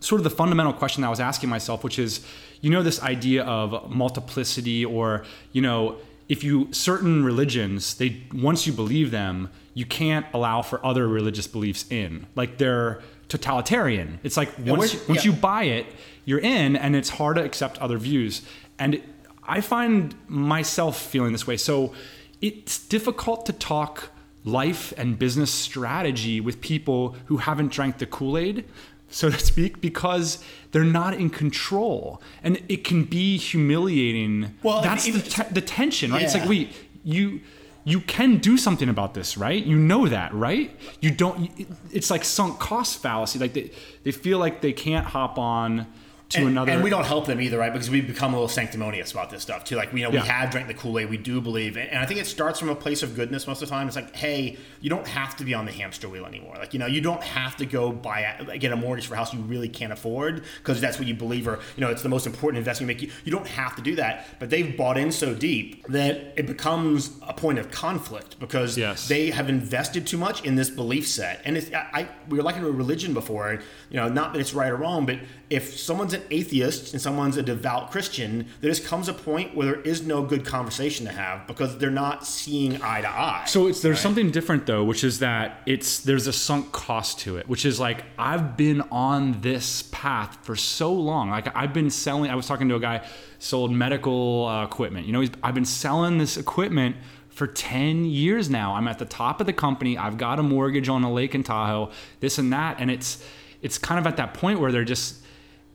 sort 0.00 0.20
of 0.20 0.24
the 0.24 0.30
fundamental 0.30 0.74
question 0.74 1.00
that 1.00 1.06
I 1.06 1.10
was 1.10 1.20
asking 1.20 1.48
myself, 1.48 1.82
which 1.82 1.98
is 1.98 2.20
you 2.62 2.70
know 2.70 2.82
this 2.82 3.02
idea 3.02 3.44
of 3.44 3.90
multiplicity 3.90 4.84
or 4.84 5.24
you 5.52 5.60
know 5.60 5.96
if 6.28 6.42
you 6.42 6.72
certain 6.72 7.22
religions 7.22 7.94
they 7.96 8.22
once 8.32 8.66
you 8.66 8.72
believe 8.72 9.10
them 9.10 9.50
you 9.74 9.86
can't 9.86 10.26
allow 10.34 10.62
for 10.62 10.84
other 10.84 11.08
religious 11.08 11.46
beliefs 11.46 11.90
in. 11.90 12.26
Like 12.34 12.58
they're 12.58 13.00
totalitarian. 13.28 14.20
It's 14.22 14.36
like 14.36 14.50
once, 14.58 15.08
once 15.08 15.24
yeah. 15.24 15.30
you 15.30 15.36
buy 15.36 15.64
it 15.64 15.86
you're 16.24 16.38
in 16.38 16.76
and 16.76 16.94
it's 16.94 17.08
hard 17.08 17.36
to 17.36 17.44
accept 17.44 17.78
other 17.78 17.98
views. 17.98 18.42
And 18.78 19.02
i 19.44 19.60
find 19.60 20.14
myself 20.28 21.00
feeling 21.00 21.32
this 21.32 21.46
way. 21.46 21.56
So 21.56 21.92
it's 22.40 22.78
difficult 22.86 23.46
to 23.46 23.52
talk 23.52 24.10
life 24.44 24.92
and 24.96 25.18
business 25.18 25.50
strategy 25.50 26.40
with 26.40 26.60
people 26.60 27.16
who 27.26 27.38
haven't 27.38 27.72
drank 27.72 27.98
the 27.98 28.06
Kool-Aid 28.06 28.64
so 29.12 29.30
to 29.30 29.38
speak, 29.38 29.80
because 29.80 30.42
they're 30.72 30.82
not 31.00 31.14
in 31.14 31.30
control, 31.30 32.20
and 32.42 32.60
it 32.68 32.82
can 32.82 33.04
be 33.04 33.36
humiliating. 33.36 34.54
Well, 34.62 34.82
that's 34.82 35.04
the, 35.06 35.20
te- 35.20 35.52
the 35.52 35.60
tension, 35.60 36.10
right? 36.12 36.22
It's 36.22 36.34
like 36.34 36.44
Yeah. 36.44 36.48
wait, 36.48 36.72
you 37.04 37.40
you 37.84 38.00
can 38.00 38.38
do 38.38 38.56
something 38.56 38.88
about 38.88 39.12
this, 39.14 39.36
right? 39.36 39.62
You 39.64 39.76
know 39.76 40.06
that, 40.08 40.32
right? 40.32 40.70
You 41.00 41.10
don't. 41.10 41.50
It's 41.92 42.10
like 42.10 42.24
sunk 42.24 42.58
cost 42.60 43.02
fallacy. 43.02 43.38
Like 43.38 43.52
they 43.54 43.70
they 44.04 44.12
feel 44.12 44.38
like 44.38 44.60
they 44.60 44.72
can't 44.72 45.04
hop 45.06 45.36
on 45.38 45.86
to 46.32 46.40
and, 46.40 46.48
another. 46.48 46.72
and 46.72 46.82
we 46.82 46.90
don't 46.90 47.04
help 47.04 47.26
them 47.26 47.40
either, 47.40 47.58
right? 47.58 47.72
Because 47.72 47.90
we 47.90 48.00
become 48.00 48.32
a 48.34 48.36
little 48.36 48.48
sanctimonious 48.48 49.12
about 49.12 49.30
this 49.30 49.42
stuff 49.42 49.64
too. 49.64 49.76
Like, 49.76 49.92
you 49.92 50.02
know, 50.02 50.10
Yeah. 50.12 50.22
we 50.22 50.28
have 50.28 50.50
drank 50.50 50.68
the 50.68 50.74
Kool 50.74 50.98
Aid, 50.98 51.10
we 51.10 51.16
do 51.16 51.40
believe, 51.40 51.76
and, 51.76 51.88
and 51.90 51.98
I 51.98 52.06
think 52.06 52.20
it 52.20 52.26
starts 52.26 52.58
from 52.58 52.68
a 52.68 52.74
place 52.74 53.02
of 53.02 53.14
goodness 53.14 53.46
most 53.46 53.62
of 53.62 53.68
the 53.68 53.74
time. 53.74 53.86
It's 53.86 53.96
like, 53.96 54.14
hey, 54.14 54.56
you 54.80 54.90
don't 54.90 55.06
have 55.06 55.36
to 55.36 55.44
be 55.44 55.54
on 55.54 55.66
the 55.66 55.72
hamster 55.72 56.08
wheel 56.08 56.26
anymore. 56.26 56.56
Like, 56.58 56.72
you 56.74 56.78
know, 56.80 56.86
you 56.86 57.00
don't 57.00 57.22
have 57.22 57.56
to 57.56 57.66
go 57.66 57.92
buy 57.92 58.20
a, 58.20 58.58
get 58.58 58.72
a 58.72 58.76
mortgage 58.76 59.06
for 59.06 59.14
a 59.14 59.16
house 59.16 59.32
you 59.32 59.40
really 59.40 59.68
can't 59.68 59.92
afford 59.92 60.44
because 60.58 60.80
that's 60.80 60.98
what 60.98 61.06
you 61.08 61.14
believe, 61.14 61.46
or 61.48 61.58
you 61.76 61.80
know, 61.80 61.90
it's 61.90 62.02
the 62.02 62.08
most 62.08 62.26
important 62.26 62.58
investment 62.58 62.88
you 62.90 62.94
make. 62.96 63.02
You, 63.02 63.10
you 63.24 63.32
don't 63.32 63.46
have 63.46 63.76
to 63.76 63.82
do 63.82 63.96
that, 63.96 64.26
but 64.38 64.50
they've 64.50 64.76
bought 64.76 64.98
in 64.98 65.12
so 65.12 65.34
deep 65.34 65.86
that 65.88 66.34
it 66.36 66.46
becomes 66.46 67.10
a 67.26 67.32
point 67.32 67.58
of 67.58 67.70
conflict 67.70 68.38
because 68.40 68.76
Yes. 68.76 69.08
they 69.08 69.30
have 69.30 69.48
invested 69.48 70.06
too 70.06 70.16
much 70.18 70.42
in 70.44 70.54
this 70.56 70.70
belief 70.70 71.06
set. 71.06 71.40
And 71.44 71.56
it's, 71.56 71.72
I, 71.72 71.88
I 71.92 72.08
we 72.28 72.38
were 72.38 72.42
liking 72.44 72.64
a 72.64 72.70
religion 72.70 73.14
before, 73.14 73.60
you 73.90 73.96
know, 73.96 74.08
not 74.08 74.32
that 74.32 74.40
it's 74.40 74.54
right 74.54 74.70
or 74.70 74.76
wrong, 74.76 75.06
but 75.06 75.18
if 75.52 75.78
someone's 75.78 76.14
an 76.14 76.22
atheist 76.30 76.94
and 76.94 77.02
someone's 77.02 77.36
a 77.36 77.42
devout 77.42 77.90
Christian, 77.90 78.46
there 78.62 78.70
just 78.70 78.86
comes 78.86 79.06
a 79.06 79.12
point 79.12 79.54
where 79.54 79.66
there 79.66 79.80
is 79.82 80.06
no 80.06 80.22
good 80.22 80.46
conversation 80.46 81.04
to 81.04 81.12
have 81.12 81.46
because 81.46 81.76
they're 81.76 81.90
not 81.90 82.26
seeing 82.26 82.80
eye 82.82 83.02
to 83.02 83.08
eye. 83.08 83.44
So 83.46 83.66
it's 83.66 83.82
there's 83.82 84.00
something 84.00 84.30
different 84.30 84.64
though, 84.64 84.82
which 84.82 85.04
is 85.04 85.18
that 85.18 85.60
it's 85.66 86.00
there's 86.00 86.26
a 86.26 86.32
sunk 86.32 86.72
cost 86.72 87.20
to 87.20 87.36
it, 87.36 87.50
which 87.50 87.66
is 87.66 87.78
like 87.78 88.02
I've 88.18 88.56
been 88.56 88.80
on 88.90 89.42
this 89.42 89.82
path 89.92 90.38
for 90.40 90.56
so 90.56 90.90
long. 90.90 91.28
Like 91.28 91.54
I've 91.54 91.74
been 91.74 91.90
selling. 91.90 92.30
I 92.30 92.34
was 92.34 92.46
talking 92.46 92.70
to 92.70 92.76
a 92.76 92.80
guy 92.80 93.06
sold 93.38 93.72
medical 93.72 94.46
uh, 94.46 94.64
equipment. 94.64 95.06
You 95.06 95.12
know, 95.12 95.20
he's, 95.20 95.32
I've 95.42 95.54
been 95.54 95.66
selling 95.66 96.16
this 96.16 96.38
equipment 96.38 96.96
for 97.28 97.46
10 97.46 98.06
years 98.06 98.48
now. 98.48 98.74
I'm 98.74 98.88
at 98.88 98.98
the 98.98 99.04
top 99.04 99.40
of 99.40 99.46
the 99.46 99.52
company. 99.52 99.98
I've 99.98 100.16
got 100.16 100.38
a 100.38 100.42
mortgage 100.42 100.88
on 100.88 101.02
a 101.02 101.12
lake 101.12 101.34
in 101.34 101.42
Tahoe, 101.42 101.90
this 102.20 102.38
and 102.38 102.54
that, 102.54 102.80
and 102.80 102.90
it's 102.90 103.22
it's 103.60 103.76
kind 103.76 103.98
of 104.00 104.06
at 104.06 104.16
that 104.16 104.32
point 104.32 104.58
where 104.58 104.72
they're 104.72 104.84
just 104.84 105.21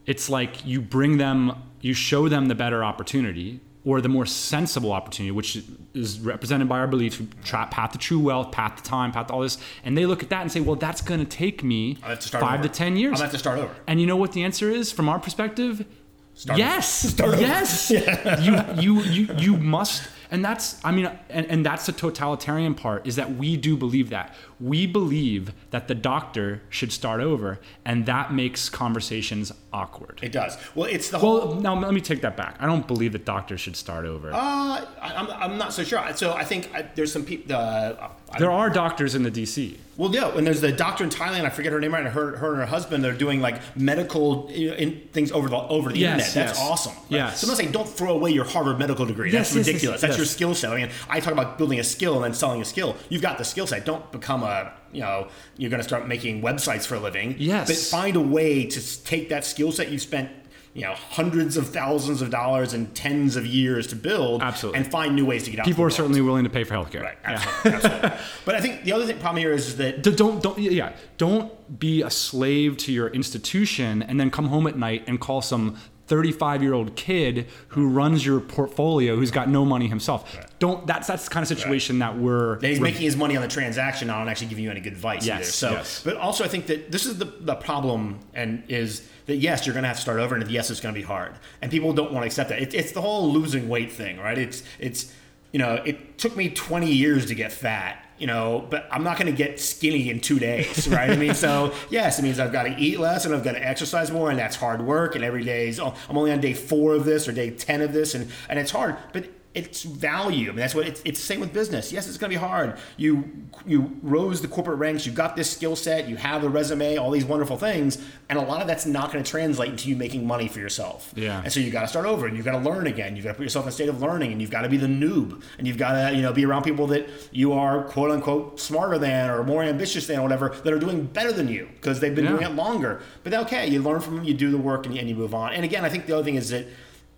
it's 0.08 0.30
like 0.30 0.66
you 0.66 0.82
bring 0.82 1.18
them 1.18 1.54
you 1.82 1.94
show 1.94 2.28
them 2.28 2.48
the 2.48 2.56
better 2.56 2.84
opportunity 2.84 3.60
or 3.86 4.02
the 4.02 4.10
more 4.10 4.26
sensible 4.26 4.92
opportunity 4.92 5.32
which 5.32 5.62
is 5.94 6.20
represented 6.20 6.68
by 6.68 6.80
our 6.80 6.88
beliefs 6.88 7.22
tra- 7.44 7.68
path 7.70 7.92
to 7.92 7.98
true 8.00 8.20
wealth 8.20 8.52
path 8.52 8.76
to 8.78 8.84
time 8.84 9.12
path 9.12 9.28
to 9.28 9.34
all 9.34 9.42
this. 9.42 9.58
And 9.84 9.96
they 9.98 10.06
look 10.06 10.24
at 10.24 10.30
that 10.30 10.42
and 10.42 10.52
say 10.52 10.60
well 10.60 10.76
that's 10.76 11.02
going 11.02 11.20
to 11.20 11.26
take 11.26 11.64
me 11.64 11.98
I 12.04 12.10
have 12.10 12.20
to 12.20 12.28
start 12.28 12.42
five 12.44 12.60
over. 12.62 12.68
to 12.68 12.74
ten 12.74 12.98
years. 12.98 13.12
I'm 13.12 13.16
gonna 13.18 13.24
have 13.26 13.32
to 13.34 13.38
start 13.40 13.60
over. 13.60 13.74
and 13.86 14.02
you 14.02 14.08
know 14.08 14.18
what 14.18 14.32
the 14.32 14.44
answer 14.44 14.70
is 14.72 14.92
from 14.92 15.08
our 15.08 15.20
perspective? 15.20 15.86
Start 16.34 16.60
yes. 16.60 17.20
Over. 17.20 17.40
yes. 17.40 17.92
You, 18.42 18.62
you 18.80 19.02
you 19.04 19.34
you 19.38 19.58
must 19.58 20.10
and 20.30 20.44
that's 20.44 20.84
i 20.84 20.92
mean 20.92 21.10
and, 21.30 21.46
and 21.48 21.66
that's 21.66 21.86
the 21.86 21.94
totalitarian 21.94 22.76
part 22.76 23.08
is 23.08 23.16
that 23.16 23.36
we 23.36 23.56
do 23.56 23.78
believe 23.78 24.10
that 24.10 24.36
we 24.60 24.88
believe 24.88 25.54
that 25.72 25.88
the 25.88 25.96
doctor 25.96 26.62
should 26.70 26.92
start 26.92 27.22
over 27.22 27.60
and 27.86 28.06
that 28.06 28.34
makes 28.34 28.70
conversations 28.70 29.52
awkward 29.72 30.20
It 30.24 30.32
does. 30.32 30.58
Well, 30.74 30.90
it's 30.90 31.10
the 31.10 31.20
whole. 31.20 31.48
well, 31.50 31.56
now 31.62 31.76
let 31.76 31.94
me 31.94 32.02
take 32.02 32.22
that 32.22 32.36
back. 32.36 32.56
I 32.60 32.66
don't 32.66 32.88
believe 32.88 33.12
that 33.12 33.26
doctors 33.26 33.62
should 33.62 33.76
start 33.76 34.06
over. 34.06 34.34
Uh, 34.34 34.38
I- 34.38 34.86
I'm, 35.18 35.30
I'm 35.30 35.58
not 35.58 35.74
so 35.74 35.84
sure. 35.84 36.04
So 36.16 36.34
I 36.34 36.44
think 36.44 36.70
I, 36.74 36.84
there's 36.96 37.12
some 37.12 37.24
people. 37.26 37.56
Uh, 37.56 38.10
there 38.40 38.52
are 38.52 38.70
doctors 38.70 39.16
in 39.16 39.24
the 39.24 39.32
DC. 39.32 39.78
Well, 39.96 40.14
yeah, 40.14 40.36
and 40.38 40.46
there's 40.46 40.62
the 40.62 40.72
doctor 40.72 41.04
in 41.04 41.10
Thailand. 41.10 41.46
I 41.46 41.50
forget 41.50 41.72
her 41.72 41.80
name 41.80 41.94
right. 41.94 42.06
Her, 42.06 42.38
her 42.38 42.50
and 42.52 42.60
her 42.60 42.66
husband. 42.68 43.04
They're 43.04 43.14
doing 43.14 43.42
like 43.42 43.60
medical 43.76 44.48
in, 44.50 45.02
things 45.12 45.32
over 45.32 45.50
the 45.50 45.56
over 45.56 45.92
the 45.92 45.98
Yes, 46.00 46.28
internet. 46.30 46.48
That's 46.50 46.60
yes. 46.60 46.70
awesome. 46.70 46.94
Right? 46.94 47.06
Yes. 47.10 47.40
So 47.40 47.46
I'm 47.46 47.50
not 47.50 47.58
saying 47.58 47.72
don't 47.72 47.90
throw 47.90 48.14
away 48.14 48.30
your 48.32 48.46
Harvard 48.46 48.78
medical 48.78 49.06
degree. 49.08 49.32
Yes, 49.32 49.54
That's 49.54 49.68
ridiculous. 49.68 50.02
That's 50.02 50.18
your 50.18 50.26
skill 50.28 50.54
set. 50.54 50.72
I 50.72 50.76
mean, 50.76 50.90
I 51.10 51.20
talk 51.20 51.34
about 51.34 51.58
building 51.58 51.80
a 51.80 51.84
skill 51.84 52.16
and 52.16 52.24
then 52.26 52.34
selling 52.36 52.62
a 52.62 52.66
skill. 52.66 52.96
You've 53.10 53.24
got 53.24 53.38
the 53.40 53.46
skill 53.46 53.66
set. 53.66 53.86
Don't 53.86 54.12
become 54.12 54.44
a 54.44 54.47
Uh, 54.48 54.72
you 54.94 55.02
know 55.02 55.28
you're 55.58 55.70
going 55.70 55.82
to 55.82 55.88
start 55.88 56.08
making 56.08 56.42
websites 56.42 56.86
for 56.86 56.96
a 56.96 57.00
living. 57.00 57.36
Yes. 57.38 57.68
But 57.68 57.78
find 57.78 58.16
a 58.16 58.22
way 58.22 58.66
to 58.66 59.04
take 59.04 59.30
that 59.30 59.46
skill 59.46 59.72
set 59.72 59.90
you've 59.92 60.02
spent. 60.02 60.30
You 60.74 60.84
know, 60.84 60.94
hundreds 60.94 61.58
of 61.58 61.70
thousands 61.70 62.22
of 62.22 62.30
dollars 62.30 62.74
and 62.74 62.94
tens 62.94 63.36
of 63.36 63.48
years 63.48 63.88
to 63.88 63.96
build, 63.96 64.44
Absolutely. 64.44 64.80
and 64.80 64.92
find 64.92 65.16
new 65.16 65.26
ways 65.26 65.42
to 65.46 65.50
get 65.50 65.62
out. 65.62 65.66
People 65.66 65.84
are 65.84 65.90
certainly 65.90 66.22
willing 66.22 66.44
to 66.44 66.52
pay 66.52 66.64
for 66.64 66.76
healthcare. 66.76 67.02
right. 67.02 67.18
Yeah. 67.24 67.32
Absolutely, 67.32 67.72
absolutely. 67.72 68.20
But 68.46 68.54
I 68.56 68.62
think 68.62 68.84
the 68.84 68.92
other 68.92 69.08
thing, 69.08 69.18
problem 69.18 69.38
here 69.42 69.54
is, 69.54 69.70
is 69.70 69.78
that 69.78 70.04
Don't 70.04 70.44
don't 70.44 70.60
yeah. 70.60 70.94
Don't 71.18 71.80
be 71.80 72.04
a 72.04 72.12
slave 72.12 72.78
to 72.78 72.92
your 72.92 73.08
institution 73.08 74.04
and 74.04 74.20
then 74.20 74.30
come 74.30 74.50
home 74.50 74.68
at 74.68 74.78
night 74.78 75.04
and 75.08 75.20
call 75.20 75.42
some 75.42 75.78
35 76.08 76.64
year 76.64 76.74
old 76.74 76.96
kid 76.96 77.48
who 77.70 77.88
runs 77.90 78.26
your 78.26 78.40
portfolio 78.40 79.16
who's 79.16 79.32
got 79.32 79.50
no 79.50 79.66
money 79.66 79.88
himself. 79.88 80.38
Don't 80.60 80.88
that's 80.88 81.08
that's 81.08 81.26
the 81.26 81.30
kind 81.30 81.44
of 81.44 81.48
situation 81.48 82.00
that 82.00 82.18
we're 82.18 82.60
that 82.60 82.68
he's 82.68 82.80
we're- 82.80 82.92
making 82.92 83.04
his 83.06 83.16
money 83.16 83.36
on 83.36 83.42
the 83.42 83.48
transaction, 83.48 84.08
not 84.08 84.20
on 84.22 84.30
actually 84.30 84.48
giving 84.48 84.64
you 84.64 84.72
any 84.72 84.80
good 84.80 84.94
advice 84.94 85.26
Yes, 85.26 85.36
either. 85.36 85.46
So, 85.52 85.72
yes. 85.72 86.02
but 86.04 86.18
also 86.18 86.44
I 86.44 86.48
think 86.48 86.68
that 86.68 86.92
this 86.92 87.06
is 87.06 87.18
the, 87.18 87.26
the 87.26 87.56
problem, 87.56 88.20
and 88.34 88.64
is 88.68 89.08
that 89.28 89.36
yes, 89.38 89.66
you're 89.66 89.74
going 89.74 89.84
to 89.84 89.88
have 89.90 89.98
to 89.98 90.02
start 90.02 90.20
over, 90.20 90.36
and 90.36 90.50
yes, 90.50 90.72
it's 90.72 90.80
going 90.80 90.96
to 90.96 91.00
be 91.00 91.06
hard, 91.06 91.34
and 91.62 91.70
people 91.70 91.94
don't 91.94 92.12
want 92.14 92.24
to 92.24 92.28
accept 92.28 92.50
that. 92.50 92.62
It, 92.62 92.74
it's 92.74 92.94
the 92.94 93.02
whole 93.02 93.32
losing 93.32 93.68
weight 93.70 93.92
thing, 93.92 94.18
right? 94.18 94.38
It's 94.38 94.64
it's 94.80 95.14
you 95.52 95.60
know, 95.60 95.76
it 95.86 96.18
took 96.18 96.36
me 96.36 96.50
20 96.50 96.92
years 96.92 97.26
to 97.28 97.36
get 97.36 97.52
fat. 97.52 98.04
You 98.18 98.28
know, 98.28 98.66
but 98.70 98.88
I'm 98.92 99.04
not 99.04 99.20
going 99.20 99.32
to 99.32 99.38
get 99.38 99.60
skinny 99.60 100.10
in 100.10 100.20
two 100.20 100.40
days, 100.40 100.88
right? 100.88 101.10
I 101.10 101.16
mean, 101.16 101.36
so 101.36 101.74
yes, 101.90 102.18
it 102.18 102.24
means 102.24 102.40
I've 102.40 102.52
got 102.52 102.64
to 102.64 102.76
eat 102.76 103.00
less 103.00 103.26
and 103.26 103.36
I've 103.36 103.44
got 103.44 103.54
to 103.54 103.66
exercise 103.66 104.12
more, 104.12 104.30
and 104.30 104.40
that's 104.40 104.56
hard 104.56 104.82
work. 104.82 105.16
And 105.16 105.24
every 105.24 105.44
day 105.44 105.68
is, 105.68 105.80
oh, 105.80 105.94
I'm 106.10 106.18
only 106.18 106.32
on 106.32 106.42
day 106.42 106.54
four 106.54 106.96
of 106.96 107.06
this 107.06 107.28
or 107.28 107.32
day 107.32 107.52
10 107.52 107.82
of 107.82 107.94
this, 107.94 108.16
and 108.16 108.32
and 108.50 108.58
it's 108.58 108.72
hard. 108.72 108.98
But 109.14 109.30
it's 109.54 109.82
value. 109.82 110.46
I 110.50 110.52
mean, 110.52 110.58
that's 110.58 110.76
what 110.76 110.86
it's, 110.88 111.02
it's 111.04 111.20
the 111.20 111.26
same 111.26 111.40
with 111.40 111.52
business. 111.52 111.92
Yes, 111.92 112.08
it's 112.08 112.18
going 112.20 112.30
to 112.32 112.38
be 112.38 112.40
hard. 112.40 112.78
You 112.96 113.24
you 113.66 113.98
rose 114.04 114.42
the 114.42 114.48
corporate 114.48 114.78
ranks. 114.78 115.06
You 115.08 115.12
got 115.12 115.36
this 115.36 115.50
skill 115.50 115.76
set. 115.76 116.08
You 116.08 116.16
have 116.16 116.44
a 116.44 116.50
resume. 116.50 116.98
All 116.98 117.10
these 117.10 117.26
wonderful 117.26 117.58
things, 117.58 117.98
and 118.30 118.38
a 118.38 118.42
lot 118.44 118.62
of 118.62 118.68
that's 118.68 118.86
not 118.86 119.12
going 119.12 119.24
to 119.24 119.30
translate 119.30 119.70
into 119.72 119.90
you 119.90 119.96
making 119.96 120.28
money 120.28 120.48
for 120.48 120.60
yourself. 120.60 121.12
Yeah. 121.16 121.42
And 121.44 121.52
so 121.52 121.60
you 121.60 121.72
got 121.72 121.82
to 121.82 121.88
start 121.88 122.06
over, 122.06 122.28
and 122.28 122.36
you've 122.36 122.46
got 122.46 122.52
to 122.52 122.70
learn 122.70 122.86
again. 122.86 123.16
You've 123.16 123.26
got 123.26 123.32
to 123.32 123.38
put 123.38 123.44
yourself 123.44 123.66
in 123.66 123.70
a 123.70 123.72
state 123.72 123.90
of 123.90 124.00
learning, 124.02 124.32
and 124.32 124.42
you've 124.42 124.52
got 124.52 124.62
to 124.62 124.70
be 124.70 124.78
the 124.78 124.86
noob, 124.88 125.42
and 125.58 125.66
you've 125.66 125.78
got 125.80 125.94
to 125.94 126.16
you 126.16 126.22
know 126.22 126.34
be 126.34 126.46
around 126.46 126.64
people 126.64 126.86
that 126.88 127.10
you 127.32 127.54
are 127.54 127.84
quote 127.86 128.12
unquote 128.12 128.60
smarter 128.60 129.00
than 129.00 129.30
or 129.32 129.44
more 129.44 129.64
ambitious 129.64 130.06
than 130.06 130.20
or 130.20 130.24
whatever 130.24 130.50
that 130.50 130.72
are 130.72 130.80
doing 130.80 131.06
better 131.06 131.32
than 131.32 131.48
you 131.48 131.68
because 131.76 132.00
they've 132.00 132.14
been 132.14 132.26
Yeah. 132.26 132.32
doing 132.32 132.44
it 132.44 132.52
longer. 132.56 133.02
But 133.24 133.34
okay, 133.34 133.68
you 133.68 133.82
learn 133.82 134.02
from 134.02 134.18
them. 134.18 134.24
You 134.26 134.36
do 134.36 134.52
the 134.52 134.58
work, 134.60 134.86
and 134.86 134.94
you, 134.94 135.00
and 135.00 135.10
you 135.10 135.16
move 135.16 135.34
on. 135.34 135.54
And 135.54 135.66
again, 135.66 135.84
I 135.84 135.90
think 135.90 136.06
the 136.06 136.14
other 136.14 136.24
thing 136.24 136.36
is 136.36 136.50
that 136.50 136.68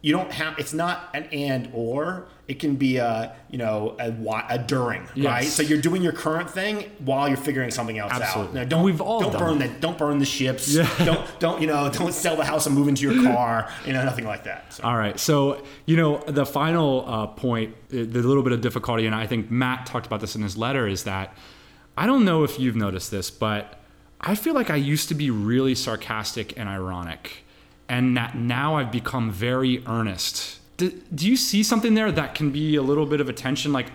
you 0.02 0.14
don't 0.14 0.32
have 0.32 0.58
it's 0.58 0.74
not 0.74 1.10
an 1.14 1.24
and 1.34 1.70
or 1.74 2.26
it 2.48 2.58
can 2.58 2.76
be 2.76 2.98
a 2.98 3.36
you 3.50 3.58
know 3.58 3.96
a, 4.00 4.14
a 4.50 4.58
during 4.58 5.02
Yes. 5.14 5.26
right 5.26 5.44
so 5.44 5.62
you're 5.62 5.82
doing 5.82 6.02
your 6.02 6.14
current 6.14 6.50
thing 6.50 6.90
while 7.00 7.28
you're 7.28 7.36
figuring 7.36 7.70
something 7.70 7.98
else 8.00 8.14
Absolutely. 8.14 8.50
out 8.62 8.64
now, 8.64 8.64
don't 8.64 8.84
We've 8.84 9.02
all 9.02 9.20
don't 9.22 9.38
burn 9.38 9.60
that. 9.60 9.74
the 9.74 9.80
don't 9.82 9.98
burn 9.98 10.18
the 10.20 10.26
ships 10.26 10.74
Yeah. 10.74 10.90
don't 11.06 11.40
don't 11.40 11.60
you 11.62 11.68
know 11.68 11.90
don't 11.90 12.14
sell 12.14 12.38
the 12.38 12.46
house 12.46 12.66
and 12.66 12.74
move 12.76 12.88
into 12.88 13.02
your 13.12 13.24
car 13.34 13.70
you 13.86 13.92
know 13.92 14.06
nothing 14.06 14.26
like 14.26 14.46
that 14.46 14.74
so. 14.74 14.84
All 14.84 14.96
right. 14.96 15.20
So, 15.20 15.64
you 15.86 15.98
know, 15.98 16.20
the 16.28 16.46
final 16.46 17.04
uh, 17.08 17.28
point, 17.28 17.74
uh, 17.92 17.98
the 17.98 18.06
little 18.22 18.44
bit 18.44 18.54
of 18.54 18.62
difficulty, 18.62 19.06
and 19.06 19.16
I 19.16 19.26
think 19.28 19.50
Matt 19.52 19.86
talked 19.86 20.06
about 20.06 20.22
this 20.22 20.36
in 20.36 20.42
his 20.44 20.56
letter, 20.56 20.88
is 20.88 21.04
that 21.04 21.36
I 21.98 22.06
don't 22.06 22.24
know 22.24 22.44
if 22.44 22.60
you've 22.60 22.76
noticed 22.76 23.10
this, 23.12 23.30
but 23.32 23.80
I 24.22 24.36
feel 24.36 24.54
like 24.54 24.70
I 24.70 24.76
used 24.76 25.10
to 25.10 25.16
be 25.16 25.30
really 25.32 25.76
sarcastic 25.76 26.58
and 26.58 26.70
ironic, 26.70 27.44
and 27.89 28.15
that 28.15 28.36
now 28.36 28.75
I've 28.75 28.91
become 28.91 29.32
very 29.32 29.84
earnest. 29.88 30.60
Do, 30.78 30.91
do 31.13 31.28
you 31.28 31.36
see 31.36 31.63
something 31.63 31.93
there 31.95 32.12
that 32.12 32.36
can 32.36 32.52
be 32.52 32.75
a 32.75 32.82
little 32.82 33.06
bit 33.06 33.19
of 33.19 33.28
attention? 33.28 33.73
Like, 33.73 33.88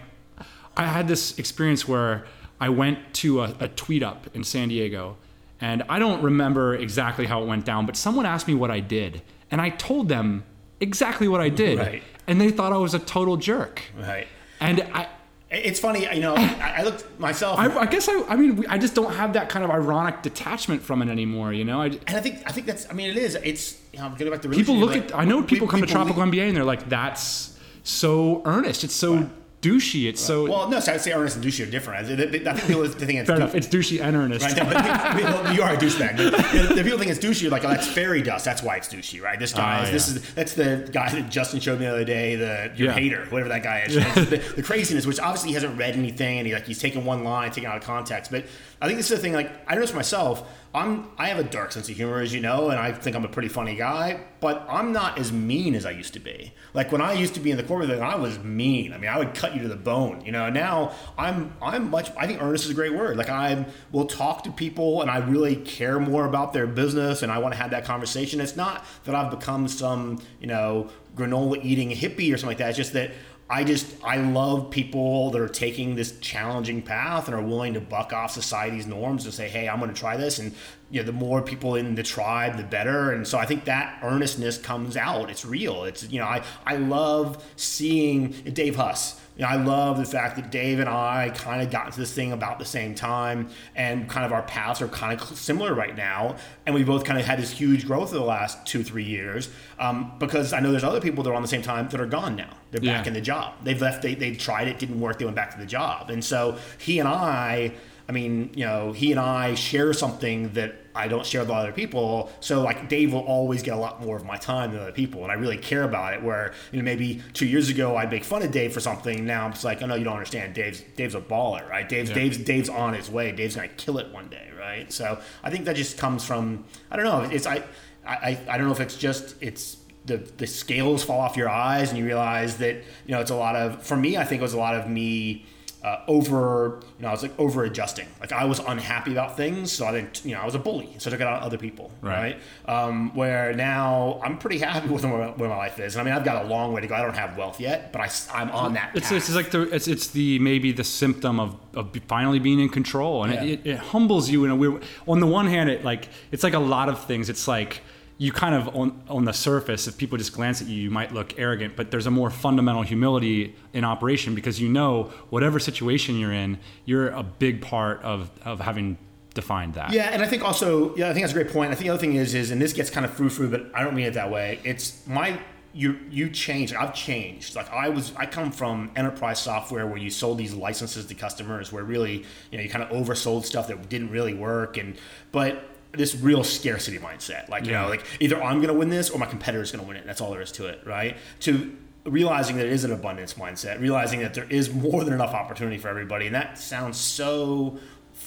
I 0.76 0.86
had 0.86 1.08
this 1.08 1.38
experience 1.38 1.86
where 1.88 2.26
I 2.60 2.68
went 2.68 3.14
to 3.14 3.42
a, 3.42 3.54
a 3.60 3.68
tweet 3.68 4.02
up 4.02 4.26
in 4.34 4.44
San 4.44 4.68
Diego, 4.68 5.16
and 5.60 5.82
I 5.88 5.98
don't 5.98 6.22
remember 6.22 6.74
exactly 6.74 7.26
how 7.26 7.42
it 7.42 7.46
went 7.46 7.64
down, 7.64 7.86
but 7.86 7.96
someone 7.96 8.26
asked 8.26 8.48
me 8.48 8.54
what 8.54 8.70
I 8.70 8.80
did, 8.80 9.22
and 9.50 9.60
I 9.60 9.70
told 9.70 10.08
them 10.08 10.44
exactly 10.80 11.28
what 11.28 11.40
I 11.40 11.48
did, 11.48 11.78
Right. 11.78 12.02
and 12.26 12.40
they 12.40 12.50
thought 12.50 12.72
I 12.72 12.76
was 12.76 12.92
a 12.94 12.98
total 12.98 13.36
jerk. 13.36 13.80
right 13.98 14.26
And 14.60 14.80
I, 14.92 15.08
it's 15.54 15.80
funny 15.80 16.02
you 16.14 16.20
know 16.20 16.34
I, 16.36 16.74
I 16.78 16.82
looked 16.82 17.18
myself 17.18 17.58
I, 17.58 17.66
I 17.78 17.86
guess 17.86 18.08
I, 18.08 18.22
I 18.28 18.36
mean, 18.36 18.64
I 18.68 18.78
just 18.78 18.94
don't 18.94 19.12
have 19.14 19.32
that 19.34 19.48
kind 19.48 19.64
of 19.64 19.70
ironic 19.70 20.22
detachment 20.22 20.82
from 20.82 21.02
it 21.02 21.08
anymore. 21.08 21.52
You 21.52 21.64
know, 21.64 21.80
I, 21.80 21.86
and 21.86 22.16
I 22.16 22.20
think 22.20 22.42
I 22.46 22.52
think 22.52 22.66
that's 22.66 22.88
I 22.90 22.92
mean 22.92 23.10
it 23.10 23.16
is 23.16 23.34
it's 23.36 23.78
you 23.92 23.98
know 24.00 24.12
going 24.18 24.30
back 24.30 24.42
to 24.42 24.48
people 24.48 24.76
look 24.76 24.96
at. 24.96 25.14
I 25.14 25.24
know 25.24 25.38
we- 25.38 25.46
people 25.46 25.68
come 25.68 25.80
to 25.80 25.86
people 25.86 26.04
Tropical 26.04 26.22
MBA 26.22 26.48
and 26.48 26.56
they're 26.56 26.64
like, 26.64 26.88
"That's 26.88 27.58
so 27.82 28.42
earnest. 28.44 28.84
It's 28.84 28.94
so 28.94 29.28
douchey. 29.68 30.08
It's 30.08 30.20
so 30.20 30.46
Well, 30.48 30.68
no, 30.68 30.80
so 30.80 30.92
I'd 30.92 31.00
say 31.00 31.12
earnest 31.12 31.36
and 31.36 31.44
douchey 31.44 31.66
are 31.66 31.70
different. 31.70 32.06
I 32.06 32.16
think 32.16 32.66
people 32.66 32.86
think 32.88 33.18
it's 33.20 33.26
fair 33.26 33.36
enough. 33.36 33.54
It's 33.54 33.66
douchey 33.66 34.00
and 34.00 34.14
earnest. 34.16 34.44
Right, 34.44 34.56
no, 34.56 35.50
you 35.52 35.62
are 35.62 35.72
a 35.74 35.76
douchebag. 35.76 36.16
The, 36.16 36.74
the 36.74 36.82
people 36.82 36.98
think 36.98 37.10
it's 37.10 37.18
douchey, 37.24 37.50
like, 37.50 37.64
oh, 37.64 37.68
that's 37.68 37.86
fairy 37.86 38.22
dust. 38.22 38.44
That's 38.44 38.62
why 38.62 38.76
it's 38.76 38.88
douchey, 38.88 39.22
right? 39.22 39.38
This 39.38 39.52
guy, 39.52 39.80
Ah, 39.80 39.82
is, 39.84 39.90
this 39.90 40.08
is 40.08 40.34
that's 40.34 40.54
the 40.54 40.88
guy 40.92 41.10
that 41.10 41.30
Justin 41.30 41.60
showed 41.60 41.78
me 41.80 41.86
the 41.86 41.92
other 41.92 42.04
day, 42.04 42.36
the 42.36 42.70
your 42.76 42.88
Yeah. 42.88 42.94
hater, 42.94 43.26
whatever 43.30 43.48
that 43.48 43.62
guy 43.62 43.80
is. 43.86 43.94
The, 43.94 44.42
the 44.56 44.62
craziness, 44.62 45.06
which 45.06 45.18
obviously 45.20 45.48
he 45.50 45.54
hasn't 45.54 45.78
read 45.78 45.94
anything, 45.96 46.38
and 46.38 46.46
he 46.46 46.52
like 46.52 46.66
he's 46.66 46.78
taking 46.78 47.04
one 47.04 47.24
line, 47.24 47.50
taking 47.50 47.66
out 47.68 47.76
of 47.76 47.82
context. 47.82 48.30
But 48.30 48.44
I 48.82 48.86
think 48.86 48.98
this 48.98 49.10
is 49.10 49.16
the 49.16 49.22
thing. 49.22 49.32
Like, 49.32 49.50
I 49.66 49.74
notice 49.74 49.94
myself. 49.94 50.46
I'm 50.74 51.06
I 51.18 51.28
have 51.28 51.38
a 51.38 51.44
dark 51.44 51.70
sense 51.70 51.88
of 51.88 51.94
humor, 51.94 52.18
as 52.20 52.34
you 52.34 52.40
know, 52.40 52.70
and 52.70 52.80
I 52.80 52.90
think 52.90 53.14
I'm 53.14 53.24
a 53.24 53.28
pretty 53.28 53.48
funny 53.48 53.76
guy. 53.76 54.20
But 54.40 54.66
I'm 54.68 54.92
not 54.92 55.18
as 55.18 55.30
mean 55.32 55.76
as 55.76 55.86
I 55.86 55.92
used 55.92 56.14
to 56.14 56.20
be. 56.20 56.52
Like 56.74 56.90
when 56.90 57.00
I 57.00 57.12
used 57.12 57.34
to 57.34 57.40
be 57.40 57.52
in 57.52 57.56
the 57.56 57.62
corporate 57.62 57.90
thing, 57.90 58.02
I 58.02 58.16
was 58.16 58.40
mean. 58.40 58.92
I 58.92 58.98
mean, 58.98 59.08
I 59.08 59.16
would 59.18 59.34
cut 59.34 59.53
you 59.56 59.62
to 59.62 59.68
the 59.68 59.76
bone. 59.76 60.22
You 60.24 60.32
know, 60.32 60.50
now 60.50 60.92
I'm 61.16 61.54
I'm 61.62 61.90
much. 61.90 62.10
I 62.16 62.26
think 62.26 62.42
earnest 62.42 62.64
is 62.64 62.70
a 62.70 62.74
great 62.74 62.94
word. 62.94 63.16
Like 63.16 63.28
I 63.28 63.66
will 63.92 64.06
talk 64.06 64.44
to 64.44 64.52
people, 64.52 65.02
and 65.02 65.10
I 65.10 65.18
really 65.18 65.56
care 65.56 65.98
more 66.00 66.26
about 66.26 66.52
their 66.52 66.66
business, 66.66 67.22
and 67.22 67.30
I 67.30 67.38
want 67.38 67.54
to 67.54 67.60
have 67.60 67.70
that 67.70 67.84
conversation. 67.84 68.40
It's 68.40 68.56
not 68.56 68.84
that 69.04 69.14
I've 69.14 69.30
become 69.30 69.68
some 69.68 70.20
you 70.40 70.46
know 70.46 70.90
granola 71.16 71.64
eating 71.64 71.90
hippie 71.90 72.32
or 72.32 72.36
something 72.36 72.48
like 72.48 72.58
that. 72.58 72.70
It's 72.70 72.78
just 72.78 72.92
that. 72.94 73.12
I 73.48 73.62
just 73.62 73.86
I 74.02 74.16
love 74.16 74.70
people 74.70 75.30
that 75.32 75.40
are 75.40 75.48
taking 75.48 75.96
this 75.96 76.18
challenging 76.20 76.80
path 76.80 77.28
and 77.28 77.34
are 77.36 77.42
willing 77.42 77.74
to 77.74 77.80
buck 77.80 78.14
off 78.14 78.30
society's 78.32 78.86
norms 78.86 79.26
and 79.26 79.34
say, 79.34 79.50
"Hey, 79.50 79.68
I'm 79.68 79.80
going 79.80 79.92
to 79.92 80.00
try 80.00 80.16
this." 80.16 80.38
And 80.38 80.54
you 80.90 81.00
know, 81.00 81.06
the 81.06 81.12
more 81.12 81.42
people 81.42 81.74
in 81.74 81.94
the 81.94 82.02
tribe, 82.02 82.56
the 82.56 82.62
better. 82.62 83.10
And 83.10 83.26
so 83.26 83.36
I 83.36 83.46
think 83.46 83.64
that 83.64 83.98
earnestness 84.02 84.58
comes 84.58 84.96
out. 84.96 85.28
It's 85.28 85.44
real. 85.44 85.84
It's 85.84 86.08
you 86.10 86.20
know, 86.20 86.26
I 86.26 86.42
I 86.64 86.76
love 86.76 87.44
seeing 87.56 88.30
Dave 88.30 88.76
Huss. 88.76 89.20
You 89.36 89.42
know, 89.42 89.48
I 89.48 89.56
love 89.56 89.98
the 89.98 90.04
fact 90.04 90.36
that 90.36 90.50
Dave 90.50 90.78
and 90.78 90.88
I 90.88 91.30
kind 91.34 91.60
of 91.60 91.70
got 91.70 91.86
into 91.86 91.98
this 91.98 92.12
thing 92.12 92.32
about 92.32 92.58
the 92.58 92.64
same 92.64 92.94
time, 92.94 93.48
and 93.74 94.08
kind 94.08 94.24
of 94.24 94.32
our 94.32 94.42
paths 94.42 94.80
are 94.80 94.88
kind 94.88 95.20
of 95.20 95.36
similar 95.36 95.74
right 95.74 95.96
now. 95.96 96.36
And 96.66 96.74
we 96.74 96.84
both 96.84 97.04
kind 97.04 97.18
of 97.18 97.26
had 97.26 97.40
this 97.40 97.50
huge 97.50 97.86
growth 97.86 98.10
over 98.10 98.18
the 98.18 98.24
last 98.24 98.64
two, 98.64 98.84
three 98.84 99.04
years. 99.04 99.48
Um, 99.78 100.12
because 100.18 100.52
I 100.52 100.60
know 100.60 100.70
there's 100.70 100.84
other 100.84 101.00
people 101.00 101.24
that 101.24 101.30
are 101.30 101.34
on 101.34 101.42
the 101.42 101.48
same 101.48 101.62
time 101.62 101.88
that 101.88 102.00
are 102.00 102.06
gone 102.06 102.36
now. 102.36 102.56
They're 102.70 102.80
back 102.80 103.06
in 103.06 103.12
the 103.12 103.20
job. 103.20 103.54
They've 103.64 103.80
left. 103.80 104.02
They 104.02 104.14
they 104.14 104.34
tried 104.36 104.68
it, 104.68 104.78
didn't 104.78 105.00
work. 105.00 105.18
They 105.18 105.24
went 105.24 105.36
back 105.36 105.52
to 105.52 105.58
the 105.58 105.66
job. 105.66 106.10
And 106.10 106.24
so 106.24 106.56
he 106.78 106.98
and 106.98 107.08
I. 107.08 107.72
I 108.08 108.12
mean, 108.12 108.50
you 108.54 108.66
know, 108.66 108.92
he 108.92 109.10
and 109.12 109.20
I 109.20 109.54
share 109.54 109.92
something 109.92 110.52
that 110.52 110.74
I 110.94 111.08
don't 111.08 111.24
share 111.24 111.40
with 111.40 111.50
other 111.50 111.72
people. 111.72 112.30
So 112.40 112.60
like 112.62 112.88
Dave 112.88 113.12
will 113.12 113.20
always 113.20 113.62
get 113.62 113.74
a 113.74 113.76
lot 113.78 114.02
more 114.02 114.16
of 114.16 114.24
my 114.24 114.36
time 114.36 114.72
than 114.72 114.80
other 114.80 114.92
people, 114.92 115.22
and 115.22 115.32
I 115.32 115.36
really 115.36 115.56
care 115.56 115.82
about 115.82 116.14
it. 116.14 116.22
Where 116.22 116.52
you 116.70 116.78
know 116.78 116.84
maybe 116.84 117.22
two 117.32 117.46
years 117.46 117.68
ago 117.68 117.96
I'd 117.96 118.10
make 118.10 118.22
fun 118.24 118.42
of 118.42 118.52
Dave 118.52 118.72
for 118.72 118.80
something. 118.80 119.24
Now 119.26 119.44
I'm 119.44 119.52
just 119.52 119.64
like, 119.64 119.82
oh 119.82 119.86
no, 119.86 119.94
you 119.94 120.04
don't 120.04 120.12
understand. 120.14 120.54
Dave's 120.54 120.82
Dave's 120.96 121.14
a 121.14 121.20
baller, 121.20 121.68
right? 121.68 121.88
Dave's 121.88 122.10
Yeah. 122.10 122.16
Dave's 122.16 122.38
Dave's 122.38 122.68
on 122.68 122.94
his 122.94 123.10
way. 123.10 123.32
Dave's 123.32 123.56
gonna 123.56 123.68
kill 123.68 123.98
it 123.98 124.12
one 124.12 124.28
day, 124.28 124.50
right? 124.58 124.92
So 124.92 125.18
I 125.42 125.50
think 125.50 125.64
that 125.64 125.76
just 125.76 125.96
comes 125.98 126.24
from 126.24 126.64
I 126.90 126.96
don't 126.96 127.06
know. 127.06 127.22
It's 127.22 127.46
I 127.46 127.64
I 128.06 128.38
I 128.48 128.58
don't 128.58 128.66
know 128.66 128.72
if 128.72 128.80
it's 128.80 128.96
just 128.96 129.34
it's 129.40 129.78
the 130.04 130.18
the 130.36 130.46
scales 130.46 131.02
fall 131.02 131.20
off 131.20 131.36
your 131.36 131.48
eyes 131.48 131.88
and 131.88 131.98
you 131.98 132.04
realize 132.04 132.58
that 132.58 132.76
you 132.76 133.12
know 133.12 133.20
it's 133.20 133.30
a 133.30 133.34
lot 133.36 133.56
of 133.56 133.82
for 133.82 133.96
me 133.96 134.16
I 134.18 134.24
think 134.24 134.40
it 134.40 134.42
was 134.42 134.52
a 134.52 134.58
lot 134.58 134.74
of 134.74 134.88
me 134.88 135.46
uh, 135.84 136.00
over 136.08 136.80
you 136.96 137.02
know 137.02 137.08
I 137.08 137.12
was 137.12 137.22
like 137.22 137.38
over 137.38 137.62
adjusting 137.64 138.08
like 138.18 138.32
I 138.32 138.44
was 138.46 138.58
unhappy 138.58 139.12
about 139.12 139.36
things 139.36 139.70
so 139.70 139.84
I 139.86 139.92
didn't 139.92 140.24
you 140.24 140.34
know 140.34 140.40
I 140.40 140.44
was 140.46 140.54
a 140.54 140.58
bully 140.58 140.88
so 140.98 141.08
I 141.08 141.12
took 141.12 141.20
it 141.20 141.26
out 141.26 141.34
on 141.34 141.42
other 141.42 141.58
people 141.58 141.90
Right. 142.00 142.36
right, 142.66 142.74
Um, 142.88 143.14
where 143.14 143.52
now 143.52 144.18
I'm 144.24 144.38
pretty 144.38 144.58
happy 144.66 144.88
with 144.88 145.04
where, 145.04 145.28
where 145.28 145.48
my 145.50 145.56
life 145.56 145.78
is 145.78 145.94
and 145.94 146.00
I 146.00 146.04
mean 146.04 146.14
I've 146.18 146.24
got 146.24 146.44
a 146.46 146.48
long 146.48 146.72
way 146.72 146.80
to 146.80 146.86
go 146.86 146.94
I 146.94 147.02
don't 147.02 147.14
have 147.16 147.36
wealth 147.36 147.60
yet 147.60 147.92
but 147.92 148.00
I, 148.00 148.42
am 148.42 148.50
on 148.50 148.72
that 148.74 148.92
It's, 148.94 149.08
path. 149.08 149.16
it's 149.18 149.34
like 149.34 149.50
the 149.50 149.62
it's, 149.74 149.86
it's 149.86 150.06
the 150.08 150.38
maybe 150.38 150.72
the 150.72 150.84
symptom 150.84 151.38
of, 151.38 151.54
of 151.74 151.94
finally 152.08 152.38
being 152.38 152.60
in 152.60 152.70
control 152.70 153.24
and 153.24 153.34
Yeah. 153.34 153.42
it, 153.42 153.60
it, 153.64 153.66
it 153.72 153.78
humbles 153.78 154.30
you 154.30 154.44
in 154.46 154.50
a 154.50 154.56
weird 154.56 154.82
on 155.06 155.20
the 155.20 155.26
one 155.26 155.46
hand 155.48 155.68
it 155.68 155.84
like 155.84 156.08
it's 156.32 156.42
like 156.42 156.54
a 156.54 156.58
lot 156.58 156.88
of 156.88 157.04
things 157.04 157.28
it's 157.28 157.46
like 157.46 157.82
you 158.16 158.30
kind 158.30 158.54
of 158.54 158.68
on 158.76 159.02
on 159.08 159.24
the 159.24 159.32
surface 159.32 159.86
if 159.88 159.96
people 159.98 160.16
just 160.16 160.32
glance 160.32 160.62
at 160.62 160.68
you 160.68 160.76
you 160.76 160.90
might 160.90 161.12
look 161.12 161.38
arrogant 161.38 161.74
but 161.74 161.90
there's 161.90 162.06
a 162.06 162.10
more 162.10 162.30
fundamental 162.30 162.82
humility 162.82 163.54
in 163.72 163.84
operation 163.84 164.34
because 164.34 164.60
you 164.60 164.68
know 164.68 165.12
whatever 165.30 165.58
situation 165.58 166.16
you're 166.18 166.32
in 166.32 166.58
you're 166.84 167.08
a 167.08 167.22
big 167.22 167.60
part 167.60 168.00
of 168.02 168.30
of 168.44 168.60
having 168.60 168.96
defined 169.34 169.74
that 169.74 169.92
Yeah, 169.92 170.10
and 170.10 170.22
I 170.22 170.26
think 170.26 170.42
also, 170.42 170.96
yeah, 170.96 171.10
I 171.10 171.12
think 171.12 171.24
that's 171.24 171.32
a 171.32 171.42
great 171.42 171.52
point. 171.52 171.70
I 171.70 171.74
think 171.74 171.86
the 171.86 171.90
other 171.90 172.00
thing 172.00 172.14
is, 172.14 172.34
is, 172.34 172.50
and 172.50 172.62
this 172.62 172.72
gets 172.72 172.88
kind 172.88 173.04
of 173.04 173.12
frou 173.12 173.28
frou, 173.28 173.50
but 173.50 173.66
I 173.74 173.82
don't 173.82 173.94
mean 173.94 174.06
it 174.06 174.14
that 174.14 174.30
way. 174.30 174.60
It's 174.64 175.06
my, 175.06 175.38
you, 175.72 175.98
you 176.08 176.30
changed. 176.30 176.74
I've 176.74 176.94
changed. 176.94 177.56
Like 177.56 177.70
I 177.72 177.88
was, 177.88 178.12
I 178.16 178.26
come 178.26 178.52
from 178.52 178.90
enterprise 178.96 179.40
software 179.40 179.86
where 179.86 179.98
you 179.98 180.10
sold 180.10 180.38
these 180.38 180.54
licenses 180.54 181.06
to 181.06 181.14
customers, 181.14 181.72
where 181.72 181.84
really, 181.84 182.24
you 182.50 182.58
know, 182.58 182.62
you 182.62 182.70
kind 182.70 182.84
of 182.84 182.90
oversold 182.90 183.44
stuff 183.44 183.68
that 183.68 183.88
didn't 183.88 184.10
really 184.10 184.34
work, 184.34 184.76
and 184.76 184.96
but 185.32 185.68
this 185.96 186.14
real 186.14 186.44
scarcity 186.44 186.98
mindset, 186.98 187.48
like 187.48 187.64
you 187.66 187.72
know, 187.72 187.88
like 187.88 188.04
either 188.20 188.42
I'm 188.42 188.56
going 188.56 188.68
to 188.68 188.74
win 188.74 188.88
this 188.88 189.10
or 189.10 189.18
my 189.18 189.26
competitor's 189.26 189.72
going 189.72 189.84
to 189.84 189.88
win 189.88 189.96
it. 189.96 190.06
That's 190.06 190.20
all 190.20 190.30
there 190.30 190.42
is 190.42 190.52
to 190.52 190.66
it, 190.66 190.80
right? 190.86 191.16
To 191.40 191.76
realizing 192.04 192.56
that 192.56 192.66
it 192.66 192.72
is 192.72 192.84
an 192.84 192.92
abundance 192.92 193.34
mindset, 193.34 193.80
realizing 193.80 194.20
that 194.20 194.34
there 194.34 194.46
is 194.50 194.72
more 194.72 195.04
than 195.04 195.14
enough 195.14 195.32
opportunity 195.32 195.78
for 195.78 195.88
everybody, 195.88 196.26
and 196.26 196.34
that 196.34 196.58
sounds 196.58 196.98
so 196.98 197.78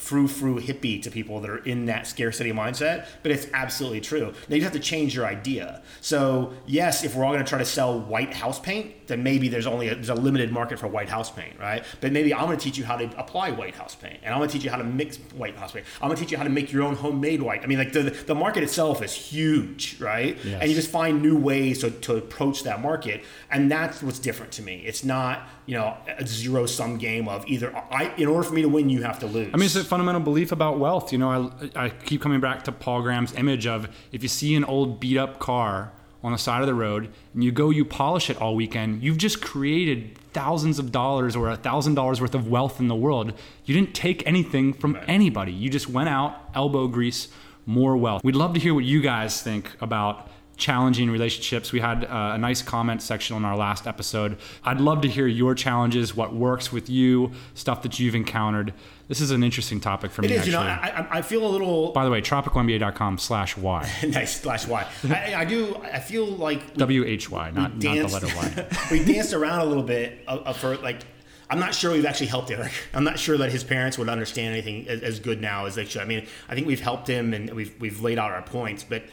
frou 0.08 0.26
frou 0.26 0.58
hippie 0.58 1.02
to 1.02 1.10
people 1.10 1.38
that 1.38 1.50
are 1.50 1.62
in 1.64 1.84
that 1.84 2.06
scarcity 2.06 2.50
mindset, 2.50 3.06
but 3.22 3.30
it's 3.30 3.46
absolutely 3.52 4.00
true. 4.00 4.32
Now 4.48 4.56
you 4.56 4.62
have 4.62 4.72
to 4.72 4.80
change 4.80 5.14
your 5.14 5.26
idea. 5.26 5.82
So 6.00 6.54
yes, 6.66 7.04
if 7.04 7.14
we're 7.14 7.26
all 7.26 7.32
going 7.34 7.44
to 7.44 7.48
try 7.48 7.58
to 7.58 7.64
sell 7.66 8.00
white 8.00 8.32
house 8.32 8.58
paint, 8.58 9.06
then 9.06 9.22
maybe 9.22 9.48
there's 9.48 9.66
only 9.66 9.88
a, 9.88 9.94
there's 9.94 10.08
a 10.08 10.14
limited 10.14 10.50
market 10.50 10.78
for 10.78 10.86
white 10.86 11.10
house 11.10 11.30
paint, 11.30 11.58
right? 11.58 11.84
But 12.00 12.12
maybe 12.12 12.32
I'm 12.32 12.46
going 12.46 12.56
to 12.56 12.64
teach 12.64 12.78
you 12.78 12.86
how 12.86 12.96
to 12.96 13.04
apply 13.20 13.50
white 13.50 13.74
house 13.74 13.94
paint, 13.94 14.18
and 14.22 14.32
I'm 14.32 14.40
going 14.40 14.48
to 14.48 14.52
teach 14.52 14.64
you 14.64 14.70
how 14.70 14.78
to 14.78 14.84
mix 14.84 15.18
white 15.34 15.56
house 15.56 15.72
paint. 15.72 15.84
I'm 16.00 16.08
going 16.08 16.16
to 16.16 16.22
teach 16.22 16.32
you 16.32 16.38
how 16.38 16.44
to 16.44 16.50
make 16.50 16.72
your 16.72 16.84
own 16.84 16.96
homemade 16.96 17.42
white. 17.42 17.62
I 17.62 17.66
mean, 17.66 17.78
like 17.78 17.92
the 17.92 18.04
the 18.04 18.34
market 18.34 18.62
itself 18.62 19.02
is 19.02 19.12
huge, 19.12 20.00
right? 20.00 20.38
Yes. 20.42 20.60
And 20.62 20.70
you 20.70 20.74
just 20.74 20.90
find 20.90 21.20
new 21.20 21.36
ways 21.36 21.80
to, 21.80 21.90
to 21.90 22.16
approach 22.16 22.62
that 22.62 22.80
market, 22.80 23.24
and 23.50 23.70
that's 23.70 24.02
what's 24.02 24.18
different 24.18 24.52
to 24.52 24.62
me. 24.62 24.84
It's 24.86 25.04
not 25.04 25.46
you 25.66 25.74
know 25.74 25.98
a 26.18 26.26
zero 26.26 26.64
sum 26.64 26.96
game 26.96 27.28
of 27.28 27.46
either 27.46 27.76
I 27.76 28.14
in 28.16 28.26
order 28.26 28.42
for 28.42 28.54
me 28.54 28.62
to 28.62 28.68
win, 28.68 28.88
you 28.88 29.02
have 29.02 29.18
to 29.20 29.26
lose. 29.26 29.50
I 29.52 29.58
mean, 29.58 29.66
it's 29.66 29.76
a 29.76 29.84
fundamental 29.98 30.22
belief 30.22 30.52
about 30.52 30.78
wealth. 30.78 31.10
You 31.10 31.18
know, 31.18 31.52
I, 31.74 31.86
I 31.86 31.88
keep 31.88 32.20
coming 32.22 32.38
back 32.38 32.62
to 32.64 32.72
Paul 32.72 33.02
Graham's 33.02 33.34
image 33.34 33.66
of 33.66 33.88
if 34.12 34.22
you 34.22 34.28
see 34.28 34.54
an 34.54 34.62
old 34.62 35.00
beat 35.00 35.18
up 35.18 35.40
car 35.40 35.90
on 36.22 36.30
the 36.30 36.38
side 36.38 36.60
of 36.60 36.68
the 36.68 36.74
road 36.74 37.08
and 37.34 37.42
you 37.42 37.50
go, 37.50 37.70
you 37.70 37.84
polish 37.84 38.30
it 38.30 38.40
all 38.40 38.54
weekend, 38.54 39.02
you've 39.02 39.18
just 39.18 39.42
created 39.42 40.16
thousands 40.32 40.78
of 40.78 40.92
dollars 40.92 41.34
or 41.34 41.50
a 41.50 41.56
thousand 41.56 41.96
dollars 41.96 42.20
worth 42.20 42.36
of 42.36 42.46
wealth 42.46 42.78
in 42.78 42.86
the 42.86 42.94
world. 42.94 43.32
You 43.64 43.74
didn't 43.74 43.92
take 43.92 44.24
anything 44.24 44.72
from 44.72 44.96
anybody. 45.08 45.50
You 45.50 45.68
just 45.68 45.88
went 45.88 46.08
out, 46.08 46.48
elbow 46.54 46.86
grease, 46.86 47.26
more 47.66 47.96
wealth. 47.96 48.22
We'd 48.22 48.36
love 48.36 48.54
to 48.54 48.60
hear 48.60 48.74
what 48.74 48.84
you 48.84 49.00
guys 49.00 49.42
think 49.42 49.68
about 49.80 50.30
challenging 50.58 51.08
relationships. 51.08 51.72
We 51.72 51.80
had 51.80 52.04
uh, 52.04 52.32
a 52.34 52.38
nice 52.38 52.60
comment 52.60 53.00
section 53.00 53.36
on 53.36 53.44
our 53.44 53.56
last 53.56 53.86
episode. 53.86 54.36
I'd 54.64 54.80
love 54.80 55.00
to 55.02 55.08
hear 55.08 55.26
your 55.26 55.54
challenges, 55.54 56.14
what 56.14 56.34
works 56.34 56.72
with 56.72 56.90
you, 56.90 57.32
stuff 57.54 57.82
that 57.82 57.98
you've 57.98 58.16
encountered. 58.16 58.74
This 59.06 59.22
is 59.22 59.30
an 59.30 59.42
interesting 59.42 59.80
topic 59.80 60.10
for 60.10 60.22
it 60.22 60.28
me, 60.28 60.34
is. 60.34 60.40
actually. 60.40 60.52
You 60.52 60.58
know, 60.58 60.64
I, 60.64 61.18
I, 61.18 61.22
feel 61.22 61.46
a 61.46 61.48
little 61.48 61.92
By 61.92 62.04
the 62.04 62.10
way, 62.10 62.20
tropicalmba.com 62.20 63.18
slash 63.18 63.56
Y. 63.56 63.90
nice 64.08 64.40
slash 64.40 64.66
Y. 64.66 64.86
I, 65.08 65.34
I 65.36 65.44
do. 65.46 65.76
I 65.76 66.00
feel 66.00 66.26
like 66.26 66.74
W-H-Y, 66.74 67.50
not, 67.52 67.78
not 67.78 67.80
the 67.80 68.02
letter 68.02 68.26
Y. 68.26 68.66
we 68.90 69.04
danced 69.04 69.32
around 69.32 69.60
a 69.60 69.64
little 69.64 69.82
bit 69.82 70.24
uh, 70.26 70.36
uh, 70.44 70.52
for 70.52 70.76
like. 70.78 71.02
I'm 71.50 71.60
not 71.60 71.74
sure 71.74 71.92
we've 71.92 72.04
actually 72.04 72.26
helped 72.26 72.50
Eric. 72.50 72.72
I'm 72.92 73.04
not 73.04 73.18
sure 73.18 73.38
that 73.38 73.50
his 73.50 73.64
parents 73.64 73.96
would 73.96 74.10
understand 74.10 74.52
anything 74.52 74.86
as, 74.86 75.00
as 75.00 75.18
good 75.18 75.40
now 75.40 75.64
as 75.64 75.76
they 75.76 75.86
should. 75.86 76.02
I 76.02 76.04
mean, 76.04 76.26
I 76.46 76.54
think 76.54 76.66
we've 76.66 76.80
helped 76.80 77.08
him 77.08 77.32
and 77.32 77.48
we've 77.54 77.74
we've 77.80 78.02
laid 78.02 78.18
out 78.18 78.32
our 78.32 78.42
points, 78.42 78.84
but 78.84 79.04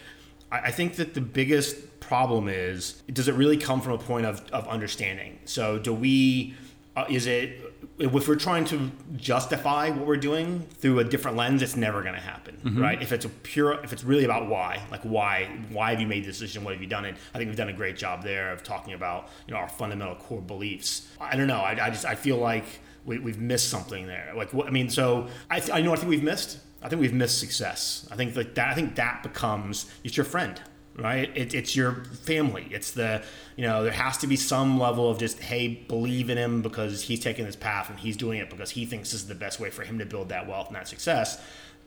I, 0.51 0.71
think 0.71 0.95
that 0.95 1.13
the 1.13 1.21
biggest 1.21 1.99
problem 1.99 2.47
is 2.47 3.01
does 3.11 3.27
it 3.27 3.35
really 3.35 3.57
come 3.57 3.81
from 3.81 3.93
a 3.93 3.97
point 3.97 4.25
of, 4.25 4.41
of 4.51 4.67
understanding? 4.67 5.39
So 5.45 5.79
do 5.79 5.93
we? 5.93 6.55
Uh, 6.95 7.05
is 7.09 7.27
it 7.27 7.61
if 7.97 8.27
we're 8.27 8.35
trying 8.35 8.65
to 8.65 8.91
justify 9.15 9.89
what 9.89 10.05
we're 10.05 10.17
doing 10.17 10.61
through 10.79 10.99
a 10.99 11.03
different 11.03 11.37
lens, 11.37 11.61
it's 11.61 11.75
never 11.75 12.01
going 12.01 12.15
to 12.15 12.21
happen, 12.21 12.57
right? 12.81 13.01
If 13.01 13.11
it's 13.11 13.25
a 13.25 13.29
pure, 13.29 13.81
if 13.83 13.93
it's 13.93 14.03
really 14.03 14.25
about 14.25 14.47
why, 14.49 14.81
like 14.91 15.01
why, 15.03 15.49
why 15.69 15.91
have 15.91 16.01
you 16.01 16.07
made 16.07 16.25
this 16.25 16.39
decision? 16.39 16.63
What 16.63 16.73
have 16.73 16.81
you 16.81 16.87
done? 16.87 17.05
And 17.05 17.17
I 17.33 17.37
think 17.37 17.49
we've 17.49 17.57
done 17.57 17.69
a 17.69 17.73
great 17.73 17.95
job 17.97 18.23
there 18.23 18.51
of 18.51 18.63
talking 18.63 18.93
about 18.93 19.29
you 19.47 19.53
know 19.53 19.59
our 19.59 19.69
fundamental 19.69 20.15
core 20.15 20.41
beliefs. 20.41 21.07
I 21.19 21.35
don't 21.35 21.47
know. 21.47 21.59
I, 21.59 21.71
I 21.85 21.89
just 21.89 22.05
I 22.05 22.15
feel 22.15 22.37
like 22.37 22.65
we, 23.05 23.19
we've 23.19 23.39
missed 23.39 23.69
something 23.69 24.07
there. 24.07 24.33
Like 24.35 24.53
what 24.53 24.67
I 24.67 24.71
mean, 24.71 24.89
so 24.89 25.27
I, 25.49 25.59
th- 25.59 25.71
I 25.71 25.81
know 25.81 25.93
I 25.93 25.95
think 25.95 26.09
we've 26.09 26.23
missed. 26.23 26.59
I 26.85 26.89
think 26.89 27.01
we've 27.01 27.13
missed 27.13 27.39
success. 27.39 28.07
I 28.11 28.15
think 28.15 28.35
that, 28.35 28.55
that 28.55 28.69
I 28.69 28.75
think 28.75 28.95
that 28.95 29.23
becomes 29.23 29.91
it's 30.03 30.15
your 30.15 30.25
friend 30.25 30.61
right? 30.97 31.29
It, 31.35 31.53
it's 31.53 31.75
your 31.75 32.05
family. 32.23 32.67
It's 32.71 32.91
the, 32.91 33.23
you 33.55 33.65
know, 33.65 33.83
there 33.83 33.91
has 33.91 34.17
to 34.19 34.27
be 34.27 34.35
some 34.35 34.79
level 34.79 35.09
of 35.09 35.19
just, 35.19 35.39
hey, 35.39 35.67
believe 35.67 36.29
in 36.29 36.37
him 36.37 36.61
because 36.61 37.01
he's 37.03 37.19
taking 37.19 37.45
this 37.45 37.55
path 37.55 37.89
and 37.89 37.99
he's 37.99 38.15
doing 38.15 38.39
it 38.39 38.49
because 38.49 38.69
he 38.69 38.85
thinks 38.85 39.11
this 39.11 39.21
is 39.21 39.27
the 39.27 39.35
best 39.35 39.59
way 39.59 39.69
for 39.69 39.83
him 39.83 39.99
to 39.99 40.05
build 40.05 40.29
that 40.29 40.47
wealth 40.47 40.67
and 40.67 40.75
that 40.75 40.87
success. 40.87 41.41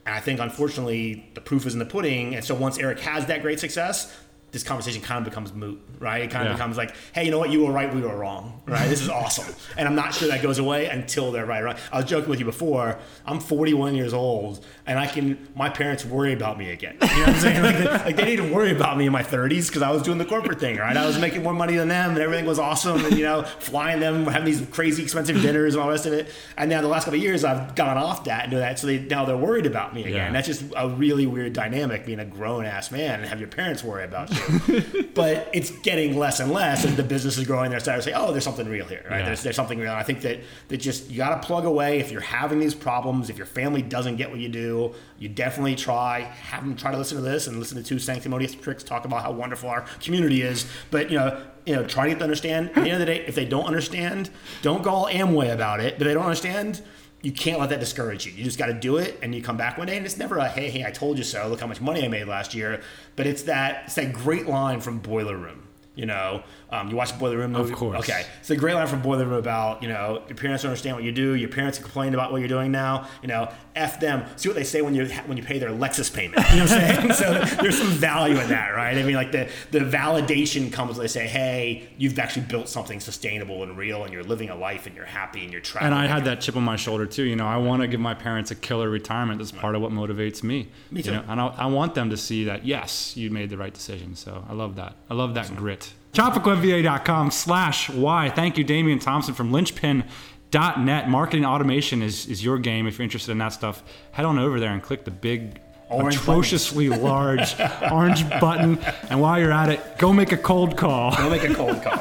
And 0.05 0.15
I 0.15 0.21
think, 0.21 0.41
unfortunately, 0.41 1.31
the 1.35 1.41
proof 1.41 1.67
is 1.67 1.73
in 1.73 1.79
the 1.79 1.87
pudding. 1.87 2.35
And 2.35 2.45
so 2.45 2.55
once 2.55 2.79
Eric 2.79 3.01
has 3.01 3.27
that 3.27 3.43
great 3.43 3.61
success, 3.61 4.15
this 4.51 4.63
conversation 4.63 5.03
kind 5.03 5.19
of 5.19 5.25
becomes 5.31 5.53
moot, 5.53 5.79
right? 5.99 6.23
It 6.23 6.31
kind 6.31 6.47
of 6.47 6.53
Yeah. 6.53 6.57
becomes 6.57 6.77
like, 6.79 6.95
hey, 7.13 7.25
you 7.25 7.31
know 7.31 7.39
what? 7.39 7.51
You 7.51 7.65
were 7.67 7.73
right, 7.73 7.93
we 7.95 8.01
were 8.01 8.17
wrong, 8.17 8.63
right? 8.67 8.89
This 8.89 9.03
is 9.03 9.09
awesome. 9.11 9.55
and 9.77 9.87
I'm 9.87 9.95
not 9.95 10.15
sure 10.15 10.29
that 10.29 10.43
goes 10.43 10.59
away 10.59 10.87
until 10.87 11.31
they're 11.33 11.45
right, 11.45 11.63
right? 11.63 11.77
I 11.93 11.97
was 11.99 12.07
joking 12.07 12.31
with 12.31 12.39
you 12.39 12.47
before. 12.47 12.99
I'm 13.27 13.41
41 13.41 13.95
years 13.95 14.15
old, 14.15 14.65
and 14.87 14.99
I 14.99 15.07
can, 15.07 15.49
my 15.55 15.69
parents 15.69 16.05
worry 16.05 16.33
about 16.33 16.57
me 16.59 16.71
again. 16.71 16.97
You 17.03 17.07
know 17.09 17.15
what 17.19 17.29
I'm 17.29 17.35
saying? 17.37 17.63
Like, 17.69 17.77
they, 17.79 17.85
like 17.85 18.17
they 18.17 18.25
didn't 18.37 18.51
worry 18.53 18.71
about 18.71 18.97
me 18.97 19.05
in 19.07 19.13
my 19.13 19.23
30s 19.23 19.67
because 19.69 19.83
I 19.83 19.91
was 19.91 20.03
doing 20.03 20.17
the 20.19 20.25
corporate 20.25 20.59
thing, 20.61 20.77
right? 20.79 20.97
I 20.97 21.05
was 21.07 21.19
making 21.19 21.43
more 21.43 21.53
money 21.53 21.77
than 21.77 21.89
them, 21.89 22.11
and 22.13 22.19
everything 22.19 22.47
was 22.47 22.59
awesome, 22.59 23.05
and, 23.05 23.17
you 23.19 23.25
know, 23.25 23.43
flying 23.59 24.01
them, 24.01 24.25
having 24.27 24.47
these 24.47 24.63
crazy 24.71 25.03
expensive 25.03 25.41
dinners 25.43 25.75
and 25.75 25.81
all 25.83 25.89
the 25.89 25.93
rest 25.93 26.07
of 26.07 26.13
it. 26.15 26.29
And 26.57 26.71
now 26.71 26.81
the 26.81 26.89
last 26.89 27.05
couple 27.05 27.19
of 27.19 27.23
years, 27.23 27.45
I've 27.45 27.75
gone 27.75 27.99
off 27.99 28.25
that 28.25 28.45
and 28.45 28.51
do 28.53 28.59
that, 28.59 28.79
so 28.79 28.87
they, 28.87 28.99
now 29.01 29.25
they're 29.27 29.37
worried 29.37 29.67
about 29.67 29.95
me 29.95 30.01
again. 30.03 30.15
Yeah. 30.15 30.33
That's 30.33 30.47
just 30.47 30.65
a 30.77 30.89
really 30.89 31.27
weird 31.27 31.53
dynamic 31.53 32.07
being 32.07 32.21
a 32.21 32.25
grown 32.25 32.65
ass 32.65 32.91
man 32.91 33.21
and 33.21 33.29
have 33.29 33.41
your 33.41 33.49
parents 33.51 33.85
worry 33.85 34.05
about 34.05 34.31
you. 34.31 34.38
but 35.15 35.49
it's 35.53 35.71
getting 35.81 36.17
less 36.17 36.41
and 36.41 36.53
less 36.53 36.85
as 36.85 36.97
the 36.97 37.03
business 37.03 37.39
is 37.39 37.47
growing. 37.47 37.71
They're 37.71 37.81
starting 37.81 38.03
to 38.03 38.11
say, 38.11 38.15
"Oh, 38.17 38.33
there's 38.33 38.45
something 38.45 38.69
real 38.69 38.87
here, 38.87 39.05
right? 39.11 39.21
Yeah. 39.21 39.27
There's 39.27 39.43
there's 39.43 39.57
something 39.57 39.79
real." 39.79 39.91
And 39.91 39.99
I 39.99 40.03
think 40.03 40.21
that 40.23 40.41
that 40.69 40.77
just 40.79 41.11
you 41.11 41.19
got 41.19 41.41
to 41.41 41.47
plug 41.47 41.65
away 41.65 42.01
if 42.01 42.11
you're 42.11 42.21
having 42.21 42.59
these 42.59 42.75
problems. 42.75 43.31
If 43.31 43.37
your 43.37 43.47
family 43.47 43.83
doesn't 43.83 44.17
get 44.17 44.31
what 44.31 44.41
you 44.41 44.49
do, 44.49 44.95
you 45.19 45.29
definitely 45.29 45.77
try 45.77 46.21
have 46.21 46.63
them 46.63 46.77
try 46.77 46.91
to 46.91 46.99
listen 46.99 47.17
to 47.17 47.23
this 47.23 47.47
and 47.47 47.59
listen 47.59 47.77
to 47.77 47.85
two 47.85 47.99
sanctimonious 47.99 48.55
pricks 48.55 48.83
talk 48.83 49.05
about 49.05 49.23
how 49.23 49.33
wonderful 49.33 49.69
our 49.69 49.83
community 50.01 50.43
is. 50.43 50.67
But 50.91 51.11
you 51.11 51.19
know. 51.19 51.43
You 51.67 51.77
know, 51.77 51.85
try 51.85 52.05
to 52.05 52.11
get 52.13 52.19
to 52.21 52.25
understand. 52.25 52.71
At 52.71 52.77
the 52.77 52.81
end 52.91 52.93
of 52.93 53.01
the 53.01 53.05
day, 53.05 53.27
if 53.27 53.35
they 53.35 53.45
don't 53.45 53.67
understand, 53.67 54.31
don't 54.63 54.83
go 54.83 54.89
all 54.89 55.07
Amway 55.09 55.53
about 55.53 55.81
it. 55.81 55.99
But 55.99 56.05
they 56.05 56.15
don't 56.15 56.25
understand, 56.25 56.81
you 57.23 57.33
can't 57.33 57.59
let 57.59 57.71
that 57.71 57.81
discourage 57.81 58.27
you. 58.27 58.33
You 58.33 58.45
just 58.45 58.59
got 58.59 58.67
to 58.67 58.75
do 58.75 58.97
it, 58.97 59.19
and 59.23 59.35
you 59.35 59.43
come 59.43 59.57
back 59.57 59.77
one 59.77 59.87
day, 59.87 59.97
and 59.97 60.07
it's 60.07 60.17
never 60.17 60.39
a 60.39 60.49
"Hey, 60.49 60.71
hey, 60.71 60.85
I 60.85 60.91
told 60.91 61.19
you 61.19 61.25
so." 61.25 61.49
Look 61.49 61.61
how 61.61 61.67
much 61.67 61.81
money 61.81 62.05
I 62.05 62.09
made 62.09 62.27
last 62.27 62.55
year. 62.55 62.81
But 63.17 63.27
it's 63.27 63.43
that 63.45 63.85
it's 63.87 63.95
that 63.95 64.13
great 64.13 64.47
line 64.47 64.81
from 64.81 64.99
Boiler 64.99 65.37
Room. 65.37 65.68
You 65.99 66.07
know, 66.07 66.45
um, 66.71 66.91
you 66.91 66.95
watch 66.95 67.11
the 67.11 67.19
Boiler 67.19 67.39
Room 67.39 67.53
movie. 67.53 67.73
Of 67.73 67.77
course. 67.77 67.99
Okay, 67.99 68.25
it's 68.39 68.51
a 68.51 68.57
great 68.57 68.75
line 68.75 68.87
from 68.87 69.03
Boiler 69.03 69.27
Room 69.27 69.39
about 69.39 69.83
you 69.83 69.89
know 69.89 70.23
your 70.29 70.37
parents 70.37 70.63
don't 70.63 70.71
understand 70.71 70.95
what 70.95 71.03
you 71.03 71.11
do. 71.11 71.35
Your 71.35 71.49
parents 71.49 71.77
complain 71.77 72.15
about 72.15 72.31
what 72.31 72.39
you're 72.39 72.47
doing 72.47 72.71
now. 72.71 73.09
You 73.21 73.27
know, 73.27 73.53
f 73.75 73.99
them. 73.99 74.25
See 74.37 74.49
what 74.49 74.55
they 74.55 74.63
say 74.63 74.81
when 74.81 74.95
you 74.95 75.07
when 75.27 75.37
you 75.37 75.43
pay 75.43 75.59
their 75.59 75.71
Lexus 75.71 76.15
payment. 76.15 76.49
You 76.51 76.59
know 76.59 76.63
what 76.67 76.73
I'm 76.73 77.13
saying? 77.13 77.13
so 77.47 77.57
there's 77.57 77.77
some 77.77 77.89
value 77.89 78.39
in 78.39 78.49
that, 78.49 78.69
right? 78.77 78.97
I 78.97 79.03
mean, 79.03 79.17
like 79.17 79.33
the 79.33 79.49
the 79.73 79.81
validation 79.81 80.73
comes 80.73 80.99
when 80.99 81.05
they 81.05 81.09
say, 81.09 81.27
"Hey, 81.27 81.89
you've 81.99 82.17
actually 82.21 82.47
built 82.47 82.69
something 82.69 83.01
sustainable 83.01 83.65
and 83.65 83.77
real, 83.77 84.05
and 84.05 84.13
you're 84.13 84.23
living 84.23 84.51
a 84.51 84.55
life, 84.55 84.87
and 84.87 84.95
you're 84.95 85.05
happy, 85.05 85.43
and 85.43 85.51
you're 85.51 85.61
traveling." 85.61 85.93
And 85.93 86.01
I 86.01 86.07
had 86.07 86.25
that 86.27 86.41
chip 86.41 86.55
on 86.55 86.63
my 86.63 86.77
shoulder 86.77 87.07
too. 87.07 87.25
You 87.25 87.35
know, 87.35 87.49
I 87.49 87.57
want 87.57 87.83
to 87.83 87.89
give 87.89 87.99
my 87.99 88.15
parents 88.15 88.53
a 88.53 88.55
killer 88.55 88.89
retirement. 88.89 89.41
That's 89.41 89.51
part 89.51 89.75
of 89.75 89.83
what 89.83 89.91
motivates 89.91 90.45
me. 90.45 90.69
Me 90.93 91.03
too. 91.03 91.11
You 91.11 91.17
know, 91.17 91.25
and 91.27 91.41
I, 91.41 91.47
I 91.49 91.67
want 91.67 91.97
them 91.97 92.11
to 92.11 92.17
see 92.17 92.45
that 92.45 92.65
yes, 92.65 93.17
you 93.17 93.31
made 93.31 93.51
the 93.51 93.59
right 93.59 93.75
decision. 93.75 94.15
So 94.15 94.45
I 94.49 94.53
love 94.53 94.77
that. 94.77 94.95
I 95.11 95.15
love 95.15 95.35
that 95.35 95.57
grit. 95.57 95.88
Tropicalmba.com 96.13 97.31
slash 97.31 97.91
Y. 97.91 98.31
Thank 98.31 98.59
you, 98.59 98.65
Damian 98.65 98.99
Thompson 98.99 99.35
from 99.35 99.53
Linchpin.net. 99.53 101.09
Marketing 101.09 101.45
automation 101.45 102.03
is, 102.03 102.27
is 102.27 102.43
your 102.43 102.59
game. 102.59 102.87
If 102.87 102.99
you're 102.99 103.05
interested 103.05 103.33
in 103.33 103.39
that 103.39 103.53
stuff, 103.53 103.83
head 104.13 104.25
on 104.25 104.39
over 104.39 104.59
there 104.59 104.73
and 104.73 104.83
click 104.83 105.05
the 105.05 105.11
big, 105.11 105.61
Orange 105.91 106.17
atrociously 106.17 106.89
large 106.89 107.55
orange 107.93 108.29
button. 108.41 108.79
And 109.11 109.21
while 109.21 109.39
you're 109.39 109.53
at 109.53 109.69
it, 109.69 109.99
go 109.99 110.13
make 110.13 110.33
a 110.33 110.37
cold 110.37 110.77
call. 110.77 111.17
Go 111.17 111.31
make 111.31 111.45
a 111.45 111.55
cold 111.55 111.83
call. 111.83 111.99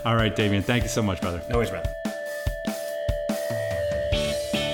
All 0.04 0.16
right, 0.16 0.34
Damian. 0.34 0.62
Thank 0.62 0.84
you 0.84 0.88
so 0.88 1.02
much, 1.02 1.20
brother. 1.20 1.42
No 1.50 1.56
worries, 1.56 1.70
brother. 1.70 1.88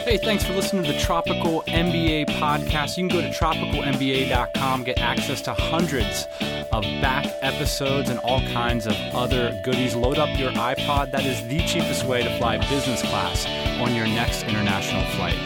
Hey, 0.06 0.18
thanks 0.18 0.44
for 0.44 0.52
listening 0.52 0.84
to 0.84 0.92
the 0.92 1.00
Tropical 1.00 1.62
MBA 1.66 2.28
podcast. 2.38 2.96
You 2.96 3.08
can 3.08 3.18
go 3.18 3.20
to 3.20 3.36
tropicalmba.com, 3.36 4.84
get 4.84 4.98
access 4.98 5.42
to 5.42 5.52
hundreds 5.54 6.26
of 6.76 6.84
back 7.00 7.26
episodes 7.42 8.10
and 8.10 8.18
all 8.20 8.40
kinds 8.48 8.86
of 8.86 8.94
other 9.14 9.58
goodies. 9.62 9.94
Load 9.94 10.18
up 10.18 10.38
your 10.38 10.50
iPod. 10.52 11.10
That 11.10 11.24
is 11.24 11.46
the 11.48 11.60
cheapest 11.60 12.04
way 12.04 12.22
to 12.22 12.38
fly 12.38 12.58
business 12.68 13.02
class 13.02 13.46
on 13.80 13.94
your 13.94 14.06
next 14.06 14.42
international 14.44 15.04
flight. 15.16 15.38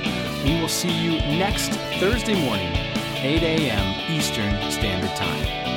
We 0.45 0.61
will 0.61 0.68
see 0.68 0.91
you 0.91 1.12
next 1.39 1.70
Thursday 2.01 2.41
morning, 2.41 2.72
8 3.16 3.43
a.m. 3.43 4.11
Eastern 4.11 4.70
Standard 4.70 5.14
Time. 5.16 5.70